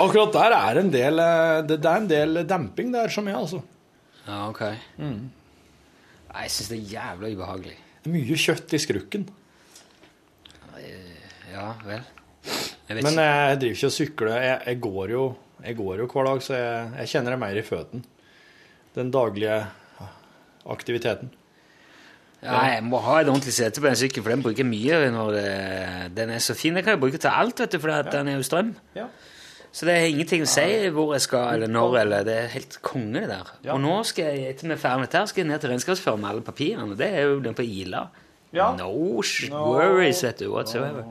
akkurat 0.00 0.32
der 0.32 0.56
er 0.56 0.78
en 0.80 0.90
del 0.92 1.20
eh, 1.22 1.62
Det, 1.64 1.78
det 1.80 1.88
er 1.88 2.00
en 2.02 2.08
del 2.10 2.42
demping 2.48 2.90
der, 2.92 3.12
som 3.12 3.28
jeg, 3.28 3.36
altså. 3.36 3.62
Ja, 4.26 4.46
ok. 4.48 4.64
Nei, 6.32 6.46
Jeg 6.46 6.54
syns 6.54 6.72
det 6.72 6.78
er 6.78 6.90
jævla 6.96 7.30
ubehagelig. 7.34 7.76
Det 8.02 8.10
er 8.10 8.16
mye 8.16 8.38
kjøtt 8.46 8.74
i 8.74 8.80
skrukken. 8.82 9.28
Ja 11.52 11.68
vel. 11.84 12.02
Jeg 12.42 12.96
vet 12.96 13.04
Men 13.04 13.12
ikke. 13.12 13.26
jeg 13.28 13.60
driver 13.60 13.76
ikke 13.76 13.90
og 13.90 13.94
sykler. 13.94 14.32
Jeg, 14.42 14.56
jeg, 14.66 14.80
går 14.80 15.12
jo, 15.12 15.26
jeg 15.62 15.76
går 15.78 16.00
jo 16.02 16.08
hver 16.08 16.28
dag, 16.30 16.42
så 16.42 16.56
jeg, 16.56 16.88
jeg 16.98 17.12
kjenner 17.12 17.34
det 17.34 17.42
mer 17.44 17.60
i 17.60 17.64
føttene. 17.66 18.02
Den 18.96 19.12
daglige 19.12 19.60
aktiviteten. 20.72 21.30
Ja, 22.42 22.56
jeg 22.66 22.82
må 22.82 22.98
ha 23.04 23.20
et 23.20 23.28
ordentlig 23.30 23.52
sete 23.54 23.78
på 23.78 23.86
den 23.86 23.96
sykkelen, 23.96 24.24
for 24.24 24.34
den 24.34 24.42
bruker 24.42 24.66
mye 24.66 25.10
når 25.14 25.28
det, 25.36 25.50
den 26.16 26.32
er 26.34 26.42
så 26.42 26.56
fin. 26.58 26.74
Den 26.74 26.82
kan 26.82 26.96
jeg 26.96 27.02
bruke 27.04 27.20
til 27.22 27.30
alt, 27.30 27.60
vet 27.62 27.76
du, 27.76 27.78
for 27.78 27.92
ja. 27.92 28.02
den 28.02 28.32
er 28.32 28.40
jo 28.40 28.46
strøm. 28.46 28.72
Ja. 28.98 29.06
Så 29.72 29.86
det 29.88 29.92
er 29.96 30.10
ingenting 30.10 30.42
å 30.44 30.48
si 30.52 30.66
hvor 30.92 31.14
jeg 31.16 31.24
skal, 31.24 31.54
eller 31.56 31.70
når, 31.72 31.94
eller 32.02 32.26
det 32.28 32.34
er 32.42 32.50
helt 32.52 32.74
konge, 32.84 33.22
det 33.22 33.30
der. 33.30 33.52
Ja. 33.64 33.76
Og 33.76 33.80
nå 33.80 33.94
skal 34.04 34.28
jeg, 34.28 34.50
etter 34.52 34.68
vi 34.68 34.74
er 34.74 34.80
ferdig 34.82 35.00
med 35.00 35.08
dette, 35.08 35.22
skal 35.30 35.42
jeg 35.42 35.48
ned 35.48 35.62
til 35.62 35.72
regnskapsføreren 35.72 36.20
med 36.20 36.30
alle 36.30 36.44
papirene, 36.44 36.98
det 36.98 37.08
er 37.08 37.30
jo 37.30 37.38
den 37.44 37.56
på 37.56 37.64
Ila. 37.64 38.02
Ja. 38.52 38.66
No, 38.76 38.90
no 39.48 39.62
worries, 39.72 40.20
vet 40.26 40.42
du, 40.42 40.50
whatsoever. 40.52 41.06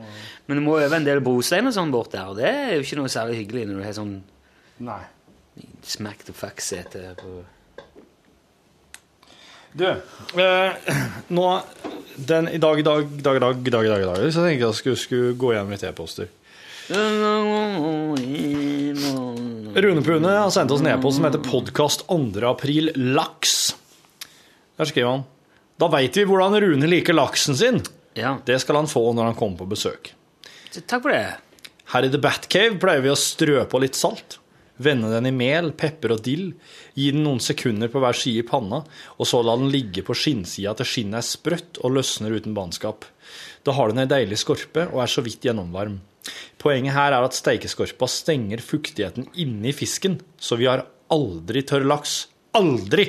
Men 0.46 0.60
du 0.60 0.62
må 0.62 0.76
øve 0.78 1.00
en 1.00 1.08
del 1.08 1.18
brostein 1.26 1.66
og 1.66 1.74
sånn 1.74 1.90
bort 1.90 2.14
der, 2.14 2.30
og 2.30 2.38
det 2.38 2.46
er 2.46 2.76
jo 2.76 2.84
ikke 2.86 3.00
noe 3.00 3.10
særlig 3.10 3.40
hyggelig 3.40 3.64
når 3.66 3.80
du 3.80 3.86
har 3.88 3.96
sånn 3.98 4.14
Nei. 4.86 5.00
smack 5.82 6.22
the 6.28 6.36
fuck-sete 6.36 7.16
på... 7.18 7.40
Du, 9.72 9.88
eh, 9.88 10.94
nå 11.32 11.48
den, 12.14 12.46
I 12.52 12.60
dag, 12.60 12.78
i 12.78 12.84
dag, 12.86 13.08
i 13.08 13.22
dag, 13.24 13.36
i 13.36 13.42
dag, 13.42 13.66
i 13.66 13.72
dag, 13.72 13.86
i 13.86 13.90
dag, 13.90 14.02
i 14.04 14.06
dag, 14.06 14.30
så 14.30 14.44
tenkte 14.44 14.52
jeg 14.52 14.62
at 14.62 14.68
jeg 14.68 14.78
skulle, 14.78 15.00
skulle 15.00 15.34
gå 15.40 15.54
gjennom 15.56 15.74
litt 15.74 15.86
e-poster. 15.88 16.30
Rune 19.74 20.02
Pune 20.04 20.28
har 20.28 20.50
sendt 20.50 20.70
oss 20.70 20.80
en 20.80 20.86
e-post 20.86 21.16
som 21.16 21.24
heter 21.24 21.38
'Podkast 21.38 22.06
2. 22.06 22.44
april 22.44 22.90
laks'. 22.94 23.74
Der 24.76 24.84
skriver 24.84 25.10
han 25.10 25.24
Da 25.80 25.88
veit 25.88 26.16
vi 26.16 26.24
hvordan 26.24 26.60
Rune 26.60 26.86
liker 26.86 27.16
laksen 27.16 27.56
sin. 27.56 27.82
Ja, 28.14 28.38
Det 28.44 28.60
skal 28.60 28.76
han 28.76 28.86
få 28.86 29.14
når 29.14 29.24
han 29.24 29.34
kommer 29.34 29.58
på 29.58 29.68
besøk. 29.68 30.12
takk 30.86 31.02
for 31.02 31.08
det. 31.08 31.34
Her 31.86 32.02
i 32.04 32.08
The 32.10 32.18
Batcave 32.18 32.78
pleier 32.78 33.00
vi 33.00 33.08
å 33.08 33.16
strø 33.16 33.64
på 33.64 33.80
litt 33.80 33.94
salt. 33.94 34.38
Vende 34.78 35.10
den 35.10 35.26
i 35.26 35.30
mel, 35.30 35.72
pepper 35.72 36.12
og 36.12 36.22
dill. 36.22 36.52
Gi 36.94 37.10
den 37.10 37.24
noen 37.24 37.40
sekunder 37.40 37.88
på 37.88 38.00
hver 38.00 38.12
side 38.12 38.38
i 38.38 38.42
panna, 38.42 38.84
og 39.18 39.26
så 39.26 39.42
la 39.42 39.56
den 39.56 39.70
ligge 39.70 40.02
på 40.02 40.14
skinnsida 40.14 40.76
til 40.76 40.84
skinnet 40.86 41.14
er 41.14 41.22
sprøtt 41.22 41.78
og 41.82 41.92
løsner 41.92 42.36
uten 42.36 42.54
bannskap. 42.54 43.04
Da 43.64 43.72
har 43.72 43.88
den 43.88 43.98
ei 43.98 44.06
deilig 44.06 44.38
skorpe 44.38 44.92
og 44.92 45.00
er 45.02 45.06
så 45.06 45.22
vidt 45.22 45.40
gjennomvarm. 45.40 46.00
Poenget 46.62 46.94
her 46.94 47.14
er 47.16 47.26
at 47.26 47.36
steikeskorpa 47.36 48.06
stenger 48.10 48.62
fuktigheten 48.62 49.26
inni 49.34 49.72
fisken, 49.74 50.20
så 50.38 50.58
vi 50.60 50.68
har 50.70 50.86
aldri 51.12 51.64
tørr 51.66 51.86
laks. 51.88 52.26
Aldri! 52.56 53.06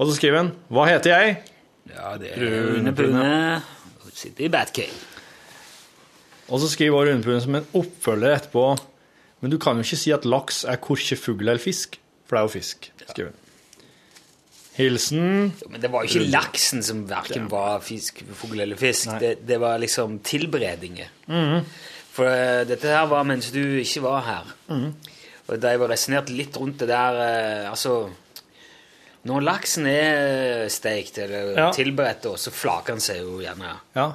Og 0.00 0.08
så 0.08 0.16
skriver 0.16 0.40
han 0.40 0.52
Hva 0.72 0.86
heter 0.88 1.12
jeg? 1.12 1.40
Ja, 1.90 2.14
det 2.20 2.32
er 2.32 2.44
Rune 2.44 2.94
Pune. 2.96 3.26
Sitter 4.14 4.46
i 4.46 4.52
Batcave. 4.52 4.94
Og 6.50 6.60
så 6.62 6.70
skriver 6.70 7.08
Rune 7.08 7.24
Pune 7.24 7.40
som 7.42 7.58
en 7.58 7.68
oppfølger 7.78 8.34
etterpå 8.36 8.64
Men 9.40 9.52
du 9.52 9.56
kan 9.62 9.78
jo 9.78 9.86
ikke 9.86 10.00
si 10.00 10.12
at 10.12 10.26
laks 10.28 10.64
er 10.68 10.80
korkje 10.82 11.16
fugl 11.16 11.46
eller 11.48 11.62
fisk, 11.62 11.96
for 12.28 12.36
det 12.36 12.40
er 12.40 12.48
jo 12.48 12.56
fisk. 12.58 12.90
skriver 13.08 13.30
han. 13.30 13.49
Hilsen 14.76 15.50
Jo, 15.60 15.68
Men 15.72 15.82
det 15.82 15.90
var 15.92 16.04
jo 16.06 16.12
ikke 16.12 16.30
laksen 16.30 16.82
som 16.86 17.02
verken 17.10 17.48
var 17.50 17.80
fisk, 17.84 18.22
fugl 18.38 18.60
eller 18.62 18.78
fisk. 18.80 19.10
Det, 19.20 19.34
det 19.48 19.58
var 19.60 19.80
liksom 19.82 20.18
tilberedninger. 20.24 21.10
For 22.14 22.26
uh, 22.30 22.62
dette 22.68 22.90
her 22.90 23.06
var 23.10 23.26
mens 23.28 23.50
du 23.54 23.60
ikke 23.82 24.02
var 24.06 24.24
her. 24.28 24.52
Og 25.50 25.58
da 25.60 25.72
jeg 25.74 25.80
var 25.82 25.90
resonnert 25.90 26.30
litt 26.30 26.56
rundt 26.60 26.78
det 26.84 26.86
der 26.92 27.16
uh, 27.18 27.70
Altså 27.72 27.94
Når 29.26 29.42
laksen 29.44 29.86
er 29.90 30.68
steikt 30.72 31.18
eller 31.18 31.50
Ja. 31.58 31.70
tilberedt, 31.76 32.28
så 32.40 32.52
flaker 32.54 32.94
den 32.96 33.02
seg 33.04 33.20
jo 33.24 33.40
gjerne. 33.42 33.74
Ja. 33.98 34.06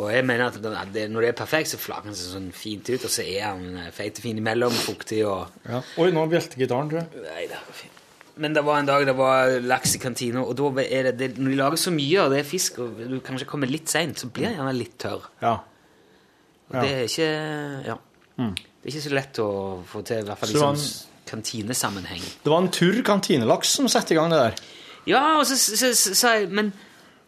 Og 0.00 0.08
jeg 0.10 0.24
mener 0.24 0.48
at 0.48 0.56
det, 0.94 1.04
når 1.12 1.20
det 1.20 1.28
er 1.34 1.36
perfekt, 1.44 1.68
så 1.68 1.78
flaker 1.78 2.08
den 2.08 2.16
seg 2.16 2.32
sånn 2.32 2.48
fint 2.56 2.88
ut, 2.88 3.04
og 3.04 3.12
så 3.12 3.22
er 3.28 3.52
den 3.60 3.76
eh, 3.76 3.90
feit 3.92 4.16
og 4.16 4.24
fin 4.24 4.38
imellom, 4.40 4.72
fuktig 4.72 5.20
og 5.28 5.52
ja. 5.68 5.82
Oi, 6.00 6.08
nå 6.16 6.24
bjelte 6.32 6.56
gitaren, 6.56 6.88
tror 6.88 7.02
jeg. 7.04 7.26
Nei, 7.26 7.42
det 7.50 7.58
er 7.58 7.76
fint. 7.76 8.01
Men 8.40 8.54
det 8.56 8.62
var 8.64 8.80
en 8.80 8.88
dag 8.88 9.04
det 9.06 9.14
var 9.16 9.58
laks 9.60 9.96
i 9.98 10.00
kantina, 10.00 10.40
og 10.40 10.56
da 10.56 10.70
er 10.86 11.10
det, 11.10 11.12
det, 11.20 11.28
når 11.36 11.52
de 11.52 11.58
lager 11.58 11.80
så 11.82 11.92
mye 11.92 12.22
av 12.22 12.32
det 12.32 12.46
fisk, 12.48 12.78
og 12.80 13.02
du 13.10 13.18
kanskje 13.24 13.48
kommer 13.50 13.68
litt 13.68 13.92
seint, 13.92 14.16
så 14.18 14.30
blir 14.32 14.48
den 14.48 14.56
gjerne 14.56 14.74
litt 14.76 14.94
tørr. 15.02 15.26
Ja. 15.42 15.58
Og 16.72 16.78
det 16.80 16.92
er 16.92 17.06
ikke 17.08 17.30
Ja. 17.90 17.98
Det 18.42 18.88
er 18.88 18.94
ikke 18.96 19.04
så 19.04 19.10
lett 19.14 19.38
å 19.38 19.48
få 19.86 20.00
til, 20.02 20.22
i 20.24 20.26
hvert 20.26 20.40
fall 20.40 20.50
i 20.50 20.54
liksom, 20.56 20.78
sånn 20.80 21.10
kantinesammenheng. 21.28 22.22
Det 22.42 22.50
var 22.50 22.64
en 22.64 22.72
tur 22.72 22.96
kantinelaks 23.06 23.76
som 23.76 23.90
satte 23.92 24.14
i 24.14 24.18
gang 24.18 24.32
det 24.32 24.40
der. 24.40 24.56
Ja, 25.06 25.22
og 25.38 25.46
så 25.46 25.56
sa 25.56 26.32
jeg 26.38 26.48
Men 26.54 26.72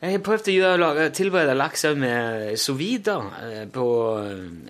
jeg 0.05 0.19
har 0.19 0.23
prøvd 0.27 0.49
å 0.67 0.73
lage, 0.79 1.07
tilberede 1.17 1.55
laks 1.57 1.87
med 1.97 2.59
sous 2.61 2.77
vide 2.79 3.15
eh, 3.41 3.63
på 3.73 3.85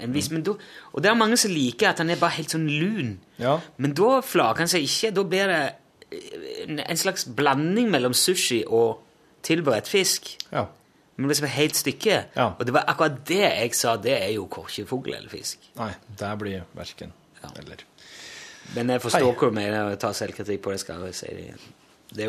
en 0.01 0.15
vis 0.15 0.31
Men 0.31 0.45
da 0.47 0.55
Og 0.93 1.03
det 1.03 1.11
er 1.11 1.19
mange 1.19 1.37
som 1.41 1.53
liker 1.53 1.91
at 1.91 2.03
den 2.03 2.13
er 2.15 2.21
bare 2.21 2.37
helt 2.37 2.55
sånn 2.55 2.69
lun. 2.69 3.17
Ja. 3.41 3.59
Men 3.77 3.97
da 3.99 4.21
flaker 4.23 4.65
han 4.65 4.71
seg 4.71 4.87
ikke. 4.87 5.11
Da 5.17 5.25
blir 5.27 5.51
det 5.51 5.63
en- 6.67 6.97
slags 6.97 7.25
blanding 7.27 7.91
mellom 7.91 8.13
sushi 8.15 8.63
og 8.67 9.01
tilberedt 9.43 9.89
fisk. 9.89 10.37
ja. 10.53 10.67
Men 11.17 11.29
liksom 11.31 11.47
helt 11.47 11.77
stykke. 11.79 12.25
Ja. 12.35 12.47
Og 12.59 12.67
det 12.67 12.73
var 12.75 12.85
akkurat 12.91 13.21
det 13.29 13.37
jeg 13.45 13.75
sa. 13.79 13.93
Det 13.97 14.17
er 14.21 14.33
jo 14.35 14.49
korkje 14.51 14.83
fugl 14.85 15.13
eller 15.15 15.29
fisk. 15.31 15.59
Nei, 15.79 15.93
det 16.19 16.39
blir 16.41 16.65
verken 16.75 17.13
Ja. 17.43 17.51
eller. 17.61 17.77
Men 18.75 18.89
jeg 18.89 19.01
forstår 19.01 19.21
Hei. 19.29 19.33
hva 19.39 19.49
du 19.51 19.55
mener, 19.55 19.93
og 19.93 19.99
tar 20.01 20.11
selvkritikk 20.13 20.61
på 20.65 20.73
det. 20.73 20.81
skal 20.81 21.05
jeg 21.05 21.15
si 21.15 21.27
det 21.27 21.45
igjen. 21.45 21.61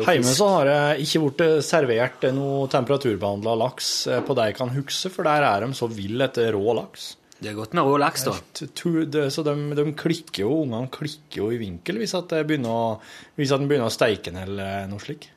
Hjemme 0.06 0.22
så 0.34 0.48
har 0.48 0.66
jeg 0.66 1.00
ikke 1.06 1.20
blitt 1.36 1.64
servert 1.64 2.22
noe 2.34 2.68
temperaturbehandla 2.68 3.56
laks 3.58 4.06
eh, 4.06 4.20
på 4.20 4.34
det 4.36 4.44
jeg 4.52 4.56
kan 4.56 4.68
huske, 4.70 5.10
for 5.10 5.24
der 5.24 5.42
er 5.42 5.66
de 5.66 5.72
så 5.74 5.88
vill 5.90 6.20
etter 6.22 6.52
rå 6.52 6.74
laks. 6.78 7.16
Det 7.36 7.50
er 7.50 7.56
godt 7.58 7.74
med 7.76 7.84
rå 7.84 7.98
laks, 8.00 8.22
da. 8.24 8.32
Det- 8.56 9.26
Så 9.32 9.42
de, 9.44 9.54
de 9.76 9.84
klikker 9.92 10.40
jo, 10.46 10.62
ungene 10.64 10.88
klikker 10.90 11.36
jo 11.42 11.50
i 11.52 11.58
vinkel 11.60 11.98
hvis 12.00 12.14
at, 12.16 12.28
det 12.32 12.46
begynner 12.48 12.98
begynner 13.36 13.86
å 13.90 13.92
steike 13.92 14.30
den 14.32 14.40
eller 14.40 14.86
noe 14.88 14.98
slik. 15.02 15.28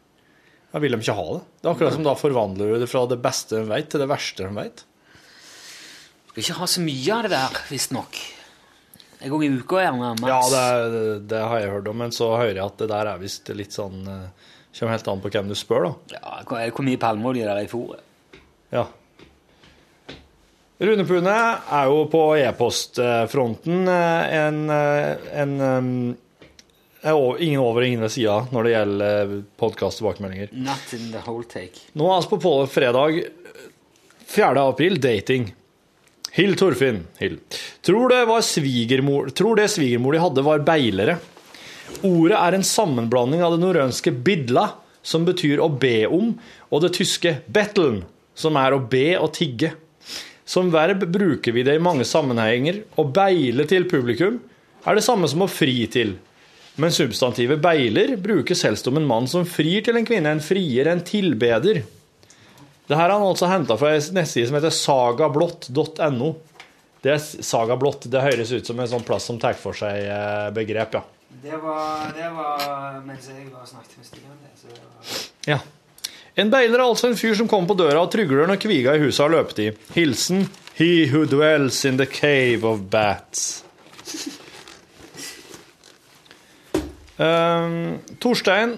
Da 0.71 0.79
vil 0.79 0.91
de 0.95 0.99
ikke 1.01 1.15
ha 1.17 1.25
det. 1.33 1.41
Det 1.59 1.67
er 1.67 1.73
akkurat 1.73 1.93
som 1.97 2.03
da 2.05 2.13
forvandler 2.15 2.73
du 2.75 2.79
det 2.79 2.87
fra 2.91 3.05
det 3.09 3.17
beste 3.21 3.57
de 3.57 3.65
vet, 3.67 3.89
til 3.89 3.99
det 3.99 4.07
verste 4.07 4.45
de 4.47 4.55
vet. 4.55 4.83
Skal 6.29 6.43
ikke 6.43 6.59
ha 6.59 6.67
så 6.69 6.83
mye 6.85 7.15
av 7.17 7.23
det 7.25 7.31
der, 7.33 7.57
visstnok. 7.71 8.19
Jeg 9.19 9.31
går 9.33 9.43
i 9.43 9.49
uka, 9.59 9.81
gjerne. 9.83 10.11
Mats. 10.21 10.29
Ja, 10.29 10.41
det, 10.53 10.91
det, 10.93 11.27
det 11.33 11.39
har 11.43 11.59
jeg 11.59 11.71
hørt 11.73 11.89
om, 11.91 11.97
men 12.05 12.13
så 12.15 12.29
hører 12.37 12.53
jeg 12.61 12.63
at 12.69 12.77
det 12.79 12.87
der 12.93 13.09
er 13.11 13.19
visst 13.19 13.49
litt 13.51 13.75
sånn 13.75 13.99
eh, 14.07 14.29
Kommer 14.79 14.93
helt 14.93 15.07
an 15.09 15.19
på 15.23 15.31
hvem 15.33 15.47
du 15.49 15.55
spør, 15.57 15.87
da. 15.89 16.19
Ja, 16.21 16.35
hvor 16.69 16.85
mye 16.85 16.99
palmeolje 17.01 17.43
der 17.43 17.57
er 17.57 17.65
i 17.65 17.71
fôret? 17.71 18.05
Ja. 18.71 18.83
Rune 20.79 21.03
Pune 21.03 21.31
er 21.75 21.89
jo 21.91 22.05
på 22.07 22.21
e-postfronten 22.39 23.81
en, 23.91 24.59
en, 24.69 24.69
eh, 24.71 25.41
en 25.41 25.55
eh, 25.61 27.09
er 27.09 27.15
over- 27.17 27.41
ingen 27.43 27.59
over 27.59 27.81
og 27.83 27.87
ingen 27.87 28.03
ved 28.05 28.13
sida 28.13 28.37
når 28.53 28.63
det 28.63 28.71
gjelder 28.73 29.33
podkast-tilbakemeldinger. 29.59 30.53
Not 30.55 30.93
in 30.95 31.11
the 31.11 31.19
whole 31.25 31.43
take. 31.43 31.83
Nå 31.99 32.07
er 32.13 32.23
vi 32.23 32.29
på 32.31 32.39
på 32.45 32.53
fredag 32.71 33.19
4. 34.29 34.63
april, 34.69 34.99
dating. 35.01 35.49
Hill 36.31 36.55
Torfinn. 36.55 37.01
Hill. 37.17 37.39
Tror 37.81 38.09
det 38.13 38.25
var 38.29 38.41
svigermor 38.45 39.31
Tror 39.35 39.55
det 39.57 39.67
svigermor 39.73 40.13
de 40.13 40.19
hadde, 40.23 40.43
var 40.45 40.59
beilere. 40.63 41.17
Ordet 42.05 42.37
er 42.37 42.55
en 42.55 42.63
sammenblanding 42.63 43.41
av 43.43 43.55
det 43.55 43.63
norrønske 43.65 44.11
'bidla', 44.13 44.69
som 45.01 45.25
betyr 45.25 45.59
å 45.59 45.67
be 45.79 46.05
om, 46.07 46.37
og 46.71 46.81
det 46.81 46.93
tyske 46.93 47.41
'betteln', 47.49 48.03
som 48.35 48.55
er 48.55 48.71
å 48.77 48.79
be 48.79 49.17
og 49.17 49.33
tigge. 49.33 49.73
Som 50.49 50.71
verb 50.73 51.03
bruker 51.13 51.53
vi 51.53 51.61
det 51.67 51.75
i 51.77 51.83
mange 51.83 52.05
sammenhenger. 52.09 52.81
Å 52.97 53.05
beile 53.13 53.67
til 53.69 53.85
publikum 53.89 54.39
er 54.87 54.97
det 54.97 55.03
samme 55.05 55.29
som 55.29 55.43
å 55.45 55.49
fri 55.51 55.83
til. 55.93 56.15
Men 56.79 56.93
substantivet 56.95 57.59
beiler 57.61 58.15
brukes 58.17 58.63
helst 58.65 58.87
om 58.89 58.97
en 58.97 59.05
mann 59.07 59.27
som 59.29 59.45
frir 59.45 59.83
til 59.85 59.99
en 59.99 60.07
kvinne, 60.07 60.31
en 60.31 60.41
frier, 60.43 60.87
en 60.89 61.03
tilbeder. 61.05 61.83
Det 62.89 62.97
her 62.97 63.03
har 63.11 63.17
han 63.19 63.27
altså 63.27 63.49
henta 63.51 63.75
fra 63.77 63.91
en 63.93 64.15
nettside 64.17 64.47
som 64.49 64.57
heter 64.57 64.73
sagablått.no. 64.73 66.29
Det 67.03 67.11
er 67.13 67.21
sagablått. 67.21 68.07
Det 68.11 68.23
høres 68.23 68.49
ut 68.55 68.65
som 68.67 68.79
en 68.81 68.89
sånn 68.89 69.05
plass 69.05 69.27
som 69.29 69.37
tar 69.39 69.53
for 69.59 69.77
seg 69.77 70.07
eh, 70.09 70.47
begrep, 70.55 70.97
ja. 70.97 71.03
Det 71.43 71.59
var, 71.61 72.09
det 72.17 72.31
var 72.33 72.95
mens 73.05 73.27
jeg 73.29 73.45
var 73.53 73.67
snakket 73.69 73.99
med 73.99 74.07
Stian. 74.07 74.39
det, 74.41 74.55
så 74.57 74.71
det 74.73 74.81
var- 74.81 75.53
ja. 75.53 75.59
En 76.39 76.51
beiler 76.51 76.79
er 76.79 76.85
altså 76.85 77.09
en 77.09 77.17
fyr 77.19 77.33
som 77.35 77.49
kommer 77.51 77.73
på 77.73 77.79
døra 77.81 77.99
og 78.05 78.11
trygler 78.13 78.47
når 78.47 78.61
kviga 78.63 78.95
i 78.95 79.01
huset 79.03 79.25
har 79.25 79.33
løpetid. 79.33 79.79
Hilsen 79.95 80.45
He 80.79 81.09
who 81.11 81.25
dwells 81.27 81.83
in 81.83 81.97
the 81.99 82.05
cave 82.07 82.63
of 82.63 82.85
bats. 82.91 83.65
Um, 87.19 87.99
Torstein 88.23 88.77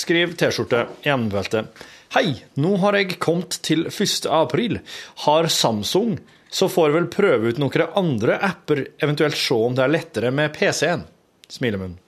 skriver 0.00 0.32
T-skjorte 0.40 0.86
i 1.04 1.12
emnefeltet. 1.12 1.68
Hei, 2.16 2.38
nå 2.56 2.78
har 2.80 2.96
jeg 2.96 3.18
kommet 3.20 3.58
til 3.60 3.84
1. 3.90 4.24
april. 4.32 4.80
Har 5.26 5.50
Samsung, 5.52 6.16
så 6.48 6.70
får 6.72 6.96
vel 6.96 7.12
prøve 7.12 7.52
ut 7.52 7.60
noen 7.60 7.88
andre 8.00 8.40
apper, 8.48 8.86
eventuelt 8.96 9.36
se 9.36 9.60
om 9.68 9.76
det 9.76 9.84
er 9.84 9.96
lettere 9.98 10.32
med 10.32 10.54
PC-en. 10.56 11.04
Smilemunn. 11.52 11.98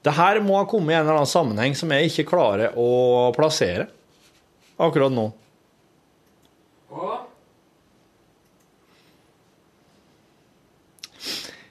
Det 0.00 0.14
her 0.16 0.40
må 0.40 0.56
ha 0.56 0.66
kommet 0.68 0.94
i 0.94 0.96
en 0.96 1.04
eller 1.04 1.20
annen 1.20 1.28
sammenheng 1.28 1.76
som 1.76 1.90
jeg 1.92 2.08
ikke 2.08 2.28
klarer 2.32 2.76
å 2.78 3.30
plassere 3.36 3.88
akkurat 4.80 5.12
nå. 5.12 5.26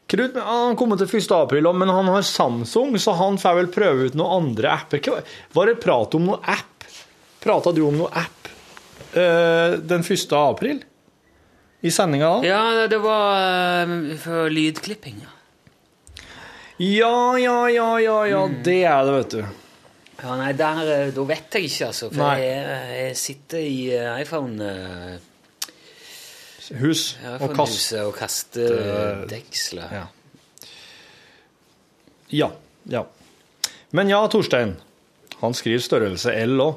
Krut 0.10 0.38
han 0.42 0.72
har 0.72 0.78
kommet 0.78 1.02
til 1.04 1.20
1. 1.20 1.32
april, 1.38 1.68
men 1.78 1.90
han 1.94 2.08
har 2.10 2.24
Samsung, 2.26 2.96
så 2.98 3.14
han 3.18 3.38
får 3.38 3.58
vel 3.60 3.72
prøve 3.74 4.10
ut 4.10 4.18
noen 4.18 4.46
andre 4.46 4.72
apper. 4.74 5.22
Var 5.54 5.70
det 5.70 5.82
prat 5.84 6.18
om 6.18 6.30
noen 6.32 6.50
app 6.50 6.88
Prata 7.40 7.72
du 7.72 7.86
om 7.88 7.96
noen 7.96 8.16
app 8.20 8.50
uh, 9.16 9.78
den 9.80 10.02
1. 10.04 10.34
april? 10.36 10.82
I 11.80 11.92
sendinga 11.96 12.34
da? 12.34 12.40
Ja, 12.44 12.88
det 12.92 13.00
var 13.00 13.88
uh, 13.88 14.16
for 14.20 14.52
lydklipping. 14.52 15.22
ja. 15.24 15.39
Ja, 16.80 17.38
ja, 17.38 17.58
ja, 17.70 17.88
ja, 18.00 18.20
ja. 18.28 18.44
Det 18.64 18.78
er 18.88 19.06
det, 19.06 19.16
vet 19.18 19.34
du. 19.36 19.42
Ja, 20.20 20.36
nei, 20.40 20.52
der, 20.56 20.80
eh, 20.88 21.10
Da 21.16 21.24
vet 21.28 21.56
jeg 21.58 21.68
ikke, 21.68 21.90
altså. 21.90 22.10
For 22.14 22.40
jeg, 22.40 22.78
jeg 22.96 23.18
sitter 23.20 23.64
i 23.64 23.76
eh, 23.96 24.22
iPhone 24.24 24.70
eh, 24.70 25.18
Hus 26.80 27.16
og 27.40 27.56
kast. 27.58 27.94
og 27.98 28.12
kaster 28.14 29.26
deksler. 29.28 29.90
Ja. 29.96 30.06
Ja. 32.30 32.52
Ja. 32.86 33.04
Men 33.92 34.12
ja, 34.12 34.20
Torstein. 34.30 34.76
Han 35.40 35.56
skriver 35.58 35.82
størrelse 35.82 36.34
L 36.46 36.60
òg, 36.62 36.76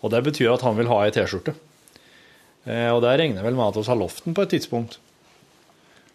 og 0.00 0.12
det 0.14 0.22
betyr 0.24 0.54
at 0.54 0.62
han 0.64 0.78
vil 0.78 0.88
ha 0.88 1.02
ei 1.04 1.12
T-skjorte. 1.12 1.52
Eh, 2.64 2.88
og 2.88 3.02
det 3.04 3.16
regner 3.20 3.44
vel 3.44 3.56
med 3.58 3.68
at 3.68 3.76
vi 3.82 3.84
har 3.90 4.00
lovt 4.00 4.24
den 4.24 4.36
på 4.36 4.46
et 4.46 4.54
tidspunkt. 4.54 4.98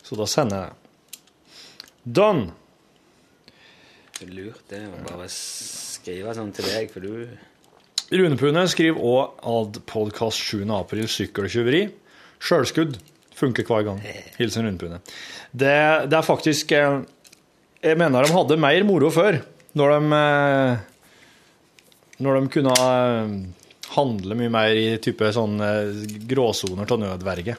Så 0.04 0.18
da 0.18 0.26
sender 0.30 0.64
jeg 0.64 0.72
det. 0.74 0.76
Done! 2.20 2.50
Lurt, 4.28 4.65
det 4.67 4.82
var 4.84 5.05
bare 5.05 5.28
å 5.28 5.32
skrive 5.32 6.34
sånn 6.36 6.51
til 6.55 6.67
deg, 6.67 6.89
for 6.91 7.05
du 7.05 7.28
Rune 8.09 8.39
Pune 8.39 8.63
skriver 8.67 9.03
òg 9.05 9.43
ad 9.45 9.78
podkast 9.88 10.41
7. 10.49 10.63
april 10.74 11.05
sykkeltyveri. 11.11 11.84
Sjølskudd. 12.41 12.97
Funker 13.38 13.67
hver 13.70 13.86
gang. 13.86 14.01
Hilsen 14.39 14.65
Rune 14.65 14.82
Pune. 14.82 14.99
Det, 15.51 15.76
det 16.09 16.17
er 16.17 16.26
faktisk 16.26 16.74
eh, 16.76 16.99
Jeg 17.86 17.99
mener 18.01 18.26
de 18.26 18.34
hadde 18.34 18.57
mer 18.59 18.88
moro 18.88 19.11
før, 19.13 19.39
når 19.78 19.93
de 19.93 20.17
eh, 20.17 20.82
Når 22.26 22.39
de 22.39 22.53
kunne 22.57 22.76
eh, 22.89 23.38
handle 23.93 24.39
mye 24.41 24.53
mer 24.57 24.82
i 24.82 24.89
type 25.01 25.30
sånn 25.34 25.61
gråsoner 26.30 26.89
av 26.89 26.99
nødverge. 27.05 27.55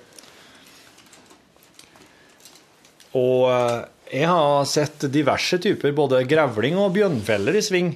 Og 3.18 3.48
eh, 3.50 3.80
jeg 4.20 4.30
har 4.30 4.64
sett 4.66 5.06
diverse 5.12 5.58
typer, 5.62 5.94
både 5.96 6.24
grevling 6.28 6.78
og 6.80 6.94
bjørnfeller 6.94 7.58
i 7.58 7.62
sving 7.64 7.92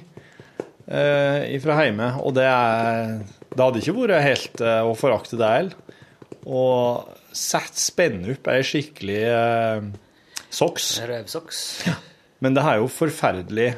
eh, 0.87 1.55
fra 1.63 1.79
hjemme, 1.83 2.13
og 2.23 2.35
det, 2.37 2.47
er, 2.47 3.17
det 3.51 3.61
hadde 3.61 3.83
ikke 3.83 3.97
vært 3.99 4.25
helt 4.25 4.63
eh, 4.63 4.81
å 4.83 4.95
forakte 4.99 5.39
det 5.39 5.51
heller. 5.51 5.77
Og 6.45 7.11
sett 7.35 7.81
opp 8.31 8.49
ei 8.53 8.59
skikkelig 8.63 9.21
eh, 9.27 9.87
soks. 10.53 10.91
Røvsoks. 11.09 11.61
Men 12.43 12.55
det 12.55 12.63
er 12.67 12.81
jo 12.81 12.89
forferdelig 12.91 13.69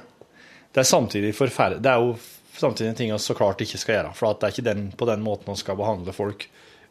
Det 0.74 0.82
er 0.82 0.88
samtidig 0.90 1.30
forferdelig 1.38 1.84
Det 1.86 1.92
er 1.92 2.02
jo 2.02 2.16
samtidig 2.58 2.90
en 2.90 2.98
ting 2.98 3.12
vi 3.14 3.20
så 3.22 3.36
klart 3.38 3.62
ikke 3.62 3.80
skal 3.80 3.96
gjøre. 3.96 4.14
For 4.18 4.32
at 4.32 4.42
det 4.42 4.48
er 4.48 4.56
ikke 4.56 4.68
den, 4.68 4.84
på 4.98 5.08
den 5.10 5.24
måten 5.26 5.54
vi 5.54 5.62
skal 5.62 5.78
behandle 5.80 6.14
folk 6.16 6.48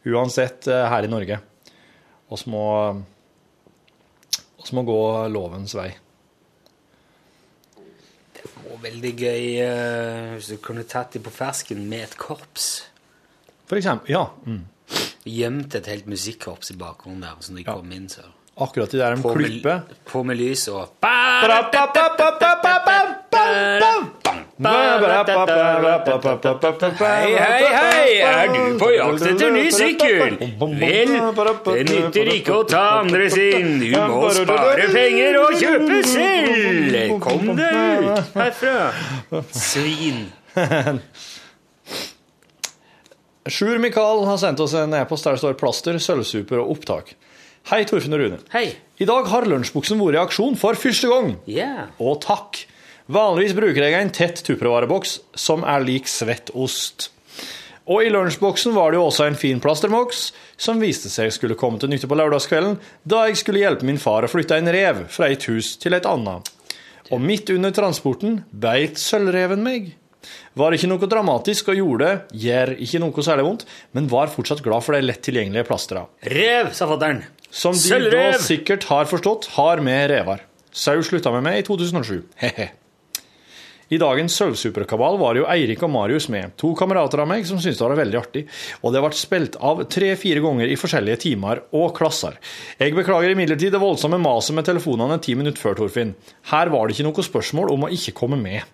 uansett 0.07 0.67
eh, 0.71 0.85
her 0.87 1.03
i 1.03 1.11
Norge. 1.11 1.39
Vi 2.31 2.37
må, 2.51 2.65
oss 4.67 4.73
må 4.75 4.83
gå 4.83 4.99
lovens 5.31 5.73
vei. 5.77 5.89
Det 8.37 8.43
var 8.51 8.81
veldig 8.83 9.11
gøy 9.15 9.45
eh, 9.63 10.33
hvis 10.35 10.49
du 10.51 10.57
kunne 10.63 10.83
tatt 10.87 11.15
dem 11.15 11.23
på 11.25 11.31
fersken 11.33 11.85
med 11.89 12.03
et 12.09 12.17
korps. 12.19 12.67
For 13.67 13.79
eksempel 13.79 14.11
Ja. 14.13 14.25
Mm. 14.45 14.65
Gjemt 15.27 15.75
et 15.75 15.87
helt 15.91 16.05
musikkorps 16.07 16.71
i 16.71 16.77
bakgrunnen 16.79 17.25
der, 17.25 17.39
så 17.43 17.55
de 17.55 17.63
ja. 17.65 17.73
kom 17.73 17.91
inn, 17.91 18.07
så 18.11 18.23
Akkurat 18.57 18.93
i 18.95 18.97
der 18.97 19.15
de 19.15 19.33
klipper. 19.35 19.81
på 20.07 20.23
med 20.25 20.39
lys 20.39 20.67
og 20.71 20.87
Hei, 26.97 27.33
hei, 27.37 27.65
hei! 27.77 28.13
Er 28.25 28.47
du 28.49 28.77
på 28.81 28.87
jakt 28.89 29.25
etter 29.29 29.51
ny 29.53 29.65
sykkel? 29.69 30.37
Vel, 30.57 31.11
det 31.67 31.83
nytter 31.85 32.31
ikke 32.33 32.55
å 32.55 32.63
ta 32.65 32.81
andre 33.03 33.27
sin. 33.29 33.75
Du 33.83 33.93
må 34.09 34.31
spare 34.33 34.87
penger 34.95 35.37
og 35.43 35.59
kjøpe 35.61 35.99
selv. 36.09 36.97
Kom 37.21 37.51
deg 37.59 38.07
ut 38.07 38.33
herfra. 38.39 39.43
Svin. 39.53 40.23
Sjur 43.47 43.77
Mikael 43.83 44.23
har 44.25 44.39
sendt 44.41 44.63
oss 44.65 44.73
en 44.75 44.95
e-post 44.97 45.27
der 45.27 45.37
det 45.37 45.43
står 45.43 45.59
plaster, 45.61 45.99
sølvsuper 46.01 46.63
og 46.63 46.73
opptak. 46.79 47.13
Hei, 47.69 47.83
Torfinn 47.85 48.17
og 48.17 48.23
Rune. 48.23 48.41
Hei. 48.55 48.71
I 48.97 49.05
dag 49.05 49.29
har 49.29 49.45
lunsjbuksen 49.45 50.01
vært 50.01 50.17
i 50.17 50.21
aksjon 50.23 50.57
for 50.57 50.73
første 50.81 51.13
gang. 51.13 51.35
Ja. 51.45 51.91
Og 52.01 52.17
takk. 52.25 52.63
Vanligvis 53.07 53.53
bruker 53.55 53.85
jeg 53.85 53.95
en 53.95 54.09
tett 54.11 54.41
tuppervareboks 54.43 55.19
som 55.39 55.63
er 55.63 55.85
lik 55.85 56.09
svett 56.11 56.51
ost. 56.51 57.07
Og 57.87 58.03
i 58.03 58.09
lunsjboksen 58.11 58.73
var 58.75 58.91
det 58.91 58.99
jo 58.99 59.05
også 59.07 59.29
en 59.29 59.37
fin 59.39 59.61
plasterboks 59.63 60.25
som 60.59 60.81
viste 60.81 61.07
seg 61.07 61.31
skulle 61.31 61.55
komme 61.59 61.79
til 61.79 61.87
nytte 61.91 62.09
på 62.11 62.17
lørdagskvelden, 62.19 62.75
da 63.07 63.21
jeg 63.29 63.39
skulle 63.39 63.61
hjelpe 63.61 63.87
min 63.87 64.01
far 64.01 64.27
å 64.27 64.31
flytte 64.31 64.57
en 64.59 64.67
rev 64.75 65.05
fra 65.13 65.29
et 65.31 65.45
hus 65.47 65.77
til 65.79 65.95
et 65.95 66.09
annet. 66.09 66.51
Og 67.07 67.23
midt 67.23 67.53
under 67.53 67.71
transporten 67.71 68.41
beit 68.51 68.99
sølvreven 68.99 69.63
meg. 69.63 69.93
Var 70.59 70.75
ikke 70.75 70.89
noe 70.91 71.07
dramatisk 71.07 71.69
og 71.71 71.79
gjorde, 71.79 72.09
gjør 72.35 72.73
ikke 72.83 72.99
noe 72.99 73.23
særlig 73.23 73.45
vondt, 73.47 73.63
men 73.95 74.09
var 74.11 74.33
fortsatt 74.33 74.63
glad 74.65 74.83
for 74.83 74.97
de 74.97 75.05
lett 75.05 75.21
tilgjengelige 75.23 75.63
plastra. 75.69 76.03
Rev, 76.33 76.73
sa 76.75 76.89
fatter'n. 76.89 77.21
Som 77.47 77.77
de 77.77 77.85
Sølvrev! 77.85 78.33
da 78.35 78.43
sikkert 78.43 78.89
har 78.91 79.07
forstått, 79.07 79.47
har 79.55 79.79
med 79.85 80.09
revar. 80.11 80.43
Sau 80.75 80.99
slutta 81.05 81.31
med 81.31 81.47
meg 81.47 81.61
i 81.61 81.65
2007. 81.69 82.19
He-he. 82.43 82.67
I 83.87 83.97
dagens 84.01 84.35
Sølvsuperkabal 84.35 85.15
var 85.15 85.37
jo 85.39 85.45
Eirik 85.47 85.83
og 85.85 85.91
Marius 85.93 86.25
med, 86.27 86.51
to 86.59 86.73
kamerater 86.75 87.21
av 87.23 87.29
meg 87.29 87.45
som 87.47 87.59
syntes 87.61 87.79
det 87.79 87.85
var 87.85 87.99
veldig 88.01 88.17
artig, 88.19 88.41
og 88.83 88.91
det 88.91 89.03
ble 89.05 89.15
spilt 89.15 89.55
av 89.63 89.85
tre-fire 89.87 90.43
ganger 90.43 90.67
i 90.67 90.75
forskjellige 90.79 91.21
timer 91.23 91.61
og 91.71 91.93
klasser. 91.95 92.35
Jeg 92.81 92.97
beklager 92.97 93.31
imidlertid 93.31 93.71
det 93.71 93.79
voldsomme 93.79 94.19
maset 94.19 94.57
med 94.57 94.67
telefonene 94.67 95.21
ti 95.23 95.37
minutter 95.39 95.63
før, 95.63 95.79
Torfinn. 95.79 96.17
Her 96.51 96.73
var 96.73 96.83
det 96.83 96.97
ikke 96.97 97.07
noe 97.07 97.27
spørsmål 97.29 97.71
om 97.77 97.87
å 97.87 97.91
ikke 97.95 98.15
komme 98.19 98.41
med. 98.41 98.67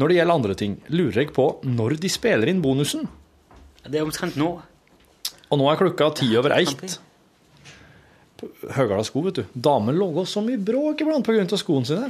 Når 0.00 0.08
det 0.10 0.16
gjelder 0.18 0.40
andre 0.40 0.58
ting, 0.58 0.80
lurer 0.88 1.20
jeg 1.20 1.34
på 1.36 1.48
når 1.68 1.98
de 2.00 2.14
spiller 2.16 2.48
inn 2.48 2.64
bonusen. 2.64 3.04
Det 3.84 4.00
er 4.00 4.08
omtrent 4.08 4.40
nå. 4.40 4.54
Og 5.52 5.60
nå 5.60 5.68
er 5.68 5.84
klokka 5.84 6.14
ti 6.16 6.32
over 6.40 6.56
eitt. 6.56 6.96
Høgala 8.72 9.04
sko, 9.04 9.20
vet 9.28 9.36
du. 9.42 9.44
Damer 9.52 9.94
lager 9.96 10.24
så 10.28 10.40
mye 10.44 10.56
bråk 10.56 11.04
iblant 11.04 11.28
av 11.28 11.60
skoene 11.60 11.92
sine. 11.92 12.08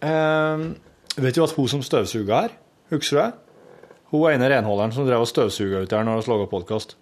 Eh, 0.00 0.66
vet 1.20 1.36
du 1.36 1.44
at 1.44 1.54
hun 1.56 1.70
som 1.70 1.84
støvsuga 1.84 2.42
her, 2.46 2.58
husker 2.92 3.16
du 3.16 3.22
det? 3.22 3.30
Hun 4.10 4.26
ene 4.32 4.48
renholderen 4.50 4.92
som 4.94 5.06
drev 5.06 5.22
og 5.22 5.30
støvsuga 5.30 5.84
ut 5.84 5.92
her 5.94 6.06
når 6.06 6.22
vi 6.22 6.32
laga 6.32 6.46
podkast. 6.50 6.96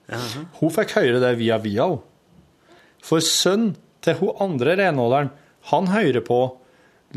Hun 0.61 0.73
fikk 0.75 0.97
høre 0.99 1.23
det 1.23 1.35
via 1.41 1.57
via, 1.63 1.87
hun. 1.89 2.03
For 3.05 3.25
sønnen 3.25 3.77
til 4.05 4.19
hun 4.21 4.37
andre 4.45 4.77
renholderen, 4.77 5.31
han 5.73 5.89
hører 5.89 6.21
på 6.25 6.41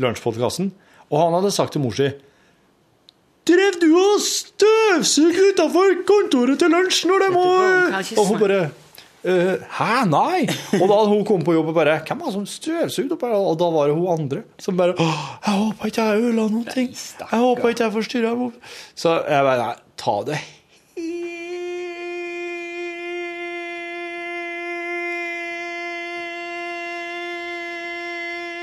lunsjpodkasten, 0.00 0.72
og 1.10 1.18
han 1.20 1.36
hadde 1.36 1.52
sagt 1.52 1.76
til 1.76 1.84
mor 1.84 1.96
si 1.96 2.08
Drev 3.42 3.74
du 3.82 3.88
og 3.98 4.20
støvsugde 4.22 5.48
utafor 5.50 5.96
kontoret 6.06 6.60
til 6.62 6.70
lunsj 6.70 7.00
når 7.10 7.24
de 7.24 7.30
må 7.34 7.46
Og 8.22 8.28
hun 8.28 8.38
bare 8.38 8.60
«Eh, 9.22 9.54
Hæ, 9.78 9.90
nei? 10.10 10.40
Og 10.80 10.82
da 10.90 10.96
hadde 10.98 11.10
hun 11.12 11.24
kommet 11.28 11.46
på 11.46 11.52
jobb 11.54 11.68
og 11.70 11.76
bare 11.76 12.00
Hvem 12.02 12.18
var 12.24 12.26
det 12.32 12.34
som 12.34 12.46
støvsugde 12.50 13.14
opp 13.14 13.22
her? 13.22 13.36
Og 13.38 13.54
da 13.60 13.68
var 13.70 13.86
det 13.86 13.94
hun 13.94 14.08
andre 14.10 14.42
som 14.58 14.74
bare 14.80 14.96
«Åh, 14.98 15.20
Jeg 15.46 15.60
håper 15.60 15.92
ikke 15.92 16.06
jeg 16.08 16.24
ødela 16.24 16.48
noen 16.50 16.66
ting. 16.72 16.88
Jeg 17.20 17.44
håper 17.44 17.70
ikke 17.70 17.84
jeg 17.86 17.94
forstyrra. 18.00 18.34
Så 18.98 19.14
jeg 19.30 19.46
bare 19.46 19.68
Nei, 19.68 19.76
ta 20.02 20.16
det 20.26 20.40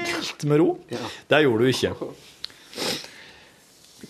helt 0.10 0.44
med 0.44 0.60
ro. 0.62 0.70
Det 1.30 1.42
gjorde 1.44 1.64
du 1.64 1.72
ikke. 1.74 1.94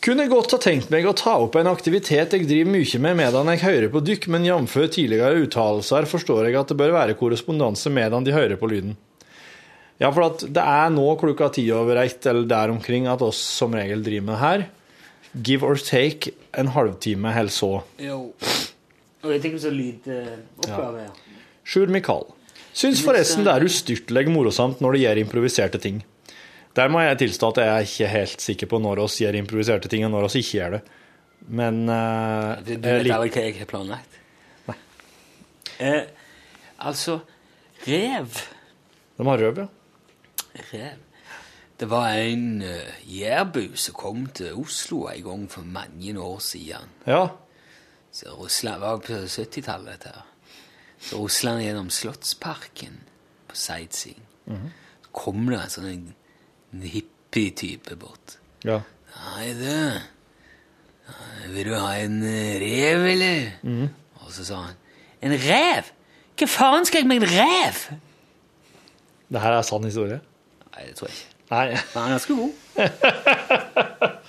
Kunne 0.10 0.26
godt 0.26 0.55
ha 0.55 0.57
tenkt 0.57 0.88
meg 0.89 1.05
å 1.05 1.12
ta 1.14 1.36
opp 1.38 1.53
en 1.60 1.68
aktivitet 1.70 2.32
jeg 2.34 2.47
driver 2.49 2.72
mye 2.74 2.99
med 3.03 3.18
medan 3.20 3.51
jeg 3.53 3.60
hører 3.62 3.91
på 3.93 3.99
dykk, 4.01 4.24
men 4.34 4.47
jf. 4.47 4.74
tidligere 4.89 5.43
uttalelser 5.43 6.07
forstår 6.10 6.47
jeg 6.47 6.57
at 6.57 6.72
det 6.72 6.78
bør 6.80 6.95
være 6.95 7.18
korrespondanse 7.20 7.91
medan 7.93 8.26
de 8.26 8.34
hører 8.34 8.57
på 8.57 8.72
lyden. 8.72 8.95
Ja, 10.01 10.10
for 10.10 10.32
at 10.32 10.47
det 10.49 10.64
er 10.66 10.89
nå 10.95 11.05
klokka 11.22 11.51
ti 11.53 11.68
over 11.76 12.01
ett 12.01 12.26
eller 12.26 12.49
der 12.49 12.74
omkring 12.74 13.05
at 13.05 13.22
oss 13.22 13.38
som 13.38 13.78
regel 13.78 14.01
driver 14.01 14.26
med 14.32 14.34
det 14.34 14.41
her. 14.47 14.68
Give 15.45 15.70
or 15.70 15.78
take 15.78 16.34
en 16.57 16.74
halvtime 16.74 17.30
eller 17.30 17.53
så. 17.53 17.74
Jo. 18.01 18.32
Og 19.22 19.34
jeg 19.36 19.45
tenker 19.45 19.62
så 19.62 19.70
lydoppgave. 19.70 21.05
Ja. 21.05 21.43
Sjur 21.70 21.93
Mikael. 21.93 22.26
Syns 22.74 23.05
forresten 23.05 23.45
det 23.45 23.53
er 23.53 23.70
ustyrtelig 23.70 24.26
morosamt 24.34 24.82
når 24.82 24.97
det 24.97 25.05
gjør 25.05 25.22
improviserte 25.28 25.86
ting. 25.86 26.01
Der 26.78 26.91
må 26.91 27.01
jeg 27.01 27.17
tilstå 27.24 27.49
at 27.53 27.61
jeg 27.63 27.74
er 27.74 27.88
ikke 27.88 28.11
helt 28.13 28.43
sikker 28.43 28.70
på 28.70 28.80
når 28.82 29.01
oss 29.05 29.17
gjør 29.22 29.39
improviserte 29.39 29.89
ting, 29.91 30.05
og 30.05 30.13
når 30.13 30.28
oss 30.30 30.38
ikke 30.39 30.57
gjør 30.59 30.78
det. 30.78 30.82
Men 31.49 31.82
uh, 31.89 32.59
Du, 32.61 32.76
du 32.76 32.86
vet 32.86 33.09
aldri 33.15 33.34
hva 33.34 33.43
jeg 33.47 33.57
har 33.57 33.70
planlagt? 33.70 34.17
Nei. 34.70 34.78
Eh, 35.80 36.01
altså 36.86 37.20
Rev. 37.88 38.41
De 39.17 39.28
har 39.28 39.43
røv, 39.43 39.61
ja. 39.63 39.67
Rev. 40.72 41.05
Det 41.80 41.88
var 41.88 42.20
en 42.20 42.61
uh, 42.61 42.95
jærbu 43.07 43.78
som 43.80 43.95
kom 43.95 44.26
til 44.36 44.57
Oslo 44.59 45.05
en 45.07 45.24
gang 45.24 45.45
for 45.51 45.63
mange 45.63 46.15
år 46.20 46.41
siden. 46.43 46.91
Ja. 47.07 47.30
Så 48.11 48.36
Russland 48.36 48.84
var 48.84 48.99
på 49.05 49.13
70-tallet, 49.13 49.95
dette 49.95 50.11
her. 50.13 50.26
Så 50.99 51.22
Russland 51.24 51.63
gjennom 51.63 51.89
Slottsparken 51.89 52.99
på 53.47 53.55
sightseeing. 53.55 54.26
Så 54.49 55.11
kom 55.15 55.45
det 55.47 55.61
en 55.61 55.72
sånn 55.72 56.09
en, 56.74 56.82
hippie-type 56.82 57.95
bort. 57.99 58.38
ja. 58.65 58.80
Nei, 59.20 59.53
du. 59.57 59.99
Vil 61.49 61.65
du 61.65 61.74
ha 61.74 61.95
en 61.97 62.22
eh, 62.24 62.59
rev, 62.61 63.05
eller? 63.09 63.51
Og 64.22 64.30
så 64.32 64.45
sa 64.45 64.55
han 64.67 64.76
En 65.26 65.32
rev? 65.34 65.84
Hva 66.39 66.47
faen 66.47 66.86
skal 66.88 66.99
jeg 67.01 67.09
med 67.09 67.17
en 67.24 67.30
rev? 67.34 67.76
Det 69.30 69.39
her 69.41 69.51
er 69.57 69.61
sann 69.65 69.84
historie? 69.84 70.20
Nei, 70.70 70.84
det 70.88 70.95
tror 70.95 71.07
jeg 71.09 71.15
ikke. 71.17 71.30
Nei. 71.49 71.65
Men 71.74 71.80
han 71.95 72.05
er 72.05 72.11
ganske 72.15 72.34
god. 72.38 72.53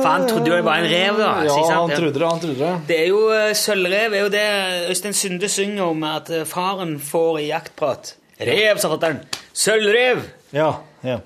For 0.00 0.08
han 0.08 0.26
trodde 0.28 0.50
jo 0.50 0.56
det 0.56 0.64
var 0.66 0.80
en 0.80 0.88
rev, 0.90 1.18
da. 1.20 1.30
Ja, 1.46 1.56
han 1.68 1.92
trodde 1.92 2.18
det. 2.18 2.26
han 2.26 2.42
trodde 2.42 2.58
det. 2.58 2.72
Det 2.88 2.98
er 3.02 3.08
jo 3.10 3.20
eh, 3.34 3.52
Sølvrev 3.58 4.16
er 4.16 4.24
jo 4.24 4.30
det 4.32 4.44
Øystein 4.92 5.16
Sunde 5.16 5.50
synger 5.52 5.90
om 5.92 6.04
at 6.08 6.30
eh, 6.32 6.46
faren 6.48 6.96
får 7.04 7.40
i 7.42 7.48
jaktprat. 7.50 8.14
Rev, 8.40 8.80
sa 8.80 8.90
fatter'n. 8.92 9.20
Sølvrev! 9.52 10.22
Ja, 10.56 10.70
ja. 11.04 11.18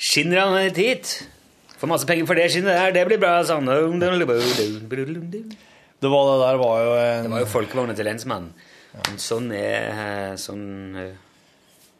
Skinner 0.00 0.42
han 0.44 0.56
litt 0.58 0.80
hit? 0.80 1.12
Får 1.76 1.90
masse 1.90 2.08
penger 2.08 2.28
for 2.28 2.38
det 2.38 2.48
skinnet 2.52 2.72
der. 2.72 2.94
Det 2.96 3.04
blir 3.10 3.20
bra, 3.20 3.36
Sånn. 3.44 3.68
Det 3.68 3.76
Det 6.00 6.08
var 6.12 6.30
det 6.30 6.40
der 6.46 6.58
var 6.60 6.80
jo 6.80 6.96
en 7.00 7.30
var 7.32 7.44
jo 7.44 7.52
folkevogna 7.52 7.96
til 7.96 8.08
lensmannen. 8.08 8.52
Men 8.96 9.20
sånn 9.20 9.50
er 9.52 9.90
eh, 9.92 10.34
sånn 10.40 10.64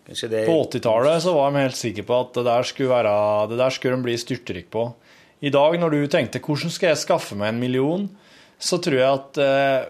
det 0.07 0.45
På 0.47 0.61
80-tallet 0.62 1.25
så 1.25 1.33
var 1.35 1.51
de 1.51 1.64
helt 1.64 1.77
sikre 1.77 2.05
på 2.07 2.14
at 2.23 2.37
det 2.39 2.45
der 2.47 2.62
skulle 2.69 2.93
være 2.95 3.14
Det 3.51 3.59
der 3.59 3.75
skulle 3.75 3.97
de 3.99 4.07
bli 4.07 4.14
styrtrik 4.21 4.71
på. 4.71 4.85
I 5.45 5.53
dag, 5.53 5.76
når 5.80 5.91
du 5.91 6.07
tenkte 6.09 6.41
'hvordan 6.41 6.72
skal 6.72 6.89
jeg 6.89 7.05
skaffe 7.05 7.37
meg 7.37 7.49
en 7.53 7.61
million', 7.61 8.09
så 8.59 8.78
tror 8.80 8.97
jeg 8.97 9.12
at 9.12 9.39
eh, 9.39 9.89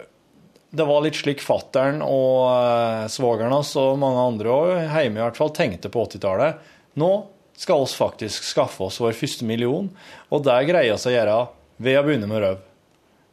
det 0.75 0.87
var 0.87 1.05
litt 1.05 1.15
slik 1.15 1.41
fattern 1.41 2.03
og 2.03 2.51
eh, 2.51 3.07
svogeren 3.13 3.55
hans 3.55 3.71
og 3.79 3.99
mange 4.03 4.25
andre 4.27 4.51
òg, 4.51 4.73
hjemme 4.91 5.21
i 5.21 5.23
hvert 5.23 5.39
fall, 5.39 5.53
tenkte 5.55 5.89
på 5.93 6.03
80-tallet. 6.03 6.59
Nå 6.99 7.11
skal 7.57 7.85
oss 7.87 7.95
faktisk 7.97 8.45
skaffe 8.45 8.85
oss 8.85 8.99
vår 9.01 9.15
første 9.17 9.47
million, 9.47 9.89
og 10.29 10.43
det 10.45 10.59
greier 10.69 10.99
vi 10.99 11.11
å 11.11 11.15
gjøre 11.15 11.39
ved 11.79 11.99
å 12.01 12.05
begynne 12.05 12.29
med 12.31 12.43
røv. 12.43 12.59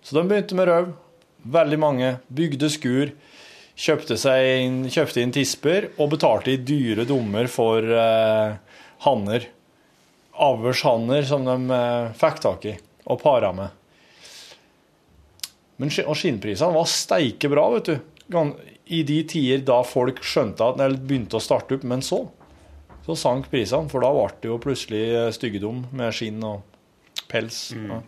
Så 0.04 0.16
de 0.16 0.24
begynte 0.28 0.56
med 0.60 0.70
røv. 0.70 0.94
Veldig 1.44 1.80
mange 1.80 2.10
bygde 2.32 2.70
skur, 2.72 3.10
kjøpte, 3.76 4.16
inn, 4.64 4.84
kjøpte 4.88 5.20
inn 5.20 5.34
tisper 5.36 5.90
og 5.98 6.14
betalte 6.14 6.54
i 6.54 6.62
dyre 6.62 7.04
dommer 7.10 7.50
for 7.52 7.84
eh, 7.84 8.78
hanner. 9.04 9.50
Avlshanner 10.34 11.26
som 11.28 11.46
de 11.46 11.78
eh, 11.78 12.12
fikk 12.18 12.42
tak 12.44 12.68
i 12.70 12.76
og 13.04 13.20
para 13.22 13.52
med. 13.56 13.80
Men, 15.82 15.90
og 16.08 16.16
skinnprisene 16.16 16.76
var 16.76 16.88
steike 16.88 17.50
bra, 17.52 17.66
vet 17.74 17.90
du. 17.92 17.98
I 18.94 19.02
de 19.08 19.18
tider 19.28 19.66
da 19.68 19.82
folk 19.88 20.22
skjønte 20.24 20.64
at, 20.64 20.80
eller 20.80 21.02
begynte 21.02 21.38
å 21.38 21.44
starte 21.44 21.76
opp, 21.76 21.84
men 21.88 22.04
så 22.06 22.24
så 23.04 23.16
sank 23.20 23.50
prisene, 23.52 23.90
for 23.92 24.04
da 24.04 24.12
ble 24.16 24.30
det 24.40 24.48
jo 24.48 24.60
plutselig 24.64 25.04
eh, 25.12 25.30
styggedom 25.36 25.84
med 25.96 26.16
skinn 26.16 26.44
og 26.48 26.64
pels. 27.28 27.74
Ja. 27.76 28.00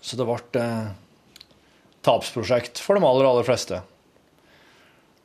Så 0.00 0.18
det 0.18 0.26
ble 0.28 0.62
eh, 0.62 0.92
tapsprosjekt 2.06 2.78
for 2.82 2.96
de 2.96 3.06
aller, 3.06 3.26
aller 3.26 3.46
fleste. 3.46 3.82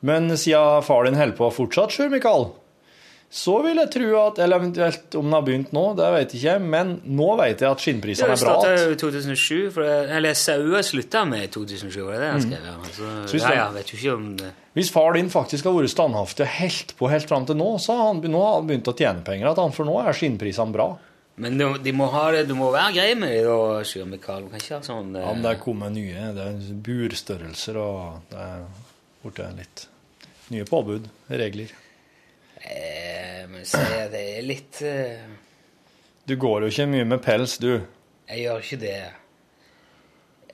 Men 0.05 0.33
siden 0.37 0.81
far 0.85 1.05
din 1.05 1.17
holder 1.17 1.37
på 1.37 1.51
fortsatt, 1.53 1.93
Sjur 1.93 2.09
Mikael, 2.13 2.49
så 3.35 3.57
vil 3.65 3.75
jeg 3.81 3.91
tro 3.91 4.09
at 4.21 4.37
Eller 4.39 4.61
eventuelt 4.61 5.15
om 5.19 5.25
den 5.27 5.33
har 5.35 5.41
begynt 5.43 5.73
nå, 5.75 5.81
det 5.97 6.07
vet 6.13 6.35
jeg 6.35 6.39
ikke, 6.39 6.69
men 6.71 6.93
nå 7.19 7.25
vet 7.41 7.63
jeg 7.65 7.67
at 7.67 7.81
skinnprisene 7.83 8.29
er 8.29 8.31
bra. 8.31 8.37
starta 8.39 8.69
att. 8.73 8.83
jo 8.85 8.93
i 8.93 8.99
2007, 9.01 9.71
for 9.75 9.83
det, 9.83 9.95
eller 10.15 10.37
Saua 10.39 10.83
slutta 10.83 11.25
med 11.27 11.43
i 11.43 11.49
2007, 11.51 11.97
var 12.05 12.13
det 12.13 12.21
det 12.21 12.29
han 12.31 12.45
skrev? 12.45 12.63
Mm. 12.63 12.85
altså, 12.85 13.09
Synes 13.33 13.43
ja, 13.43 13.51
ja, 13.57 13.65
vet 13.75 13.91
jo 13.91 13.99
ikke 13.99 14.13
om 14.15 14.29
det 14.39 14.53
Hvis 14.79 14.91
far 14.91 15.17
din 15.17 15.29
faktisk 15.33 15.67
har 15.67 15.75
vært 15.75 15.91
standhaftig 15.91 16.47
og 16.47 16.53
helt 16.61 16.95
på 16.95 17.11
helt 17.11 17.27
fram 17.27 17.49
til 17.49 17.59
nå, 17.59 17.69
så 17.83 17.99
har 17.99 18.09
han, 18.13 18.23
nå 18.23 18.45
har 18.45 18.57
han 18.61 18.71
begynt 18.71 18.91
å 18.91 18.95
tjene 18.95 19.27
penger. 19.27 19.51
At 19.51 19.59
han, 19.59 19.75
for 19.75 19.87
nå 19.87 19.99
er 19.99 20.15
skinnprisene 20.15 20.75
bra. 20.75 20.89
Men 21.35 21.59
de, 21.59 21.69
de 21.83 21.91
må 21.91 22.07
ha 22.15 22.25
det, 22.31 22.47
du 22.47 22.55
må 22.55 22.71
være 22.71 22.95
grei 22.95 23.13
med 23.19 23.35
det, 23.35 23.43
da, 23.47 23.83
Sjur 23.83 24.07
Mikael. 24.07 24.47
Du 24.47 24.53
kan 24.53 24.63
ikke 24.63 24.77
ha 24.77 24.83
sånn 24.83 25.15
Ja, 25.15 25.31
men 25.31 25.43
det 25.43 25.51
er 25.51 25.63
kommet 25.63 25.95
nye 25.95 26.31
det 26.35 26.51
er 26.53 26.75
burstørrelser, 26.87 27.79
og 27.83 28.29
det 28.31 28.45
er 28.47 28.67
blitt 29.25 29.57
litt 29.59 29.89
nye 30.55 30.67
påbud, 30.69 31.09
regler. 31.27 31.81
Eh, 32.69 33.41
Men 33.49 33.65
se, 33.67 33.83
det 34.11 34.23
er 34.37 34.45
litt 34.45 34.81
eh, 34.85 35.25
Du 36.27 36.35
går 36.41 36.65
jo 36.65 36.73
ikke 36.73 36.89
mye 36.91 37.07
med 37.07 37.21
pels, 37.23 37.57
du. 37.61 37.79
Jeg 38.29 38.45
gjør 38.45 38.63
ikke 38.63 38.81
det. 38.81 38.95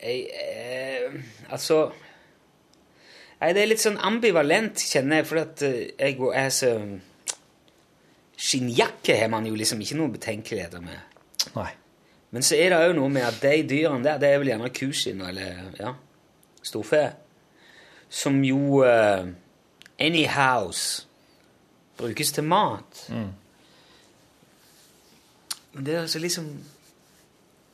Jeg 0.01 0.23
eh, 0.35 1.19
Altså 1.49 1.83
Nei, 3.41 3.53
det 3.57 3.61
er 3.63 3.71
litt 3.71 3.81
sånn 3.81 3.97
ambivalent, 3.97 4.83
kjenner 4.85 5.23
jeg, 5.23 5.25
for 5.25 5.41
at 5.41 5.63
jeg 5.65 6.17
og 6.19 6.35
jeg 6.35 6.51
så 6.53 6.75
Skinnjakke 8.41 9.15
har 9.17 9.29
man 9.33 9.45
jo 9.45 9.57
liksom 9.57 9.81
ikke 9.81 9.97
noen 9.97 10.13
betenkeligheter 10.13 10.81
med. 10.81 11.17
Nei. 11.53 11.71
Men 12.31 12.45
så 12.45 12.55
er 12.55 12.71
det 12.71 12.79
òg 12.79 12.93
noe 12.95 13.11
med 13.11 13.25
at 13.27 13.41
de 13.43 13.59
dyrene 13.67 14.05
der, 14.05 14.19
det 14.21 14.29
er 14.31 14.39
vel 14.39 14.49
gjerne 14.53 14.71
kuskinn 14.73 15.21
eller 15.27 15.75
ja, 15.77 15.91
storfe, 16.63 17.03
som 18.09 18.39
jo 18.43 18.81
uh, 18.85 19.27
anyhows 19.99 21.03
brukes 22.01 22.33
til 22.35 22.43
mat. 22.49 23.05
Men 25.71 25.85
det 25.87 25.95
er 25.95 26.01
altså 26.05 26.19
liksom 26.19 26.51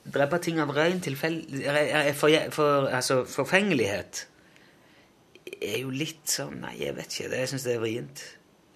Drepe 0.08 0.38
ting 0.40 0.60
av 0.64 0.70
ren 0.72 1.02
tilfell... 1.04 1.42
eh, 1.60 2.14
For, 2.16 2.32
for, 2.56 2.86
altså, 2.96 3.24
forfengelighet 3.28 4.22
er 5.58 5.82
jo 5.82 5.90
litt 5.92 6.30
sånn 6.32 6.62
Nei, 6.62 6.78
jeg 6.80 6.96
vet 6.96 7.12
ikke. 7.12 7.28
Det, 7.34 7.42
jeg 7.42 7.50
syns 7.52 7.66
det 7.68 7.74
er 7.74 7.82
vrient. 7.82 8.22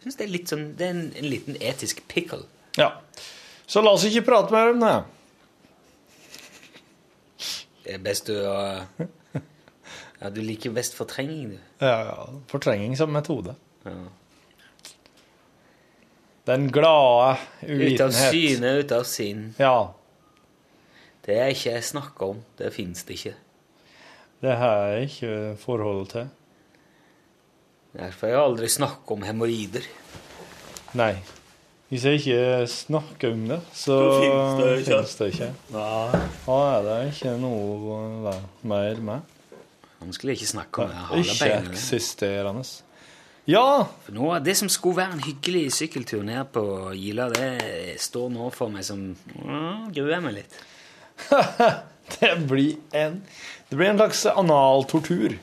Jeg 0.01 0.03
synes 0.07 0.17
det 0.19 0.25
er 0.25 0.33
litt 0.33 0.51
sånn, 0.51 0.65
det 0.75 0.87
er 0.89 0.91
en, 0.97 1.05
en 1.21 1.27
liten 1.29 1.55
etisk 1.61 2.01
pickle. 2.11 2.43
Ja. 2.75 2.89
Så 3.69 3.83
la 3.85 3.93
oss 3.95 4.03
ikke 4.09 4.25
prate 4.27 4.51
mer 4.51 4.73
om 4.73 4.81
det. 4.83 4.95
Det 7.85 7.95
er 7.95 8.03
best 8.03 8.31
å 8.33 8.39
Ja, 10.21 10.29
du 10.29 10.41
liker 10.45 10.73
best 10.75 10.93
fortrenging, 10.97 11.53
du. 11.55 11.59
Ja, 11.81 11.95
ja. 12.11 12.17
Fortrenging 12.51 12.97
som 12.99 13.13
metode. 13.15 13.55
Ja. 13.87 13.95
Den 16.45 16.71
glade 16.73 17.37
Ut 17.61 18.01
av 18.01 18.11
syne, 18.11 18.75
ut 18.81 18.91
av 18.91 19.03
sinn. 19.05 19.51
Ja. 19.61 19.93
Det 21.21 21.37
er 21.37 21.51
ikke 21.53 21.75
jeg 21.75 21.85
snakker 21.85 22.33
om. 22.33 22.39
Det 22.57 22.71
fins 22.73 23.03
det 23.05 23.19
ikke. 23.19 23.35
Det 24.41 24.55
har 24.57 24.87
jeg 24.89 25.09
ikke 25.11 25.35
forhold 25.61 26.07
til. 26.15 26.31
Derfor 27.93 28.27
har 28.27 28.33
jeg 28.33 28.41
aldri 28.47 28.71
snakket 28.71 29.13
om 29.13 29.27
hemoroider. 29.27 29.85
Nei. 30.97 31.13
Hvis 31.91 32.05
jeg 32.07 32.21
ikke 32.21 32.67
snakker 32.71 33.33
om 33.35 33.43
det, 33.49 33.59
så 33.75 33.97
finnes 34.23 35.15
det 35.19 35.27
ikke. 35.33 35.49
ikke. 35.51 35.75
Da 35.75 36.59
er 36.71 36.85
det 36.87 36.99
ikke 37.11 37.35
noe 37.43 38.33
mer 38.63 39.01
med. 39.11 39.33
Han 39.99 40.15
skulle 40.15 40.33
ikke 40.33 40.47
snakke 40.47 40.85
om 40.85 40.93
det. 40.95 41.25
Ikke 41.25 41.49
eksisterende. 41.59 42.63
Ja! 43.49 43.87
For 44.05 44.13
nå, 44.15 44.27
Det 44.45 44.53
som 44.57 44.69
skulle 44.69 45.01
være 45.01 45.17
en 45.17 45.23
hyggelig 45.25 45.71
sykkeltur 45.73 46.21
ned 46.25 46.51
på 46.53 46.63
Gila, 46.97 47.29
det 47.33 47.97
står 48.01 48.29
nå 48.33 48.49
for 48.53 48.73
meg 48.73 48.85
som 48.85 49.07
Å, 49.41 49.61
Gruer 49.93 50.21
meg 50.23 50.41
litt. 50.41 50.59
Det 52.11 52.33
blir 52.49 52.75
en 52.97 53.21
Det 53.69 53.77
blir 53.79 53.93
en 53.93 53.99
slags 54.01 54.25
analtortur. 54.33 55.37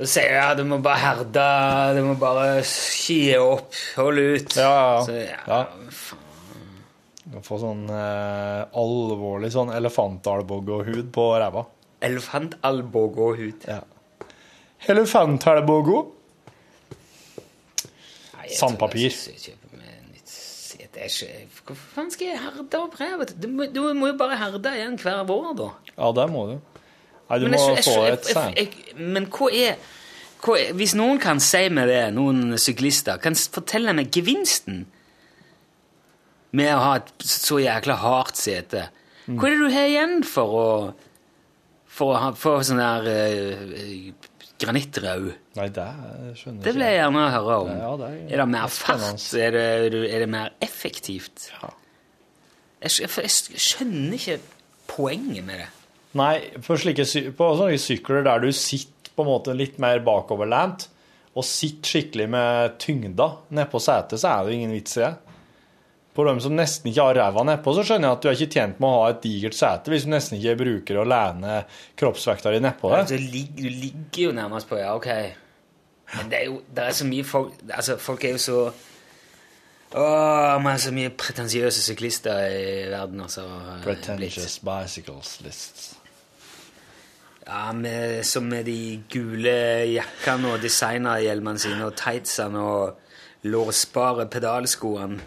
Da 0.00 0.08
sier 0.08 0.32
jeg 0.32 0.40
at 0.54 0.56
du 0.56 0.64
må 0.64 0.78
bare 0.80 0.96
herde, 1.02 1.46
du 1.96 2.00
må 2.06 2.14
bare 2.20 2.62
kie 2.64 3.36
opp, 3.40 3.74
holde 3.98 4.22
ut. 4.32 4.54
Ja, 4.56 4.70
ja, 4.72 5.00
Så, 5.04 5.16
ja. 5.20 5.40
ja. 5.44 5.60
Du 7.30 7.36
får 7.44 7.60
sånn 7.62 7.82
eh, 7.92 8.62
alvorlig 8.80 9.52
sånn 9.52 9.68
elefantalboggo-hud 9.76 11.10
på 11.14 11.26
ræva. 11.42 11.66
Elefantalbogåhud. 12.08 13.68
Ja. 13.68 13.82
Jeg 18.48 18.56
Sandpapir. 18.58 19.12
Hvorfor 21.66 21.86
faen 21.94 22.10
skal 22.12 22.26
jeg 22.32 22.40
herde 22.42 22.78
opp 22.80 22.96
revet? 23.00 23.34
Du, 23.40 23.46
må- 23.48 23.68
du 23.72 23.80
må 23.94 24.06
jo 24.10 24.16
bare 24.18 24.36
herde 24.40 24.72
igjen 24.76 24.96
hver 24.98 25.22
vår, 25.28 25.54
da. 25.58 25.68
Ja, 25.96 26.10
det 26.16 26.26
må 26.32 26.46
du. 26.50 26.54
Nei, 27.30 27.38
du 27.38 27.46
må 27.48 27.60
jeg- 27.76 27.84
få 27.84 28.04
jeg- 28.04 28.12
et 28.12 28.24
sein. 28.26 28.54
jeg- 28.56 28.96
Men 28.96 29.26
hva 29.26 29.48
er, 29.52 29.76
hva 30.42 30.56
er 30.58 30.72
Hvis 30.74 30.94
noen 30.94 31.20
kan 31.20 31.38
si 31.40 31.68
meg 31.68 31.86
det, 31.86 32.14
noen 32.14 32.54
syklister, 32.58 33.20
kan 33.20 33.34
s- 33.34 33.48
fortelle 33.48 33.94
meg 33.94 34.10
gevinsten 34.10 34.86
med 36.52 36.74
å 36.74 36.78
ha 36.78 36.94
et 36.96 37.12
så 37.20 37.60
jækla 37.62 37.96
hardt 37.96 38.36
sete. 38.36 38.88
Hva 39.28 39.44
er 39.46 39.50
det 39.50 39.58
du 39.58 39.70
har 39.70 39.86
igjen 39.86 40.24
for 40.24 40.46
å 40.46 40.94
For 41.86 42.14
å 42.14 42.18
ha 42.20 42.30
for 42.32 42.60
sånn 42.60 42.78
der 42.78 43.02
eh, 43.10 44.12
Granittrød. 44.60 45.26
Nei, 45.56 45.68
det 45.72 45.86
skjønner 46.36 46.58
jeg 46.60 46.64
Det 46.66 46.72
vil 46.76 46.84
jeg 46.84 46.96
gjerne 46.98 47.22
høre 47.32 47.54
om. 47.64 47.68
Ja, 47.72 47.90
det 47.96 48.08
er- 48.10 48.32
er 48.34 48.36
det 48.42 48.48
mer 48.52 48.64
er 48.66 48.68
fart? 48.74 49.34
Er 49.34 49.50
det, 49.56 50.04
er 50.14 50.18
det 50.24 50.28
mer 50.28 50.50
effektivt? 50.60 51.50
Jeg, 52.82 52.90
skj- 52.90 53.22
jeg 53.22 53.60
skjønner 53.60 54.12
ikke 54.18 54.38
poenget 54.86 55.44
med 55.44 55.58
det. 55.64 55.68
Nei, 56.14 56.40
på, 56.60 56.76
slike, 56.76 57.04
på 57.38 57.50
sånne 57.56 57.78
sykler 57.78 58.24
der 58.24 58.38
du 58.40 58.50
sitter 58.52 59.10
på 59.16 59.22
en 59.22 59.28
måte 59.30 59.54
litt 59.56 59.78
mer 59.78 60.00
bakoverlent, 60.00 60.88
og 61.36 61.44
sitter 61.46 61.86
skikkelig 61.86 62.28
med 62.28 62.78
tyngda 62.82 63.28
nedpå 63.54 63.78
setet, 63.80 64.18
så 64.18 64.32
er 64.40 64.46
det 64.48 64.54
ingen 64.58 64.72
vits 64.74 64.96
i 64.96 65.00
det. 65.04 65.14
På 66.20 66.24
dem 66.26 66.40
som 66.44 66.52
nesten 66.52 66.90
ikke 66.90 67.04
har 67.06 67.16
ræva 67.16 67.42
nedpå, 67.48 67.72
så 67.72 67.82
skjønner 67.86 68.10
jeg 68.10 68.16
at 68.18 68.24
du 68.24 68.26
er 68.28 68.34
ikke 68.36 68.52
tjent 68.52 68.80
med 68.82 68.90
å 68.90 68.96
ha 69.00 69.12
et 69.14 69.22
digert 69.24 69.56
sete 69.56 69.88
hvis 69.88 70.02
du 70.04 70.10
nesten 70.12 70.36
ikke 70.36 70.58
bruker 70.60 70.98
å 71.00 71.04
lene 71.08 71.62
kroppsvekta 71.96 72.52
di 72.52 72.58
nedpå 72.60 72.90
det. 72.92 72.98
Du, 73.08 73.14
ligger, 73.22 73.54
du 73.56 73.78
ligger 73.86 74.20
jo 74.26 74.34
nærmest 74.36 74.68
på, 74.68 74.76
ja, 74.82 74.90
ok. 74.98 75.08
Men 76.18 76.28
det 76.28 76.42
er 76.42 76.44
jo 76.50 76.58
det 76.76 76.84
er 76.90 76.98
så 76.98 77.06
mye 77.06 77.24
folk 77.24 77.54
Altså, 77.70 77.96
folk 78.02 78.24
er 78.26 78.34
jo 78.34 78.42
så 78.42 78.58
Å, 78.68 80.04
man 80.60 80.74
er 80.74 80.82
så 80.84 80.92
mye 80.94 81.14
pretensiøse 81.16 81.86
syklister 81.86 82.44
i 82.52 82.68
verden, 82.92 83.24
altså. 83.24 83.46
Pretentious 83.86 84.60
bicycles 84.66 85.32
lists. 85.46 85.88
Ja, 87.46 87.72
med, 87.72 88.20
som 88.28 88.44
med 88.52 88.68
de 88.68 89.00
gule 89.10 89.56
jakkene 89.96 90.52
og 90.52 90.62
designerhjelmene 90.62 91.64
sine 91.64 91.88
og 91.88 91.96
tightsene 91.98 92.62
og 92.62 93.48
låsbare 93.50 94.28
pedalskoene. 94.30 95.18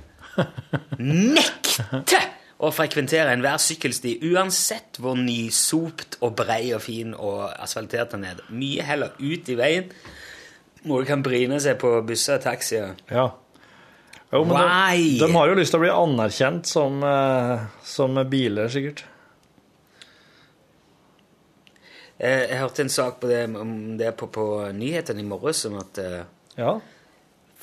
Nekte 1.00 2.22
å 2.64 2.72
frekventere 2.72 3.34
enhver 3.34 3.60
sykkelsti, 3.62 4.18
uansett 4.32 5.00
hvor 5.04 5.18
nysopt 5.20 6.20
og 6.24 6.36
brei 6.40 6.72
og 6.76 6.84
fin 6.86 7.14
og 7.14 7.46
asfaltert 7.52 8.14
den 8.16 8.28
er. 8.30 8.44
Mye 8.54 8.86
heller 8.88 9.16
ut 9.20 9.50
i 9.52 9.58
veien, 9.60 9.90
hvor 10.84 11.04
du 11.04 11.10
kan 11.10 11.24
bryne 11.26 11.60
seg 11.64 11.80
på 11.82 11.96
busser 12.08 12.40
og 12.40 12.46
taxier. 12.46 12.94
Ja. 13.12 13.30
Jo, 14.34 14.42
men 14.50 14.64
de, 14.64 15.10
de 15.22 15.30
har 15.36 15.50
jo 15.50 15.58
lyst 15.60 15.76
til 15.76 15.82
å 15.82 15.84
bli 15.84 15.92
anerkjent 15.94 16.70
som, 16.70 17.04
eh, 17.06 17.66
som 17.86 18.18
biler, 18.30 18.72
sikkert. 18.74 19.04
Jeg, 22.18 22.40
jeg 22.50 22.58
hørte 22.62 22.86
en 22.86 22.94
sak 22.94 23.20
på 23.22 23.30
det, 23.30 23.44
om 23.60 23.76
det 24.00 24.10
på, 24.18 24.30
på 24.34 24.48
nyhetene 24.74 25.22
i 25.22 25.28
morges, 25.28 25.66
om 25.70 25.78
at 25.84 26.02
eh, 26.02 26.24
Ja. 26.58 26.78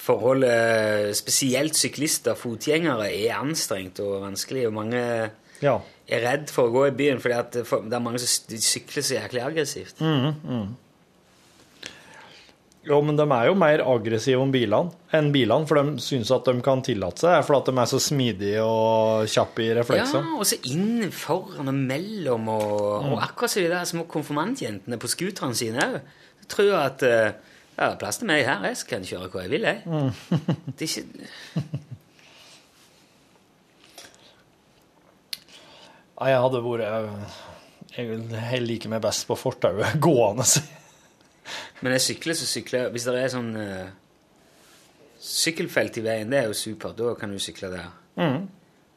Forholdet, 0.01 1.16
spesielt 1.18 1.78
syklister, 1.78 2.38
fotgjengere, 2.38 3.11
er 3.12 3.38
anstrengt 3.40 4.01
og 4.05 4.20
vanskelig. 4.24 4.66
Og 4.70 4.76
mange 4.76 5.01
ja. 5.61 5.78
er 6.09 6.26
redd 6.26 6.53
for 6.53 6.68
å 6.68 6.74
gå 6.74 6.86
i 6.88 6.94
byen 6.96 7.20
fordi 7.22 7.38
at 7.38 7.59
det 7.61 7.96
er 7.98 8.05
mange 8.05 8.22
som 8.22 8.61
sykler 8.61 9.07
så 9.07 9.18
jæklig 9.18 9.44
aggressivt. 9.44 10.01
Jo, 12.80 12.96
men 13.05 13.18
de 13.18 13.26
er 13.28 13.51
jo 13.51 13.57
mer 13.61 13.82
aggressive 13.84 14.40
om 14.40 14.53
bilene 14.55 14.94
enn 15.12 15.28
bilene, 15.34 15.66
for 15.68 15.76
de 15.76 16.01
syns 16.01 16.30
at 16.32 16.46
de 16.48 16.62
kan 16.64 16.80
tillate 16.84 17.26
seg, 17.26 17.42
for 17.44 17.59
at 17.59 17.68
de 17.68 17.74
er 17.76 17.90
så 17.90 18.01
smidige 18.01 18.62
og 18.64 19.28
kjappe 19.28 19.66
i 19.66 19.68
Ja, 19.98 20.07
og 20.38 20.46
så 20.48 20.57
inn 20.70 21.11
foran 21.12 21.68
og 21.68 21.76
mellom, 21.76 22.48
og, 22.55 23.11
og 23.11 23.18
akkurat 23.26 23.53
som 23.53 23.66
de 23.66 23.68
der 23.74 23.90
små 23.90 24.07
konfirmantjentene 24.09 24.96
på 25.01 25.12
scooterne 25.12 25.59
sine 25.59 25.84
òg. 25.84 26.01
Tror 26.51 26.70
jeg 26.70 26.80
at 26.80 27.05
eh, 27.07 27.49
ja, 27.80 27.86
det 27.86 27.94
er 27.94 28.00
plass 28.02 28.18
til 28.20 28.28
meg 28.28 28.42
her, 28.44 28.64
jeg 28.68 28.76
kan 28.90 29.04
kjøre 29.08 29.30
hvor 29.32 29.40
jeg 29.40 29.50
vil, 29.54 29.64
jeg. 29.64 29.78
Det 30.76 30.84
er 30.84 30.90
ikke 30.90 31.04
Nei, 36.20 36.28
jeg 36.34 36.40
hadde 36.44 36.60
vært 36.60 36.82
Jeg 37.96 38.18
jeg 38.34 38.60
liker 38.66 38.92
meg 38.92 39.00
best 39.00 39.24
på 39.24 39.38
fortauet 39.40 39.96
gående. 40.04 40.44
Men 41.80 41.96
jeg 41.96 42.04
sykler, 42.10 42.36
så 42.36 42.44
sykler 42.44 42.82
jeg 42.82 42.92
Hvis 42.92 43.06
det 43.08 43.14
er 43.16 43.32
sånn 43.32 43.48
uh, 43.56 43.88
sykkelfelt 45.30 45.96
i 45.96 46.04
veien, 46.04 46.28
det 46.28 46.42
er 46.42 46.50
jo 46.50 46.58
supert. 46.60 47.00
Da 47.00 47.14
kan 47.16 47.32
du 47.32 47.40
sykle 47.40 47.72
der. 47.72 47.88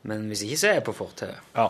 Men 0.04 0.28
hvis 0.28 0.44
ikke, 0.44 0.60
så 0.60 0.70
er 0.70 0.78
jeg 0.82 0.86
på 0.90 0.96
fortauet. 0.98 1.40
Ja. 1.56 1.70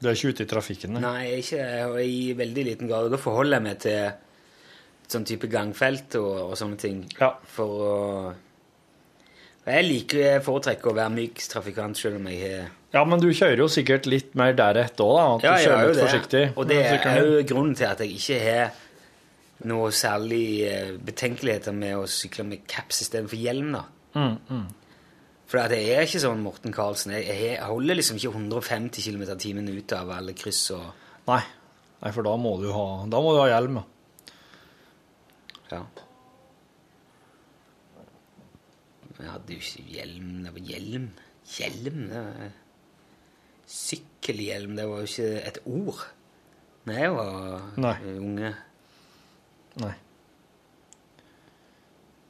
Du 0.00 0.10
er 0.10 0.16
ikke 0.18 0.34
ute 0.36 0.44
i 0.44 0.48
trafikken? 0.52 0.92
nei? 0.98 1.00
Nei, 1.04 1.24
ikke 1.40 1.64
jeg, 1.64 2.06
i 2.12 2.22
veldig 2.36 2.64
liten 2.68 2.90
grad. 2.90 3.08
Da 3.12 3.20
forholder 3.20 3.56
jeg 3.56 3.64
meg 3.64 3.80
til 3.80 4.00
sånn 5.10 5.24
type 5.28 5.48
gangfelt 5.52 6.14
og, 6.20 6.50
og 6.50 6.56
sånne 6.58 6.76
ting. 6.80 7.02
Ja. 7.20 7.32
For 7.54 7.66
å 7.84 7.92
Jeg 9.64 9.84
liker 9.88 10.18
jeg 10.20 10.42
foretrekker 10.44 10.90
å 10.92 10.96
være 10.98 11.12
myk 11.14 11.40
trafikant 11.48 11.96
selv 11.96 12.18
om 12.20 12.26
jeg 12.28 12.40
har 12.44 12.66
Ja, 12.94 13.04
men 13.08 13.20
du 13.22 13.30
kjører 13.32 13.62
jo 13.64 13.68
sikkert 13.72 14.06
litt 14.06 14.34
mer 14.38 14.52
deretter 14.54 15.04
òg, 15.04 15.16
da. 15.16 15.24
At 15.34 15.42
Ja, 15.46 15.54
du 15.56 15.64
kjører 15.64 15.88
litt 15.88 15.96
det. 15.96 16.04
forsiktig. 16.08 16.42
Og 16.56 16.68
det 16.68 16.80
er 16.84 17.20
jo 17.24 17.42
grunnen 17.48 17.74
til 17.78 17.88
at 17.88 18.02
jeg 18.04 18.12
ikke 18.18 18.40
har 18.44 18.80
noe 19.64 19.88
særlig 19.94 20.44
eh, 20.68 20.92
betenkeligheter 21.00 21.72
med 21.72 21.96
å 21.96 22.04
sykle 22.10 22.44
med 22.44 22.66
caps 22.68 23.00
istedenfor 23.06 23.40
hjelm. 23.40 23.72
da. 23.72 23.84
Mm, 24.14 24.66
For 25.48 25.68
det 25.72 25.80
er 25.94 26.04
ikke 26.04 26.20
sånn 26.22 26.42
Morten 26.44 26.72
Karlsen. 26.74 27.12
Jeg, 27.16 27.24
jeg 27.54 27.58
holder 27.64 27.94
liksom 27.98 28.16
ikke 28.20 28.34
150 28.34 29.02
km 29.08 29.22
i 29.32 29.36
timen 29.40 29.68
ut 29.72 29.92
av 29.96 30.10
alle 30.18 30.34
kryss 30.36 30.66
og 30.76 30.84
Nei. 31.30 31.40
Nei, 32.04 32.10
for 32.12 32.22
da 32.26 32.36
må 32.36 32.58
du 32.60 32.68
ha, 32.74 32.84
da 33.08 33.20
må 33.24 33.32
du 33.32 33.40
ha 33.40 33.48
hjelm. 33.48 33.80
ja. 33.80 33.84
Ja. 35.74 35.84
Jeg 39.14 39.30
hadde 39.30 39.54
jo 39.54 39.62
ikke 39.62 39.86
hjelm. 39.94 40.30
Det 40.44 40.52
var 40.54 40.68
hjelm. 40.72 41.08
Hjelm 41.54 42.04
det 42.10 42.26
var... 42.26 42.60
Sykkelhjelm, 43.74 44.74
det 44.76 44.84
var 44.90 45.00
jo 45.00 45.08
ikke 45.08 45.28
et 45.48 45.58
ord 45.64 46.02
da 46.84 46.96
jeg 46.98 47.12
var 47.14 47.62
Nei. 47.80 47.94
unge. 48.12 48.50
Nei. 49.80 49.92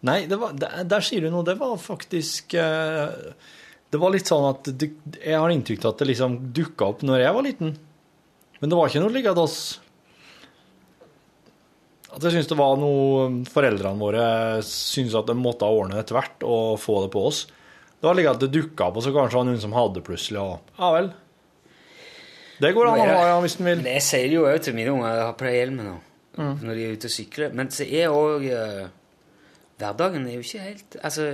Nei, 0.06 0.18
det 0.30 0.38
var, 0.38 0.52
der, 0.54 0.84
der 0.86 1.02
sier 1.04 1.24
du 1.24 1.30
noe. 1.32 1.42
Det 1.46 1.56
var 1.58 1.74
faktisk 1.80 2.54
eh, 2.60 3.16
Det 3.90 4.00
var 4.00 4.12
litt 4.14 4.30
sånn 4.30 4.46
at 4.50 4.68
Jeg 4.70 5.40
har 5.40 5.50
inntrykk 5.50 5.82
av 5.82 5.94
at 5.94 6.04
det 6.04 6.10
liksom 6.12 6.36
dukka 6.54 6.92
opp 6.92 7.02
når 7.02 7.24
jeg 7.24 7.36
var 7.36 7.46
liten. 7.48 7.74
Men 8.60 8.70
det 8.70 8.78
var 8.78 8.92
ikke 8.92 9.02
noe 9.02 9.14
liggende 9.16 9.46
oss 9.48 9.58
At 12.14 12.22
jeg 12.22 12.36
syns 12.36 12.46
det 12.50 12.56
var 12.58 12.76
noe 12.78 13.26
Foreldrene 13.50 13.98
våre 13.98 14.24
syntes 14.66 15.16
at 15.18 15.26
de 15.26 15.34
måtte 15.38 15.66
ordne 15.66 15.98
etter 15.98 16.14
hvert 16.14 16.44
og 16.46 16.76
få 16.78 17.00
det 17.04 17.10
på 17.14 17.24
oss. 17.26 17.44
Det 17.98 18.06
var 18.06 18.14
like 18.18 18.30
at 18.36 18.42
det 18.44 18.52
dukka 18.54 18.86
opp, 18.90 18.98
og 19.00 19.02
så 19.06 19.10
kanskje 19.14 19.38
var 19.38 19.46
det 19.46 19.50
noen 19.54 19.62
som 19.64 19.74
hadde 19.74 20.02
plutselig 20.04 20.40
og 20.42 20.74
Ja 20.78 20.90
vel. 20.94 21.08
Det 22.62 22.70
går 22.76 22.86
an 22.86 23.00
å 23.00 23.06
ha, 23.08 23.22
ja, 23.32 23.38
hvis 23.42 23.56
en 23.58 23.66
vil. 23.66 23.80
Jeg 23.90 24.02
sier 24.06 24.28
det 24.30 24.36
jo 24.36 24.44
òg 24.46 24.60
til 24.62 24.76
mine 24.76 24.92
unger. 24.94 25.16
Jeg 25.16 25.24
har 25.26 25.34
på 25.40 25.46
deg 25.48 25.56
hjelmen 25.58 25.88
nå. 25.90 25.94
Mm. 26.38 26.52
Når 26.66 26.78
de 26.78 26.84
er 26.84 26.94
ute 26.98 27.08
og 27.10 27.14
sykler. 27.14 27.52
Men 27.54 27.70
så 27.74 27.86
er 27.86 28.14
òg 28.14 28.46
Hverdagen 29.74 30.26
er 30.30 30.36
jo 30.36 30.42
ikke 30.44 30.62
helt 30.62 30.96
Altså 31.02 31.24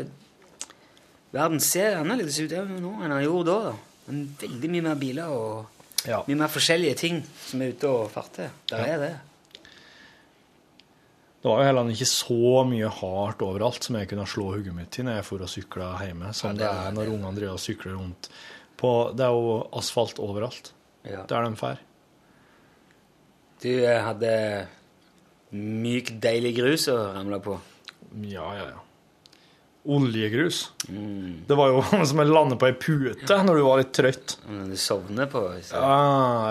Verden 1.32 1.60
ser 1.62 1.98
annerledes 2.00 2.38
ut 2.40 2.52
nå 2.52 2.92
enn 3.04 3.12
den 3.12 3.22
gjorde 3.26 3.52
da. 3.52 3.70
da. 3.70 4.06
Men 4.08 4.22
veldig 4.40 4.70
mye 4.72 4.86
mer 4.88 4.96
biler 5.00 5.34
og 5.34 6.08
Ja. 6.08 6.22
mye 6.26 6.38
mer 6.40 6.48
forskjellige 6.48 6.96
ting 6.96 7.18
som 7.46 7.60
er 7.62 7.74
ute 7.74 7.88
og 7.88 8.08
farter. 8.10 8.48
Der 8.70 8.86
er 8.86 8.98
det. 8.98 9.10
Det 11.40 11.48
var 11.48 11.62
jo 11.62 11.64
heller 11.70 11.88
ikke 11.90 12.06
så 12.06 12.64
mye 12.68 12.88
hardt 12.92 13.40
overalt 13.42 13.82
som 13.86 13.96
jeg 13.96 14.08
kunne 14.10 14.26
slå 14.28 14.50
hodet 14.52 14.74
mitt 14.76 14.90
til 14.92 15.04
når 15.06 15.14
jeg 15.20 15.24
for 15.24 15.40
og 15.40 15.48
sykla 15.48 15.86
hjemme, 16.04 16.34
som 16.36 16.50
Ja, 16.50 16.52
det 16.52 16.58
det 16.58 16.68
er- 16.68 16.88
er 16.88 16.92
når 16.92 17.12
ungene 17.14 17.36
driver 17.38 17.52
og 17.52 17.58
sykler 17.58 17.96
rundt 17.96 18.28
på 18.76 18.90
Det 19.16 19.24
er 19.24 19.30
jo 19.32 19.68
asfalt 19.72 20.18
overalt 20.18 20.72
Ja. 21.04 21.22
der 21.26 21.48
de 21.48 21.56
drar. 21.56 21.78
Du 23.62 23.86
hadde 23.86 24.66
myk, 25.52 26.20
deilig 26.20 26.56
grus 26.56 26.86
å 26.88 27.14
ramle 27.14 27.40
på. 27.40 27.58
Ja, 28.22 28.52
ja, 28.54 28.64
ja. 28.70 28.80
Oljegrus. 29.84 30.72
Mm. 30.88 31.44
Det 31.48 31.56
var 31.56 31.70
jo 31.72 31.82
som 32.10 32.20
å 32.20 32.26
lande 32.28 32.58
på 32.60 32.68
ei 32.68 32.76
pute 32.76 33.38
når 33.46 33.60
du 33.60 33.62
var 33.64 33.80
litt 33.80 33.92
trøtt. 33.96 34.36
Men 34.48 34.72
du 34.72 34.76
sovner 34.80 35.30
på 35.30 35.44
så. 35.64 35.80
Ja, 35.80 36.00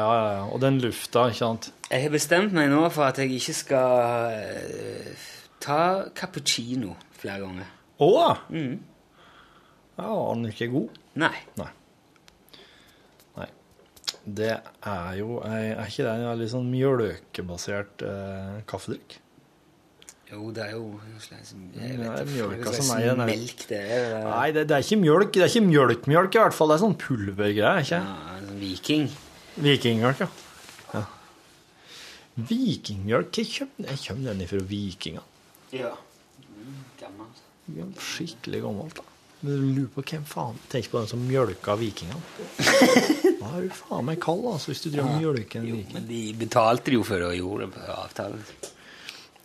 ja, 0.02 0.14
ja. 0.34 0.46
Og 0.50 0.62
den 0.64 0.80
lufta, 0.82 1.28
ikke 1.30 1.44
sant. 1.44 1.72
Jeg 1.90 2.08
har 2.08 2.14
bestemt 2.14 2.56
meg 2.58 2.72
nå 2.74 2.82
for 2.94 3.10
at 3.10 3.22
jeg 3.22 3.34
ikke 3.38 3.56
skal 3.58 4.34
eh, 4.34 5.28
ta 5.62 5.82
cappuccino 6.18 6.96
flere 7.20 7.44
ganger. 7.46 7.76
Å! 8.00 8.12
Mm. 8.54 8.80
Ja, 10.00 10.08
var 10.08 10.36
den 10.36 10.50
ikke 10.50 10.72
god? 10.72 11.00
Nei. 11.20 11.36
Nei. 11.60 11.72
Nei. 13.38 13.50
Det 14.24 14.54
er 14.56 15.16
jo 15.20 15.40
Er 15.44 15.82
ikke 15.84 16.06
det 16.06 16.14
en 16.14 16.40
litt 16.40 16.54
sånn 16.54 16.70
mjølkebasert 16.72 18.06
eh, 18.08 18.62
kaffedrikk? 18.70 19.20
Jo, 20.30 20.52
det 20.54 20.62
er 20.68 20.74
jo 20.76 20.84
en 21.02 21.22
slags 21.24 21.54
jeg 21.56 21.96
Ja, 21.98 22.12
vet 22.14 22.20
ikke, 22.22 22.34
mjølka 22.36 22.74
som 22.78 22.90
er 22.94 23.00
i 23.02 23.08
den 23.10 23.22
melk 23.26 23.64
det 23.70 23.80
er. 23.80 23.88
det 23.90 24.18
er- 24.20 24.28
Nei, 24.30 24.52
det, 24.54 24.68
det 24.70 24.76
er 24.78 24.84
ikke 24.86 25.00
mjølk. 25.02 25.32
Det 25.34 25.42
er 25.42 25.50
ikke 25.50 25.66
mjølk-mjølk 25.70 26.36
i 26.38 26.42
hvert 26.44 26.54
fall. 26.58 26.70
Det 26.70 26.76
er 26.78 26.84
sånn 26.86 26.98
pulvergreie, 27.02 27.82
ikke 27.82 27.98
Ja, 27.98 28.38
sånn 28.46 28.60
viking. 28.62 29.08
Vikingmjølk, 29.60 30.20
ja. 30.22 30.30
ja. 30.94 31.04
Vikingmjølk? 32.38 33.40
Hvor 33.50 33.98
kommer 34.06 34.30
den 34.30 34.42
ifra 34.46 34.62
vikingene. 34.70 35.26
Ja. 35.76 35.92
Gammelt. 37.02 37.42
Skikkelig 38.02 38.62
gammelt, 38.64 38.96
da. 39.02 39.06
Men 39.42 39.56
du 39.56 39.68
lurer 39.80 39.92
på 39.96 40.02
hvem 40.04 40.24
faen 40.28 40.58
Tenk 40.72 40.90
på 40.92 41.00
den 41.00 41.08
som 41.08 41.22
mjølka 41.28 41.76
vikingene. 41.80 42.22
Da 43.40 43.54
er 43.56 43.62
du 43.70 43.70
faen 43.74 44.04
meg 44.06 44.20
kald, 44.22 44.44
altså, 44.52 44.74
hvis 44.74 44.82
du 44.84 44.90
driver 44.92 45.14
og 45.16 45.22
mjølker 45.24 45.62
en 45.62 45.68
viking. 45.72 45.94
Men 45.96 46.08
de 46.10 46.18
betalte 46.42 46.92
jo 46.94 47.06
for 47.08 47.24
å 47.24 47.30
gjøre 47.34 47.66
det 47.66 47.70
på 47.78 47.86
avtalen. 47.96 48.42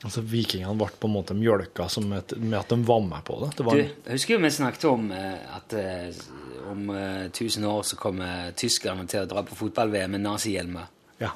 Altså, 0.05 0.21
Vikingene 0.29 0.77
ble 0.77 0.91
på 1.01 1.09
en 1.09 1.15
måte 1.15 1.37
mjølka 1.37 1.87
som 1.89 2.11
et, 2.13 2.35
med 2.37 2.59
at 2.59 2.73
de 2.75 2.77
var 2.85 3.01
med 3.01 3.25
på 3.25 3.39
det. 3.41 3.53
det 3.57 3.65
var 3.65 3.79
Du, 3.81 4.11
husker 4.11 4.37
jo 4.37 4.43
vi 4.43 4.51
snakket 4.53 4.85
om 4.91 5.07
eh, 5.17 5.55
at 5.57 5.77
eh, 5.81 6.25
om 6.71 6.91
eh, 6.93 7.25
1000 7.31 7.65
år 7.65 7.83
så 7.89 7.97
kommer 7.97 8.53
tyskerne 8.57 9.07
til 9.09 9.25
å 9.25 9.31
dra 9.31 9.45
på 9.47 9.57
fotball-VM 9.57 10.17
med 10.17 10.25
nazihjelmer. 10.27 10.93
ja. 11.25 11.33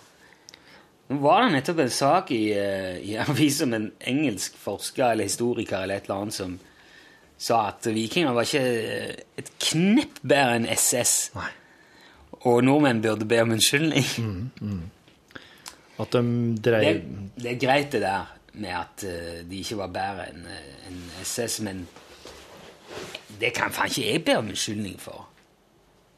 Nå 1.09 1.23
var 1.25 1.47
det 1.47 1.55
nettopp 1.55 1.79
en 1.81 1.93
sak 1.97 2.31
i, 2.37 2.43
eh, 2.53 2.99
i 3.01 3.17
avisen 3.25 3.71
om 3.71 3.79
en 3.79 3.91
engelsk 4.13 4.59
forsker 4.61 5.15
eller 5.15 5.31
historiker 5.31 5.81
eller 5.83 6.03
et 6.03 6.09
eller 6.11 6.27
annet 6.27 6.37
som 6.37 6.59
sa 7.39 7.63
at 7.71 7.87
vikinger 7.95 8.35
var 8.37 8.45
ikke 8.45 8.65
eh, 8.67 9.15
et 9.41 9.53
knepp 9.71 10.21
bedre 10.21 10.59
enn 10.59 10.69
SS. 10.69 11.15
Nei. 11.39 11.49
Og 12.45 12.61
nordmenn 12.63 13.01
burde 13.03 13.27
be 13.27 13.41
om 13.43 13.55
unnskyldning. 13.57 14.05
At 15.99 16.13
de 16.13 16.21
Det, 16.63 16.83
det 17.41 17.55
er 17.55 17.63
greit 17.63 17.95
det 17.97 18.03
der 18.05 18.35
med 18.53 18.75
at 18.75 19.05
eh, 19.07 19.41
de 19.49 19.63
ikke 19.63 19.79
var 19.79 19.91
bedre 19.95 20.29
enn 20.33 20.47
en 20.89 21.01
SS, 21.23 21.61
men 21.67 21.85
det 23.41 23.53
kan 23.57 23.75
faen 23.75 23.91
ikke 23.91 24.07
jeg 24.07 24.25
be 24.25 24.37
om 24.41 24.51
unnskyldning 24.53 24.97
for. 25.01 25.27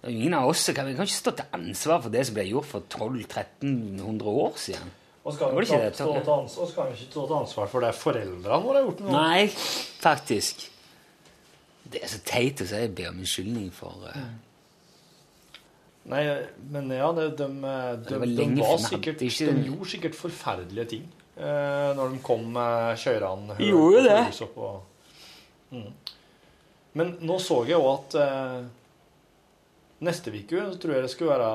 Ingen 0.08 0.34
av 0.34 0.48
oss 0.48 0.64
kan, 0.72 0.86
vi 0.88 0.96
kan 0.96 1.04
ikke 1.04 1.18
stå 1.18 1.34
til 1.36 1.56
ansvar 1.58 2.00
for 2.00 2.14
det 2.14 2.24
som 2.26 2.36
ble 2.38 2.46
gjort 2.48 2.68
for 2.70 2.86
1200-1300 2.86 4.30
år 4.32 4.54
siden. 4.56 4.92
Og 5.20 5.34
skal 5.36 5.52
vi 5.52 5.66
ikke 5.66 5.90
stå 5.92 7.26
til 7.26 7.36
ansvar, 7.36 7.68
for 7.68 7.84
det 7.84 7.90
foreldrene 7.98 8.60
våre 8.64 8.78
har 8.78 8.86
gjort 8.86 9.02
Noe. 9.04 9.12
Nei, 9.12 9.48
faktisk. 10.00 10.70
Det 11.90 12.00
er 12.00 12.08
så 12.08 12.22
teit 12.24 12.62
å 12.62 12.68
si 12.70 12.86
be 12.96 13.10
om 13.10 13.20
unnskyldning 13.20 13.68
for 13.74 14.06
uh... 14.06 14.22
Nei, 16.10 16.22
men 16.72 16.88
ja, 16.94 17.10
de, 17.12 17.26
de, 17.36 17.46
de, 17.46 18.16
var 18.16 18.24
de, 18.24 18.46
var 18.56 18.78
sikkert, 18.80 19.20
er 19.20 19.50
de 19.52 19.66
gjorde 19.68 19.88
sikkert 19.90 20.16
forferdelige 20.16 20.86
ting 20.94 21.08
eh, 21.40 21.90
når 21.96 22.14
de 22.14 22.20
kom 22.24 22.44
med 22.54 23.00
kjørerne. 23.00 23.56
De 23.58 23.70
gjorde 23.70 24.04
det. 24.06 24.18
Mm. 25.70 25.88
Men 26.98 27.14
nå 27.22 27.38
så 27.42 27.62
jeg 27.68 27.78
òg 27.78 27.90
at 27.92 28.18
eh, 28.20 28.60
neste 30.06 30.34
uke 30.34 30.68
tror 30.82 30.96
jeg 30.96 31.06
det 31.06 31.14
skulle 31.14 31.34
være 31.38 31.54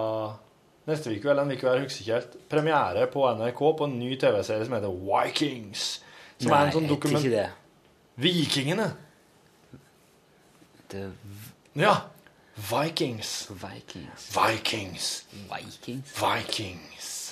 Neste 0.85 1.09
uke 1.09 1.31
eller 1.31 1.47
en 1.47 1.49
uke, 1.49 1.65
jeg 1.65 1.81
husker 1.81 2.03
ikke 2.03 2.13
helt. 2.13 2.33
Premiere 2.45 3.07
på 3.09 3.23
NRK 3.25 3.61
på 3.79 3.87
en 3.87 3.95
ny 3.97 4.11
TV-serie 4.21 4.67
som 4.67 4.75
heter 4.77 4.91
Vikings. 4.93 5.85
Som 6.37 6.51
Nei, 6.51 6.59
er 6.59 6.67
en 6.67 6.75
sånn 6.75 6.85
dokument... 6.91 7.25
ikke 7.25 7.31
det. 7.33 7.47
Vikingene! 8.21 8.85
det 10.91 11.11
Ja. 11.73 11.95
Vikings. 12.55 13.49
Vikings. 13.49 14.37
Vikings. 14.37 15.25
Vikings? 15.49 16.21
Vikings. 16.21 17.24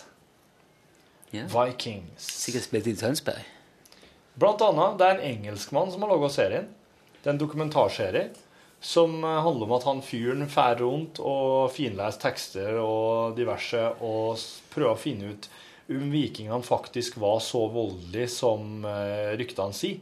Ja. 1.33 1.47
Vikings. 1.49 2.29
Sikkert 2.43 2.67
spilt 2.67 2.87
i 2.91 2.95
Tønsberg. 2.97 3.41
Blant 4.37 4.61
annet, 4.65 4.97
det 4.99 5.05
er 5.07 5.15
en 5.17 5.27
engelskmann 5.31 5.91
som 5.93 6.05
har 6.05 6.11
laga 6.13 6.29
serien. 6.33 6.67
Det 7.21 7.29
er 7.29 7.33
en 7.35 7.41
dokumentarserie 7.41 8.27
som 8.83 9.23
eh, 9.23 9.41
handler 9.41 9.65
om 9.65 9.71
at 9.77 9.87
han 9.87 10.01
fyren 10.05 10.49
fer 10.51 10.75
rundt 10.83 11.19
og 11.23 11.71
finleser 11.73 12.21
tekster 12.21 12.77
og 12.81 13.37
diverse 13.37 13.79
og 14.03 14.37
prøver 14.73 14.93
å 14.93 14.99
finne 14.99 15.31
ut 15.33 15.49
om 15.93 16.11
vikingene 16.11 16.63
faktisk 16.63 17.17
var 17.21 17.39
så 17.43 17.67
voldelige 17.71 18.27
som 18.31 18.85
eh, 18.85 19.33
ryktene 19.39 19.73
sier. 19.77 19.97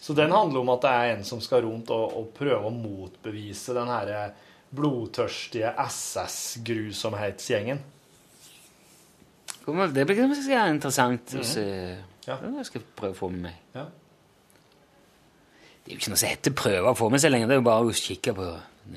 Så 0.00 0.14
den 0.14 0.32
handler 0.32 0.60
om 0.62 0.70
at 0.70 0.82
det 0.84 0.90
er 0.94 1.12
en 1.16 1.24
som 1.26 1.40
skal 1.42 1.64
rundt 1.66 1.90
og, 1.90 2.12
og 2.14 2.30
prøve 2.36 2.68
å 2.68 2.70
motbevise 2.74 3.74
den 3.74 3.90
her 3.90 4.32
blodtørstige 4.76 5.72
SS-grusomhetsgjengen. 5.82 7.80
Det 9.66 10.04
blir 10.06 10.16
ganske 10.20 10.58
interessant 10.70 11.32
å 11.34 11.44
se. 11.46 11.64
Ja. 12.26 12.36
Ja, 12.42 12.62
Jeg 12.62 12.82
prøve 12.98 13.14
å 13.14 13.18
få 13.18 13.28
med 13.30 13.48
meg. 13.48 13.56
Ja. 13.74 13.84
Det 15.84 15.92
er 15.92 15.94
jo 15.94 16.00
ikke 16.00 16.10
noe 16.10 16.18
som 16.18 16.30
heter 16.30 16.54
prøve 16.58 16.90
å 16.90 16.98
få 16.98 17.08
med 17.10 17.22
seg 17.22 17.30
lenger. 17.30 17.46
Det 17.50 17.54
er 17.56 17.60
jo 17.60 17.66
bare 17.66 17.86
å 17.86 17.94
kikke 17.94 18.34
på 18.34 18.46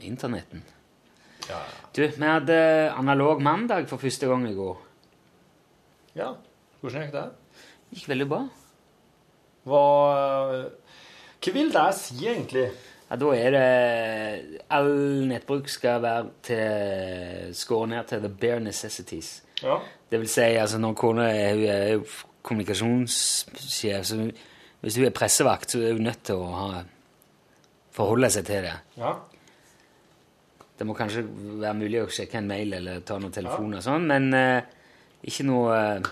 internetten. 0.06 0.64
Ja. 1.50 1.60
Du, 1.94 2.02
vi 2.06 2.26
hadde 2.30 2.58
analog 2.98 3.42
mandag 3.42 3.88
for 3.90 4.02
første 4.02 4.30
gang 4.30 4.46
i 4.50 4.56
går. 4.58 4.78
ja. 6.18 6.36
Hvordan 6.80 7.02
gikk 7.04 7.12
det? 7.12 7.24
Det 7.90 7.98
gikk 7.98 8.08
veldig 8.08 8.26
bra. 8.32 8.38
Hva, 9.68 9.80
hva 11.44 11.52
vil 11.58 11.72
det 11.76 11.88
si, 11.98 12.16
egentlig? 12.24 12.70
Ja, 13.10 13.18
da 13.20 13.32
er 13.36 13.52
det 13.52 14.62
All 14.72 14.92
nettbruk 15.28 15.68
skal 15.68 16.00
være 16.06 16.30
til 16.46 17.52
skåret 17.58 17.92
ned 17.92 18.08
til 18.08 18.22
the 18.24 18.32
bare 18.32 18.62
necessities. 18.64 19.42
Ja. 19.60 19.82
Det 20.10 20.20
vil 20.20 20.30
si, 20.32 20.46
altså 20.58 20.80
når 20.82 20.96
kona 20.98 21.28
er, 21.30 21.56
hun 21.56 21.66
er 21.70 21.92
jo 21.94 22.06
kommunikasjonssjef, 22.50 24.06
så 24.10 24.18
hvis 24.80 24.98
hun 24.98 25.06
er 25.06 25.16
pressevakt, 25.16 25.76
så 25.76 25.84
er 25.84 25.98
hun 25.98 26.08
nødt 26.08 26.24
til 26.30 26.40
å 26.40 26.48
ha, 26.56 26.84
forholde 27.96 28.32
seg 28.34 28.48
til 28.50 28.70
det. 28.70 28.78
ja. 29.02 29.18
Det 30.80 30.86
må 30.88 30.94
kanskje 30.96 31.26
være 31.60 31.76
mulig 31.76 31.98
å 32.00 32.06
sjekke 32.08 32.38
en 32.40 32.46
mail 32.48 32.78
eller 32.78 33.02
ta 33.04 33.18
noen 33.20 33.34
telefon 33.36 33.74
og 33.76 33.82
sånn, 33.84 34.06
men 34.08 34.30
uh, 34.32 34.62
ikke 35.28 35.44
noe 35.44 35.74
uh, 35.76 36.06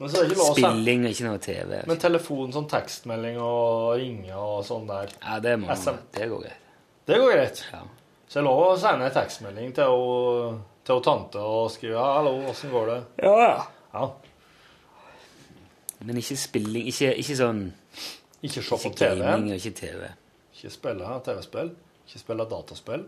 det 0.00 0.22
ikke 0.30 0.46
spilling 0.56 1.04
og 1.04 1.12
ikke 1.12 1.26
noe 1.26 1.40
TV. 1.42 1.74
Men 1.86 2.00
telefon, 2.02 2.54
sånn 2.54 2.66
tekstmelding 2.70 3.36
og 3.44 3.92
ringe 4.00 4.34
og 4.34 4.64
sånn 4.66 4.88
der, 4.88 5.12
Ja, 5.20 5.36
det, 5.44 5.54
må, 5.60 5.76
det 6.16 6.30
går 6.32 6.46
greit. 6.46 6.72
det 7.06 7.20
går 7.20 7.34
greit. 7.36 7.60
Ja. 7.70 7.82
Så 8.28 8.40
er 8.40 8.46
lov 8.48 8.62
å 8.64 8.70
sende 8.80 9.06
en 9.06 9.14
tekstmelding 9.14 9.76
til 9.76 9.92
hun, 9.92 10.58
til 10.84 11.00
tante 11.04 11.40
og 11.40 11.70
skrive 11.70 11.98
'hallo, 11.98 12.34
åssen 12.50 12.70
går 12.70 12.86
det?' 12.86 13.04
Ja, 13.22 13.64
Ja. 13.94 14.06
Men 16.00 16.16
ikke 16.16 16.36
spilling, 16.36 16.86
ikke, 16.86 17.14
ikke 17.14 17.36
sånn 17.36 17.72
Ikke 18.42 18.62
se 18.62 18.76
på 18.76 18.90
TV. 18.96 19.18
gaming 19.22 19.54
ikke 19.54 19.70
TV. 19.70 20.08
Ikke 20.54 20.70
spille 20.70 21.20
TV-spill. 21.24 21.70
Ikke 22.06 22.18
spille 22.18 22.44
dataspill. 22.50 23.04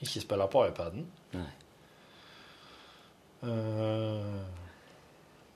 Ikke 0.00 0.20
spille 0.20 0.48
på 0.50 0.66
iPaden. 0.66 1.06
Nei. 1.32 1.50
Uh, 3.42 4.42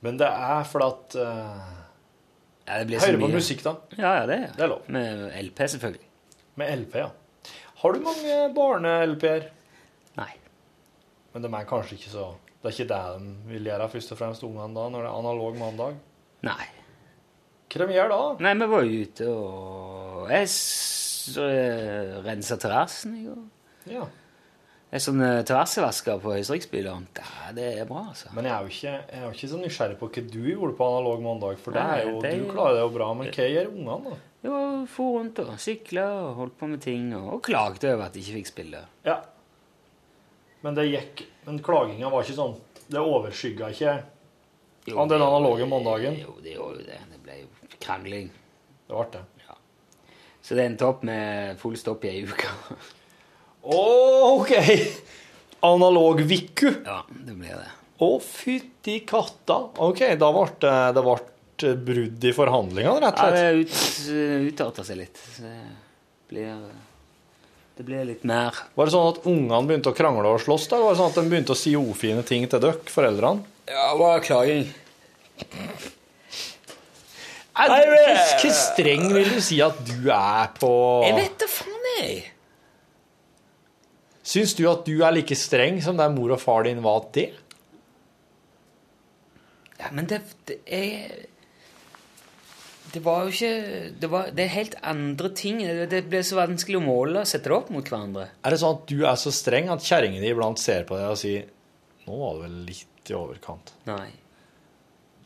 men 0.00 0.18
det 0.18 0.28
er 0.28 0.62
fordi 0.64 0.86
at 0.86 1.16
uh, 1.18 1.78
Ja, 2.68 2.78
det 2.78 2.86
blir 2.86 3.00
så 3.02 3.08
Høre 3.10 3.18
på 3.24 3.30
musikk, 3.32 3.64
da. 3.64 3.72
Ja, 3.98 4.12
ja, 4.20 4.26
det 4.26 4.36
er, 4.36 4.52
Det 4.54 4.62
er 4.62 4.70
lov. 4.70 4.84
Med 4.86 5.32
LP, 5.42 5.58
selvfølgelig. 5.58 6.06
Med 6.54 6.78
LP, 6.78 6.94
ja. 6.94 7.08
Har 7.82 7.92
du 7.92 8.00
mange 8.00 8.54
barne-LP-er? 8.54 9.48
Nei. 10.16 10.30
Men 11.32 11.44
de 11.46 11.50
er 11.56 11.68
kanskje 11.68 11.96
ikke 11.98 12.12
så 12.12 12.30
Det 12.62 12.68
er 12.70 12.76
ikke 12.76 12.88
det 12.92 13.02
de 13.18 13.50
vil 13.50 13.68
gjøre, 13.70 13.90
først 13.96 14.14
og 14.14 14.18
fremst 14.20 14.46
ungene 14.46 14.76
da, 14.76 14.86
når 14.92 15.04
det 15.04 15.10
er 15.10 15.18
analog 15.18 15.58
mandag? 15.58 16.00
Nei. 16.46 16.66
Hva 17.72 17.86
de 17.88 17.96
gjør 17.96 18.10
da? 18.12 18.22
Nei, 18.44 18.52
vi 18.60 18.68
var 18.70 18.84
jo 18.86 19.04
ute 19.06 19.28
og 19.32 20.32
Jeg 20.32 20.50
øh, 21.42 22.18
rensa 22.26 22.58
terrassen 22.60 23.16
i 23.16 23.24
går. 23.26 23.46
Ja. 23.90 24.04
Jeg 24.92 25.00
er 25.00 25.04
sånn 25.06 25.22
terrassevasker 25.48 26.18
på 26.20 26.34
Høystriksbyen. 26.34 27.06
Ja, 27.16 27.52
det 27.56 27.68
er 27.80 27.86
bra, 27.88 28.02
altså. 28.10 28.28
Men 28.36 28.44
jeg 28.44 28.52
er, 28.52 28.66
jo 28.66 28.74
ikke, 28.74 28.90
jeg 28.92 29.20
er 29.22 29.22
jo 29.24 29.30
ikke 29.32 29.48
så 29.48 29.60
nysgjerrig 29.62 29.96
på 29.96 30.08
hva 30.12 30.24
du 30.34 30.42
gjorde 30.50 30.74
på 30.76 30.88
analog 30.90 31.22
mandag, 31.24 31.62
for 31.64 31.72
det 31.72 31.84
er 31.94 32.02
jo, 32.04 32.18
det 32.20 32.32
er 32.34 32.42
du 32.42 32.50
klarer 32.50 32.76
det 32.76 32.82
jo 32.82 32.90
bra. 32.98 33.06
Men 33.16 33.30
hva 33.32 33.46
gjør 33.48 33.70
ungene, 33.72 33.96
da? 34.10 34.18
Jo, 34.42 34.58
for 34.92 35.16
rundt 35.16 35.40
og 35.40 35.54
sykla 35.64 36.04
og 36.18 36.34
holdt 36.42 36.58
på 36.60 36.68
med 36.74 36.82
ting 36.84 37.08
og, 37.16 37.30
og 37.38 37.40
klagde 37.46 37.94
over 37.94 38.10
at 38.10 38.18
de 38.18 38.20
ikke 38.20 38.36
fikk 38.42 38.50
spille. 38.52 38.84
Ja. 39.08 39.16
Men 40.62 40.76
det 40.78 40.86
gikk 40.88 41.24
Men 41.46 41.58
klaginga 41.64 42.10
var 42.12 42.22
ikke 42.24 42.36
sånn 42.38 42.56
Det 42.86 43.00
overskygga 43.02 43.70
ikke 43.74 43.94
Jo, 44.86 45.06
den 45.10 45.22
analoge 45.22 45.66
mandagen? 45.70 46.16
Jo, 46.18 46.36
det 46.42 46.56
gjorde 46.56 46.80
jo 46.82 46.86
det. 46.88 46.98
Det 47.12 47.20
ble 47.22 47.36
jo 47.44 47.76
krangling. 47.82 48.30
Det 48.88 48.96
ble 48.96 49.04
det. 49.14 49.20
Ja. 49.46 49.56
Så 50.42 50.56
det 50.58 50.64
endte 50.66 50.88
opp 50.88 51.04
med 51.06 51.58
full 51.62 51.76
stopp 51.78 52.02
i 52.06 52.10
ei 52.10 52.24
uke. 52.26 52.50
oh, 53.62 54.40
OK! 54.40 54.52
Analog 55.62 56.20
Vikku. 56.26 56.72
ja, 56.84 57.04
det 57.10 57.36
ble 57.38 57.54
det. 57.54 57.68
Å, 58.02 58.08
fytti 58.18 58.96
katta. 59.06 59.60
OK, 59.86 60.02
da 60.18 60.32
ble 60.34 60.48
det, 60.64 60.74
det 60.98 61.04
ble 61.06 61.18
brudd 61.86 62.24
i 62.26 62.32
forhandlingene, 62.34 62.98
rett 63.04 63.20
Ja, 63.22 63.28
og 63.28 63.36
det 63.36 63.44
slett. 63.70 64.08
ut, 64.10 64.48
utarta 64.50 64.82
seg 64.86 64.98
litt. 65.04 65.20
Så 65.36 65.46
det 65.46 65.60
blir, 66.32 66.64
det 67.82 67.88
ble 67.90 68.02
litt 68.06 68.22
mer 68.28 68.54
Var 68.78 68.86
det 68.86 68.94
sånn 68.94 69.08
at 69.10 69.24
ungene 69.26 69.66
begynte 69.66 69.90
å 69.90 69.96
krangle 69.96 70.30
og 70.30 70.42
slåss? 70.44 70.68
da? 70.70 70.78
Var 70.78 70.94
det 70.94 71.00
sånn 71.00 71.10
at 71.10 71.18
de 71.18 71.30
begynte 71.32 71.54
å 71.54 71.58
si 71.58 71.74
ufine 71.74 72.22
ting 72.26 72.46
til 72.46 72.62
dere, 72.62 72.78
foreldrene? 72.92 73.42
Ja, 73.66 73.88
det 73.90 73.98
var 73.98 74.22
klaging. 74.22 74.68
Hvor 77.52 78.54
streng 78.54 79.08
vil 79.12 79.32
du 79.34 79.40
si 79.44 79.58
at 79.64 79.80
du 79.88 80.08
er 80.14 80.52
på 80.58 80.70
Jeg 81.08 81.18
vet 81.18 81.34
da 81.42 81.48
faen, 81.50 81.88
jeg. 81.98 82.22
Syns 84.32 84.54
du 84.56 84.62
at 84.70 84.86
du 84.86 85.02
er 85.02 85.16
like 85.18 85.36
streng 85.36 85.82
som 85.82 85.98
der 85.98 86.12
mor 86.14 86.36
og 86.36 86.40
far 86.40 86.68
din 86.68 86.80
var 86.84 87.02
til? 87.14 87.34
Ja, 89.82 89.90
men 89.90 90.06
det, 90.06 90.22
det 90.46 90.60
er 90.70 91.26
Det 92.92 93.00
var 93.00 93.24
jo 93.24 93.32
ikke 93.32 93.52
Det, 94.00 94.08
var, 94.12 94.30
det 94.36 94.44
er 94.44 94.54
helt 94.56 94.74
andre 94.84 95.30
ting. 95.36 95.62
Det, 95.90 96.02
ble 96.10 96.22
så 96.26 96.38
vanskelig 96.40 96.80
å 96.80 96.84
måle 96.84 97.22
og 97.22 97.30
sette 97.30 97.48
det 97.48 97.56
opp 97.56 97.70
mot 97.72 97.88
hverandre. 97.88 98.28
Er 98.44 98.54
det 98.54 98.60
sånn 98.60 98.78
at 98.78 98.88
du 98.90 99.06
er 99.08 99.18
så 99.20 99.32
streng 99.34 99.70
at 99.72 99.86
kjerringene 99.86 100.28
iblant 100.28 100.60
ser 100.60 100.84
på 100.88 100.98
deg 101.00 101.12
og 101.14 101.20
sier 101.20 101.48
Nå 102.02 102.16
var 102.18 102.34
det 102.34 102.48
vel 102.48 102.54
litt 102.66 103.10
i 103.12 103.14
overkant. 103.14 103.76
Nei. 103.86 104.08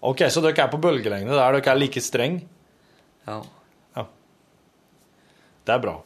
OK, 0.05 0.27
så 0.29 0.43
dere 0.45 0.67
er 0.67 0.69
på 0.69 0.81
bølgelengde 0.81 1.33
der? 1.33 1.57
Dere 1.57 1.73
er 1.73 1.79
like 1.81 2.03
streng? 2.05 2.43
Ja. 3.27 3.41
Det 5.67 5.75
er 5.75 5.83
bra. 5.83 5.97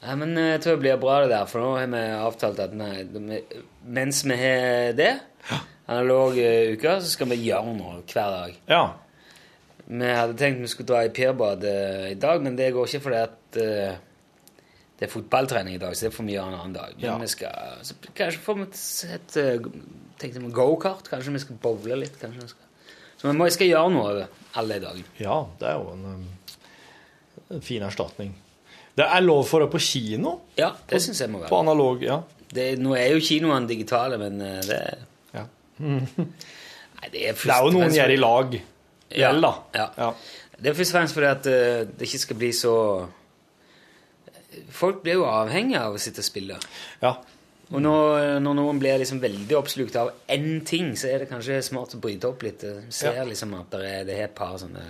Nei, 0.00 0.14
men 0.22 0.36
eh, 0.38 0.52
jeg 0.54 0.62
tror 0.64 0.76
det 0.76 0.82
blir 0.84 1.00
bra 1.02 1.16
det 1.24 1.32
der, 1.32 1.48
for 1.50 1.64
nå 1.64 1.72
har 1.76 1.90
vi 1.90 2.02
avtalt 2.14 2.62
at 2.62 2.76
nei, 2.76 3.40
mens 3.84 4.22
vi 4.24 4.36
har 4.38 4.94
det, 4.96 5.10
analog 5.90 6.36
eh, 6.38 6.72
uke, 6.76 6.96
så 7.02 7.10
skal 7.16 7.30
vi 7.32 7.40
gjøre 7.48 7.72
noe 7.76 8.02
hver 8.06 8.30
dag. 8.36 8.58
Ja. 8.70 8.82
Vi 9.90 10.10
hadde 10.14 10.36
tenkt 10.38 10.60
vi 10.62 10.68
skulle 10.70 10.86
dra 10.92 11.00
i 11.06 11.10
Pirbad 11.14 11.64
eh, 11.66 12.10
i 12.12 12.18
dag, 12.22 12.42
men 12.44 12.54
det 12.58 12.68
går 12.76 12.86
ikke 12.86 13.02
fordi 13.08 13.20
at 13.24 13.58
eh, 13.58 13.98
det 15.00 15.08
er 15.08 15.12
fotballtrening 15.14 15.74
i 15.78 15.80
dag, 15.82 15.94
så 15.96 16.06
det 16.06 16.12
får 16.14 16.26
vi 16.28 16.34
gjøre 16.36 16.52
en 16.52 16.58
annen 16.60 16.76
dag. 16.76 16.92
Men 16.98 17.06
Ja. 17.08 17.16
vi 17.18 17.30
skal, 17.32 17.78
så 17.88 17.96
kanskje 18.14 18.42
får 18.44 18.58
vi 18.60 18.66
et 19.16 19.38
tenkte 20.20 20.42
vi 20.44 20.50
go-kart, 20.52 21.08
kanskje 21.08 21.32
vi 21.32 21.40
skal 21.42 21.56
bowle 21.62 21.96
litt, 22.02 22.18
kanskje 22.20 22.42
vi 22.44 22.50
skal. 22.52 22.66
Så 23.20 23.28
vi 23.28 23.32
må, 23.36 23.48
skal 23.52 23.68
gjøre 23.70 23.90
noe 23.94 24.26
alle 24.60 24.76
i 24.76 24.82
dag. 24.84 25.00
ja, 25.20 25.38
det 25.60 25.66
er 25.70 25.80
jo 25.80 25.90
en, 25.96 26.28
en 27.56 27.64
fin 27.64 27.82
erstatning. 27.84 28.34
Det 28.96 29.06
er 29.06 29.22
lov 29.24 29.44
for 29.48 29.64
å 29.64 29.68
på 29.72 29.78
kino 29.80 30.32
Ja, 30.58 30.72
det 30.90 30.98
synes 31.00 31.20
jeg 31.22 31.30
må 31.32 31.38
være. 31.40 31.48
på 31.48 31.58
analog, 31.62 32.02
ja. 32.04 32.20
Det, 32.50 32.74
nå 32.82 32.92
er 32.98 33.14
jo 33.14 33.20
kinoene 33.24 33.68
digitale, 33.70 34.18
men 34.20 34.38
det 34.38 34.66
det 34.68 34.80
Ja. 35.80 36.24
Nei, 37.00 37.08
det 37.14 37.22
er, 37.30 37.32
Det 37.40 37.54
er 37.54 37.64
jo 37.64 37.70
noen 37.72 37.94
gjør 37.96 38.12
i 38.12 38.20
lag. 38.20 38.54
Ja, 39.16 39.32
da. 39.40 39.52
ja. 39.74 39.86
Ja. 39.96 40.10
Det 40.60 40.70
er 40.70 40.74
først 40.76 40.92
og 40.92 40.98
fremst 40.98 41.14
fordi 41.16 41.26
at 41.30 41.46
eh, 41.48 41.84
det 41.88 42.06
ikke 42.06 42.18
skal 42.26 42.36
bli 42.36 42.50
så 42.52 42.74
Folk 44.74 45.02
blir 45.04 45.14
jo 45.20 45.26
avhengige 45.30 45.78
av 45.80 45.94
å 45.94 46.00
sitte 46.02 46.22
og 46.24 46.26
spille. 46.26 46.56
ja. 47.02 47.16
Og 47.70 47.78
når, 47.84 48.40
når 48.42 48.54
noen 48.58 48.78
blir 48.82 48.96
liksom 48.98 49.20
veldig 49.22 49.54
oppslukt 49.54 49.94
av 50.00 50.08
én 50.34 50.56
ting, 50.66 50.88
så 50.98 51.06
er 51.06 51.22
det 51.22 51.28
kanskje 51.30 51.60
smart 51.62 51.92
å 51.94 52.00
bryte 52.02 52.26
opp 52.26 52.42
litt. 52.42 52.64
Ser 52.90 53.14
Ja. 53.20 53.22
liksom 53.28 53.52
at 53.54 53.68
det 53.70 53.84
er, 53.86 54.00
det 54.08 54.16
er 54.16 54.24
et 54.24 54.34
par 54.34 54.56
sånne 54.58 54.88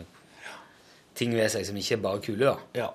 ting 1.15 1.35
ved 1.37 1.51
seg 1.53 1.67
som 1.69 1.77
ikke 1.77 1.99
er 1.99 2.01
bare 2.07 2.23
kule. 2.25 2.39
da. 2.47 2.57
ja. 2.73 2.87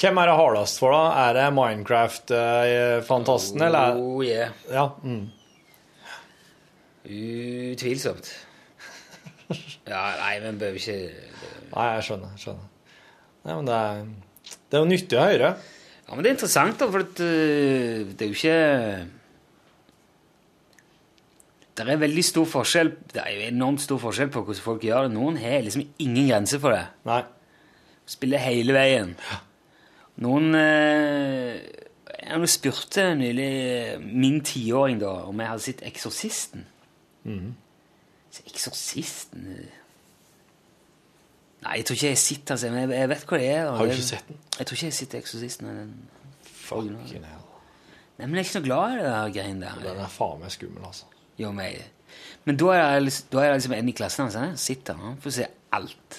Hvem 0.00 0.18
er 0.18 0.26
det 0.26 0.34
hardest 0.40 0.80
for, 0.82 0.90
da? 0.90 1.28
Er 1.28 1.32
det 1.36 1.44
Minecraft-fantasten, 1.54 3.62
eller? 3.62 3.78
er- 3.94 4.00
Oh 4.02 4.24
yeah. 4.26 4.50
Ja. 4.72 4.88
Mm. 5.04 5.28
Utvilsomt. 7.04 8.32
Ja, 9.84 10.14
nei, 10.16 10.38
men 10.40 10.56
bør 10.56 10.72
ikke 10.78 10.94
Nei, 11.74 11.88
jeg 11.98 12.04
skjønner. 12.06 12.30
jeg 12.32 12.40
skjønner. 12.46 12.68
Nei, 13.44 13.52
men 13.58 13.66
det 13.68 13.74
er, 13.76 13.98
det 14.72 14.78
er 14.78 14.80
jo 14.80 14.88
nyttig 14.88 15.18
å 15.20 15.26
høre. 15.28 15.50
Ja, 16.06 16.14
men 16.14 16.22
det 16.24 16.30
er 16.30 16.36
interessant, 16.38 16.78
da, 16.80 16.86
for 16.88 17.04
øh, 17.04 18.08
det 18.08 18.24
er 18.24 18.30
jo 18.30 18.38
ikke 18.38 18.56
Det 21.76 21.84
er 21.90 21.96
veldig 22.00 22.22
stor 22.24 22.46
forskjell 22.46 22.90
Det 23.12 23.20
er 23.22 23.30
jo 23.34 23.40
enormt 23.50 23.82
stor 23.84 23.98
forskjell 24.00 24.30
på 24.32 24.40
hvordan 24.46 24.64
folk 24.64 24.84
gjør 24.88 25.04
det. 25.08 25.12
Noen 25.18 25.36
har 25.42 25.60
liksom 25.66 25.84
ingen 26.00 26.28
grense 26.32 26.56
for 26.62 26.70
det. 26.76 26.84
Nei. 27.08 27.20
Spiller 28.16 28.40
hele 28.48 28.72
veien. 28.76 29.12
Noen 30.16 30.54
øh, 30.54 31.60
Jeg 32.24 32.48
spurte 32.48 33.14
nylig 33.18 34.00
min 34.00 34.40
tiåring 34.44 35.00
da 35.00 35.06
om 35.28 35.40
jeg 35.40 35.48
hadde 35.48 35.62
sett 35.62 35.82
'Eksorsisten'. 35.82 36.64
Så 38.30 38.42
Eksorsisten 38.46 39.46
øh. 39.58 39.64
Nei, 41.64 41.72
jeg 41.76 41.84
tror 41.86 41.94
ikke 41.94 42.06
jeg 42.06 42.18
sitter 42.18 42.52
altså, 42.54 42.70
men 42.70 42.90
jeg- 42.90 43.08
vet 43.08 43.24
hva 43.28 43.36
det 43.38 43.48
er. 43.50 43.70
Har 43.70 43.84
du 43.84 43.90
ikke 43.90 44.02
sett 44.02 44.28
den? 44.28 44.36
Jeg 44.58 44.66
tror 44.66 44.74
ikke 44.74 44.86
jeg 44.86 44.92
sitter 44.92 45.18
'Eksorsisten'. 45.20 45.66
Den. 45.66 45.94
Fucking 46.42 46.98
hell. 47.06 47.20
Nei, 48.18 48.26
men 48.26 48.34
jeg 48.34 48.40
er 48.40 48.44
ikke 48.44 48.58
noe 48.60 48.64
glad 48.64 48.92
i 48.92 48.96
det 48.96 49.04
der 49.04 49.32
greiene 49.42 49.60
der. 49.66 49.74
Den 49.90 50.00
er 50.00 50.08
faen 50.08 50.40
meg 50.40 50.50
skummel, 50.52 50.84
altså. 50.86 51.04
Jo, 51.38 51.52
men, 51.52 51.72
men 52.44 52.56
da 52.56 52.64
er 52.66 52.94
det, 52.94 53.02
liksom- 53.02 53.26
da 53.32 53.38
er 53.38 53.44
det 53.52 53.54
liksom 53.54 53.72
en 53.72 53.88
i 53.88 53.92
klassen 53.92 54.22
hans. 54.24 54.34
Han 54.34 54.56
sitter 54.56 54.94
han 54.94 55.16
får 55.20 55.30
se 55.30 55.46
alt. 55.72 56.18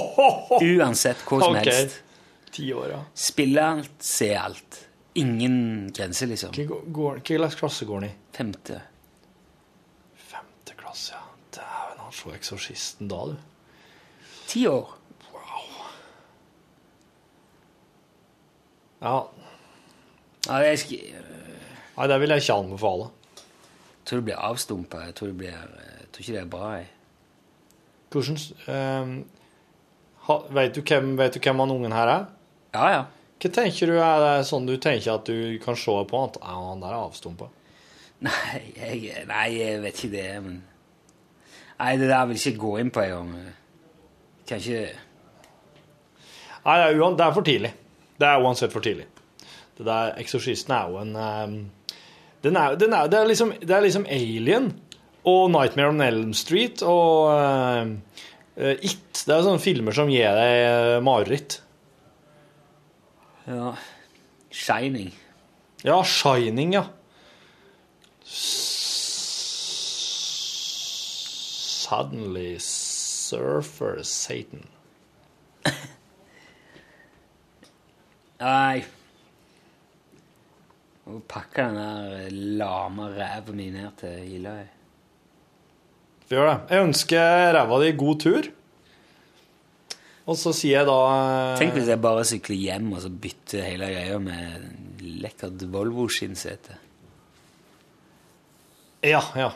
Uansett 0.80 1.16
hva 1.28 1.40
som 1.40 1.56
okay. 1.56 1.64
helst. 1.64 2.02
Ti 2.56 2.66
år, 2.72 2.88
ja. 2.94 3.00
Spille 3.14 3.62
alt, 3.76 3.96
se 4.04 4.30
alt. 4.38 4.82
Ingen 5.20 5.58
grense, 5.96 6.26
liksom. 6.28 6.52
Slags 6.56 7.58
klasse 7.60 7.84
går 7.88 8.00
den 8.00 8.10
i? 8.10 8.14
Femte. 8.36 8.80
Femte 10.28 10.76
klasse, 10.80 11.14
ja. 11.16 11.22
Dæven, 11.56 12.00
han 12.04 12.12
så 12.12 12.32
Eksorsisten 12.36 13.08
da, 13.12 13.22
du. 13.32 13.36
Ti 14.50 14.66
år. 14.72 14.92
Ja. 19.02 19.16
Nei, 20.48 20.60
jeg, 20.70 20.78
sk- 20.80 21.02
Nei, 21.96 22.06
det 22.08 22.16
vil 22.22 22.32
jeg 22.32 22.42
ikke 22.44 22.54
anbefale. 22.60 23.08
tror 24.06 24.20
du 24.20 24.24
blir 24.28 24.38
avstumpa. 24.38 25.00
Jeg 25.08 25.14
tror, 25.18 25.26
det 25.32 25.36
blir, 25.40 25.50
jeg 25.50 26.08
tror 26.12 26.22
ikke 26.22 26.32
det 26.36 26.40
er 26.42 26.50
bra. 26.52 26.68
Jeg. 26.76 26.86
Hvordan 28.12 28.38
um, 30.28 30.50
vet, 30.54 30.74
du 30.76 30.80
hvem, 30.86 31.16
vet 31.18 31.34
du 31.34 31.40
hvem 31.42 31.58
han 31.64 31.70
ungen 31.74 31.92
her 31.92 32.08
er? 32.12 32.24
Ja, 32.74 32.88
ja. 32.92 33.04
Hva 33.36 33.50
tenker 33.52 33.92
du 33.92 33.98
er 34.00 34.42
sånn 34.48 34.66
du 34.66 34.74
tenker 34.80 35.18
at 35.18 35.28
du 35.28 35.58
kan 35.62 35.76
se 35.78 35.92
på 36.08 36.22
at 36.24 36.38
ja, 36.40 36.54
han 36.70 36.80
der 36.82 36.94
er 36.94 37.04
avstumpa? 37.04 37.50
Nei, 38.24 38.62
jeg, 38.78 39.26
nei, 39.28 39.46
jeg 39.52 39.82
vet 39.84 40.00
ikke 40.00 40.14
det, 40.14 40.28
men 40.44 40.62
Nei, 41.76 41.90
det 42.00 42.06
der 42.08 42.24
vil 42.24 42.38
jeg 42.38 42.54
ikke 42.54 42.62
gå 42.62 42.70
inn 42.80 42.88
på 42.88 43.02
engang. 43.04 43.34
Kan 44.48 44.62
ikke 44.62 44.86
Nei, 46.64 46.76
det 46.80 46.86
er, 46.86 46.96
uan, 46.98 47.18
det 47.18 47.26
er 47.26 47.34
for 47.36 47.46
tidlig. 47.46 47.72
Det 48.16 48.26
er 48.26 48.42
uansett 48.42 48.72
for 48.72 48.82
tidlig. 48.82 49.04
Det 49.76 49.84
der 49.86 50.16
Eksorsisten 50.22 50.72
er 50.72 50.88
jo 50.90 51.02
en 51.02 51.12
um, 51.20 51.58
den 52.46 52.56
er, 52.56 52.74
den 52.78 52.94
er, 52.94 53.10
det, 53.10 53.18
er 53.20 53.28
liksom, 53.28 53.52
det 53.60 53.74
er 53.74 53.84
liksom 53.84 54.06
Alien 54.08 54.70
og 55.26 55.50
Nightmare 55.50 55.92
on 55.92 56.02
Elm 56.04 56.34
Street 56.36 56.82
og 56.86 57.32
eh, 57.34 58.74
It. 58.86 59.24
Det 59.26 59.34
er 59.34 59.42
sånne 59.42 59.62
filmer 59.62 59.96
som 59.96 60.10
gir 60.12 60.36
deg 60.36 60.60
eh, 60.62 60.98
mareritt. 61.04 61.58
Ja. 63.46 63.76
Shining. 64.50 65.12
Ja, 65.84 66.04
Shining, 66.04 66.72
ja. 66.74 66.84
Suddenly 71.86 72.58
surfer 72.58 74.02
Satan. 74.02 74.66
Nei. 78.40 78.84
Må 81.06 81.20
pakke 81.30 81.62
den 81.62 81.76
der 81.78 82.30
lame 82.58 83.06
ræva 83.14 83.52
mi 83.54 83.70
ned 83.70 83.94
til 84.00 84.42
jeg. 84.42 84.66
Vi 86.26 86.34
gjør 86.34 86.50
det. 86.50 86.58
Jeg 86.74 86.82
ønsker 86.88 87.52
ræva 87.54 87.78
di 87.84 87.92
god 87.96 88.20
tur. 88.20 88.42
Og 90.26 90.38
så 90.38 90.50
sier 90.56 90.80
jeg 90.80 90.88
da 90.88 90.96
eh, 91.12 91.58
Tenk 91.60 91.76
hvis 91.76 91.90
jeg 91.92 92.02
bare 92.02 92.24
sykler 92.26 92.58
hjem 92.58 92.88
og 92.96 93.04
så 93.04 93.10
bytter 93.10 93.68
hele 93.68 93.90
greia 93.92 94.16
med 94.22 95.04
lekkert 95.22 95.62
Volvo-skinnsete. 95.70 96.80
Ja, 99.06 99.22
ja. 99.38 99.52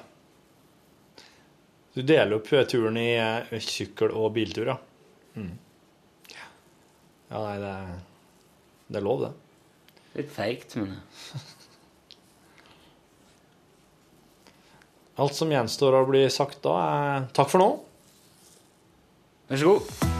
Du 1.97 2.05
deler 2.07 2.37
opp 2.39 2.47
turen 2.71 3.01
i 3.01 3.09
eh, 3.19 3.59
sykkel- 3.67 4.15
og 4.15 4.31
bilturer. 4.37 4.79
Mm. 5.35 5.51
Ja, 6.31 7.43
nei, 7.43 7.59
det 7.63 7.75
det 8.91 8.99
er 8.99 9.05
lov, 9.07 9.21
det. 9.23 9.31
Litt 10.19 10.33
feigt, 10.35 10.75
men 10.81 10.97
Alt 15.21 15.37
som 15.37 15.53
gjenstår 15.53 15.95
å 16.01 16.07
bli 16.09 16.25
sagt 16.33 16.63
da, 16.65 16.79
er 16.81 17.29
takk 17.37 17.53
for 17.53 17.63
nå. 17.63 17.69
Vær 19.51 19.63
så 19.63 19.77
god. 19.77 20.20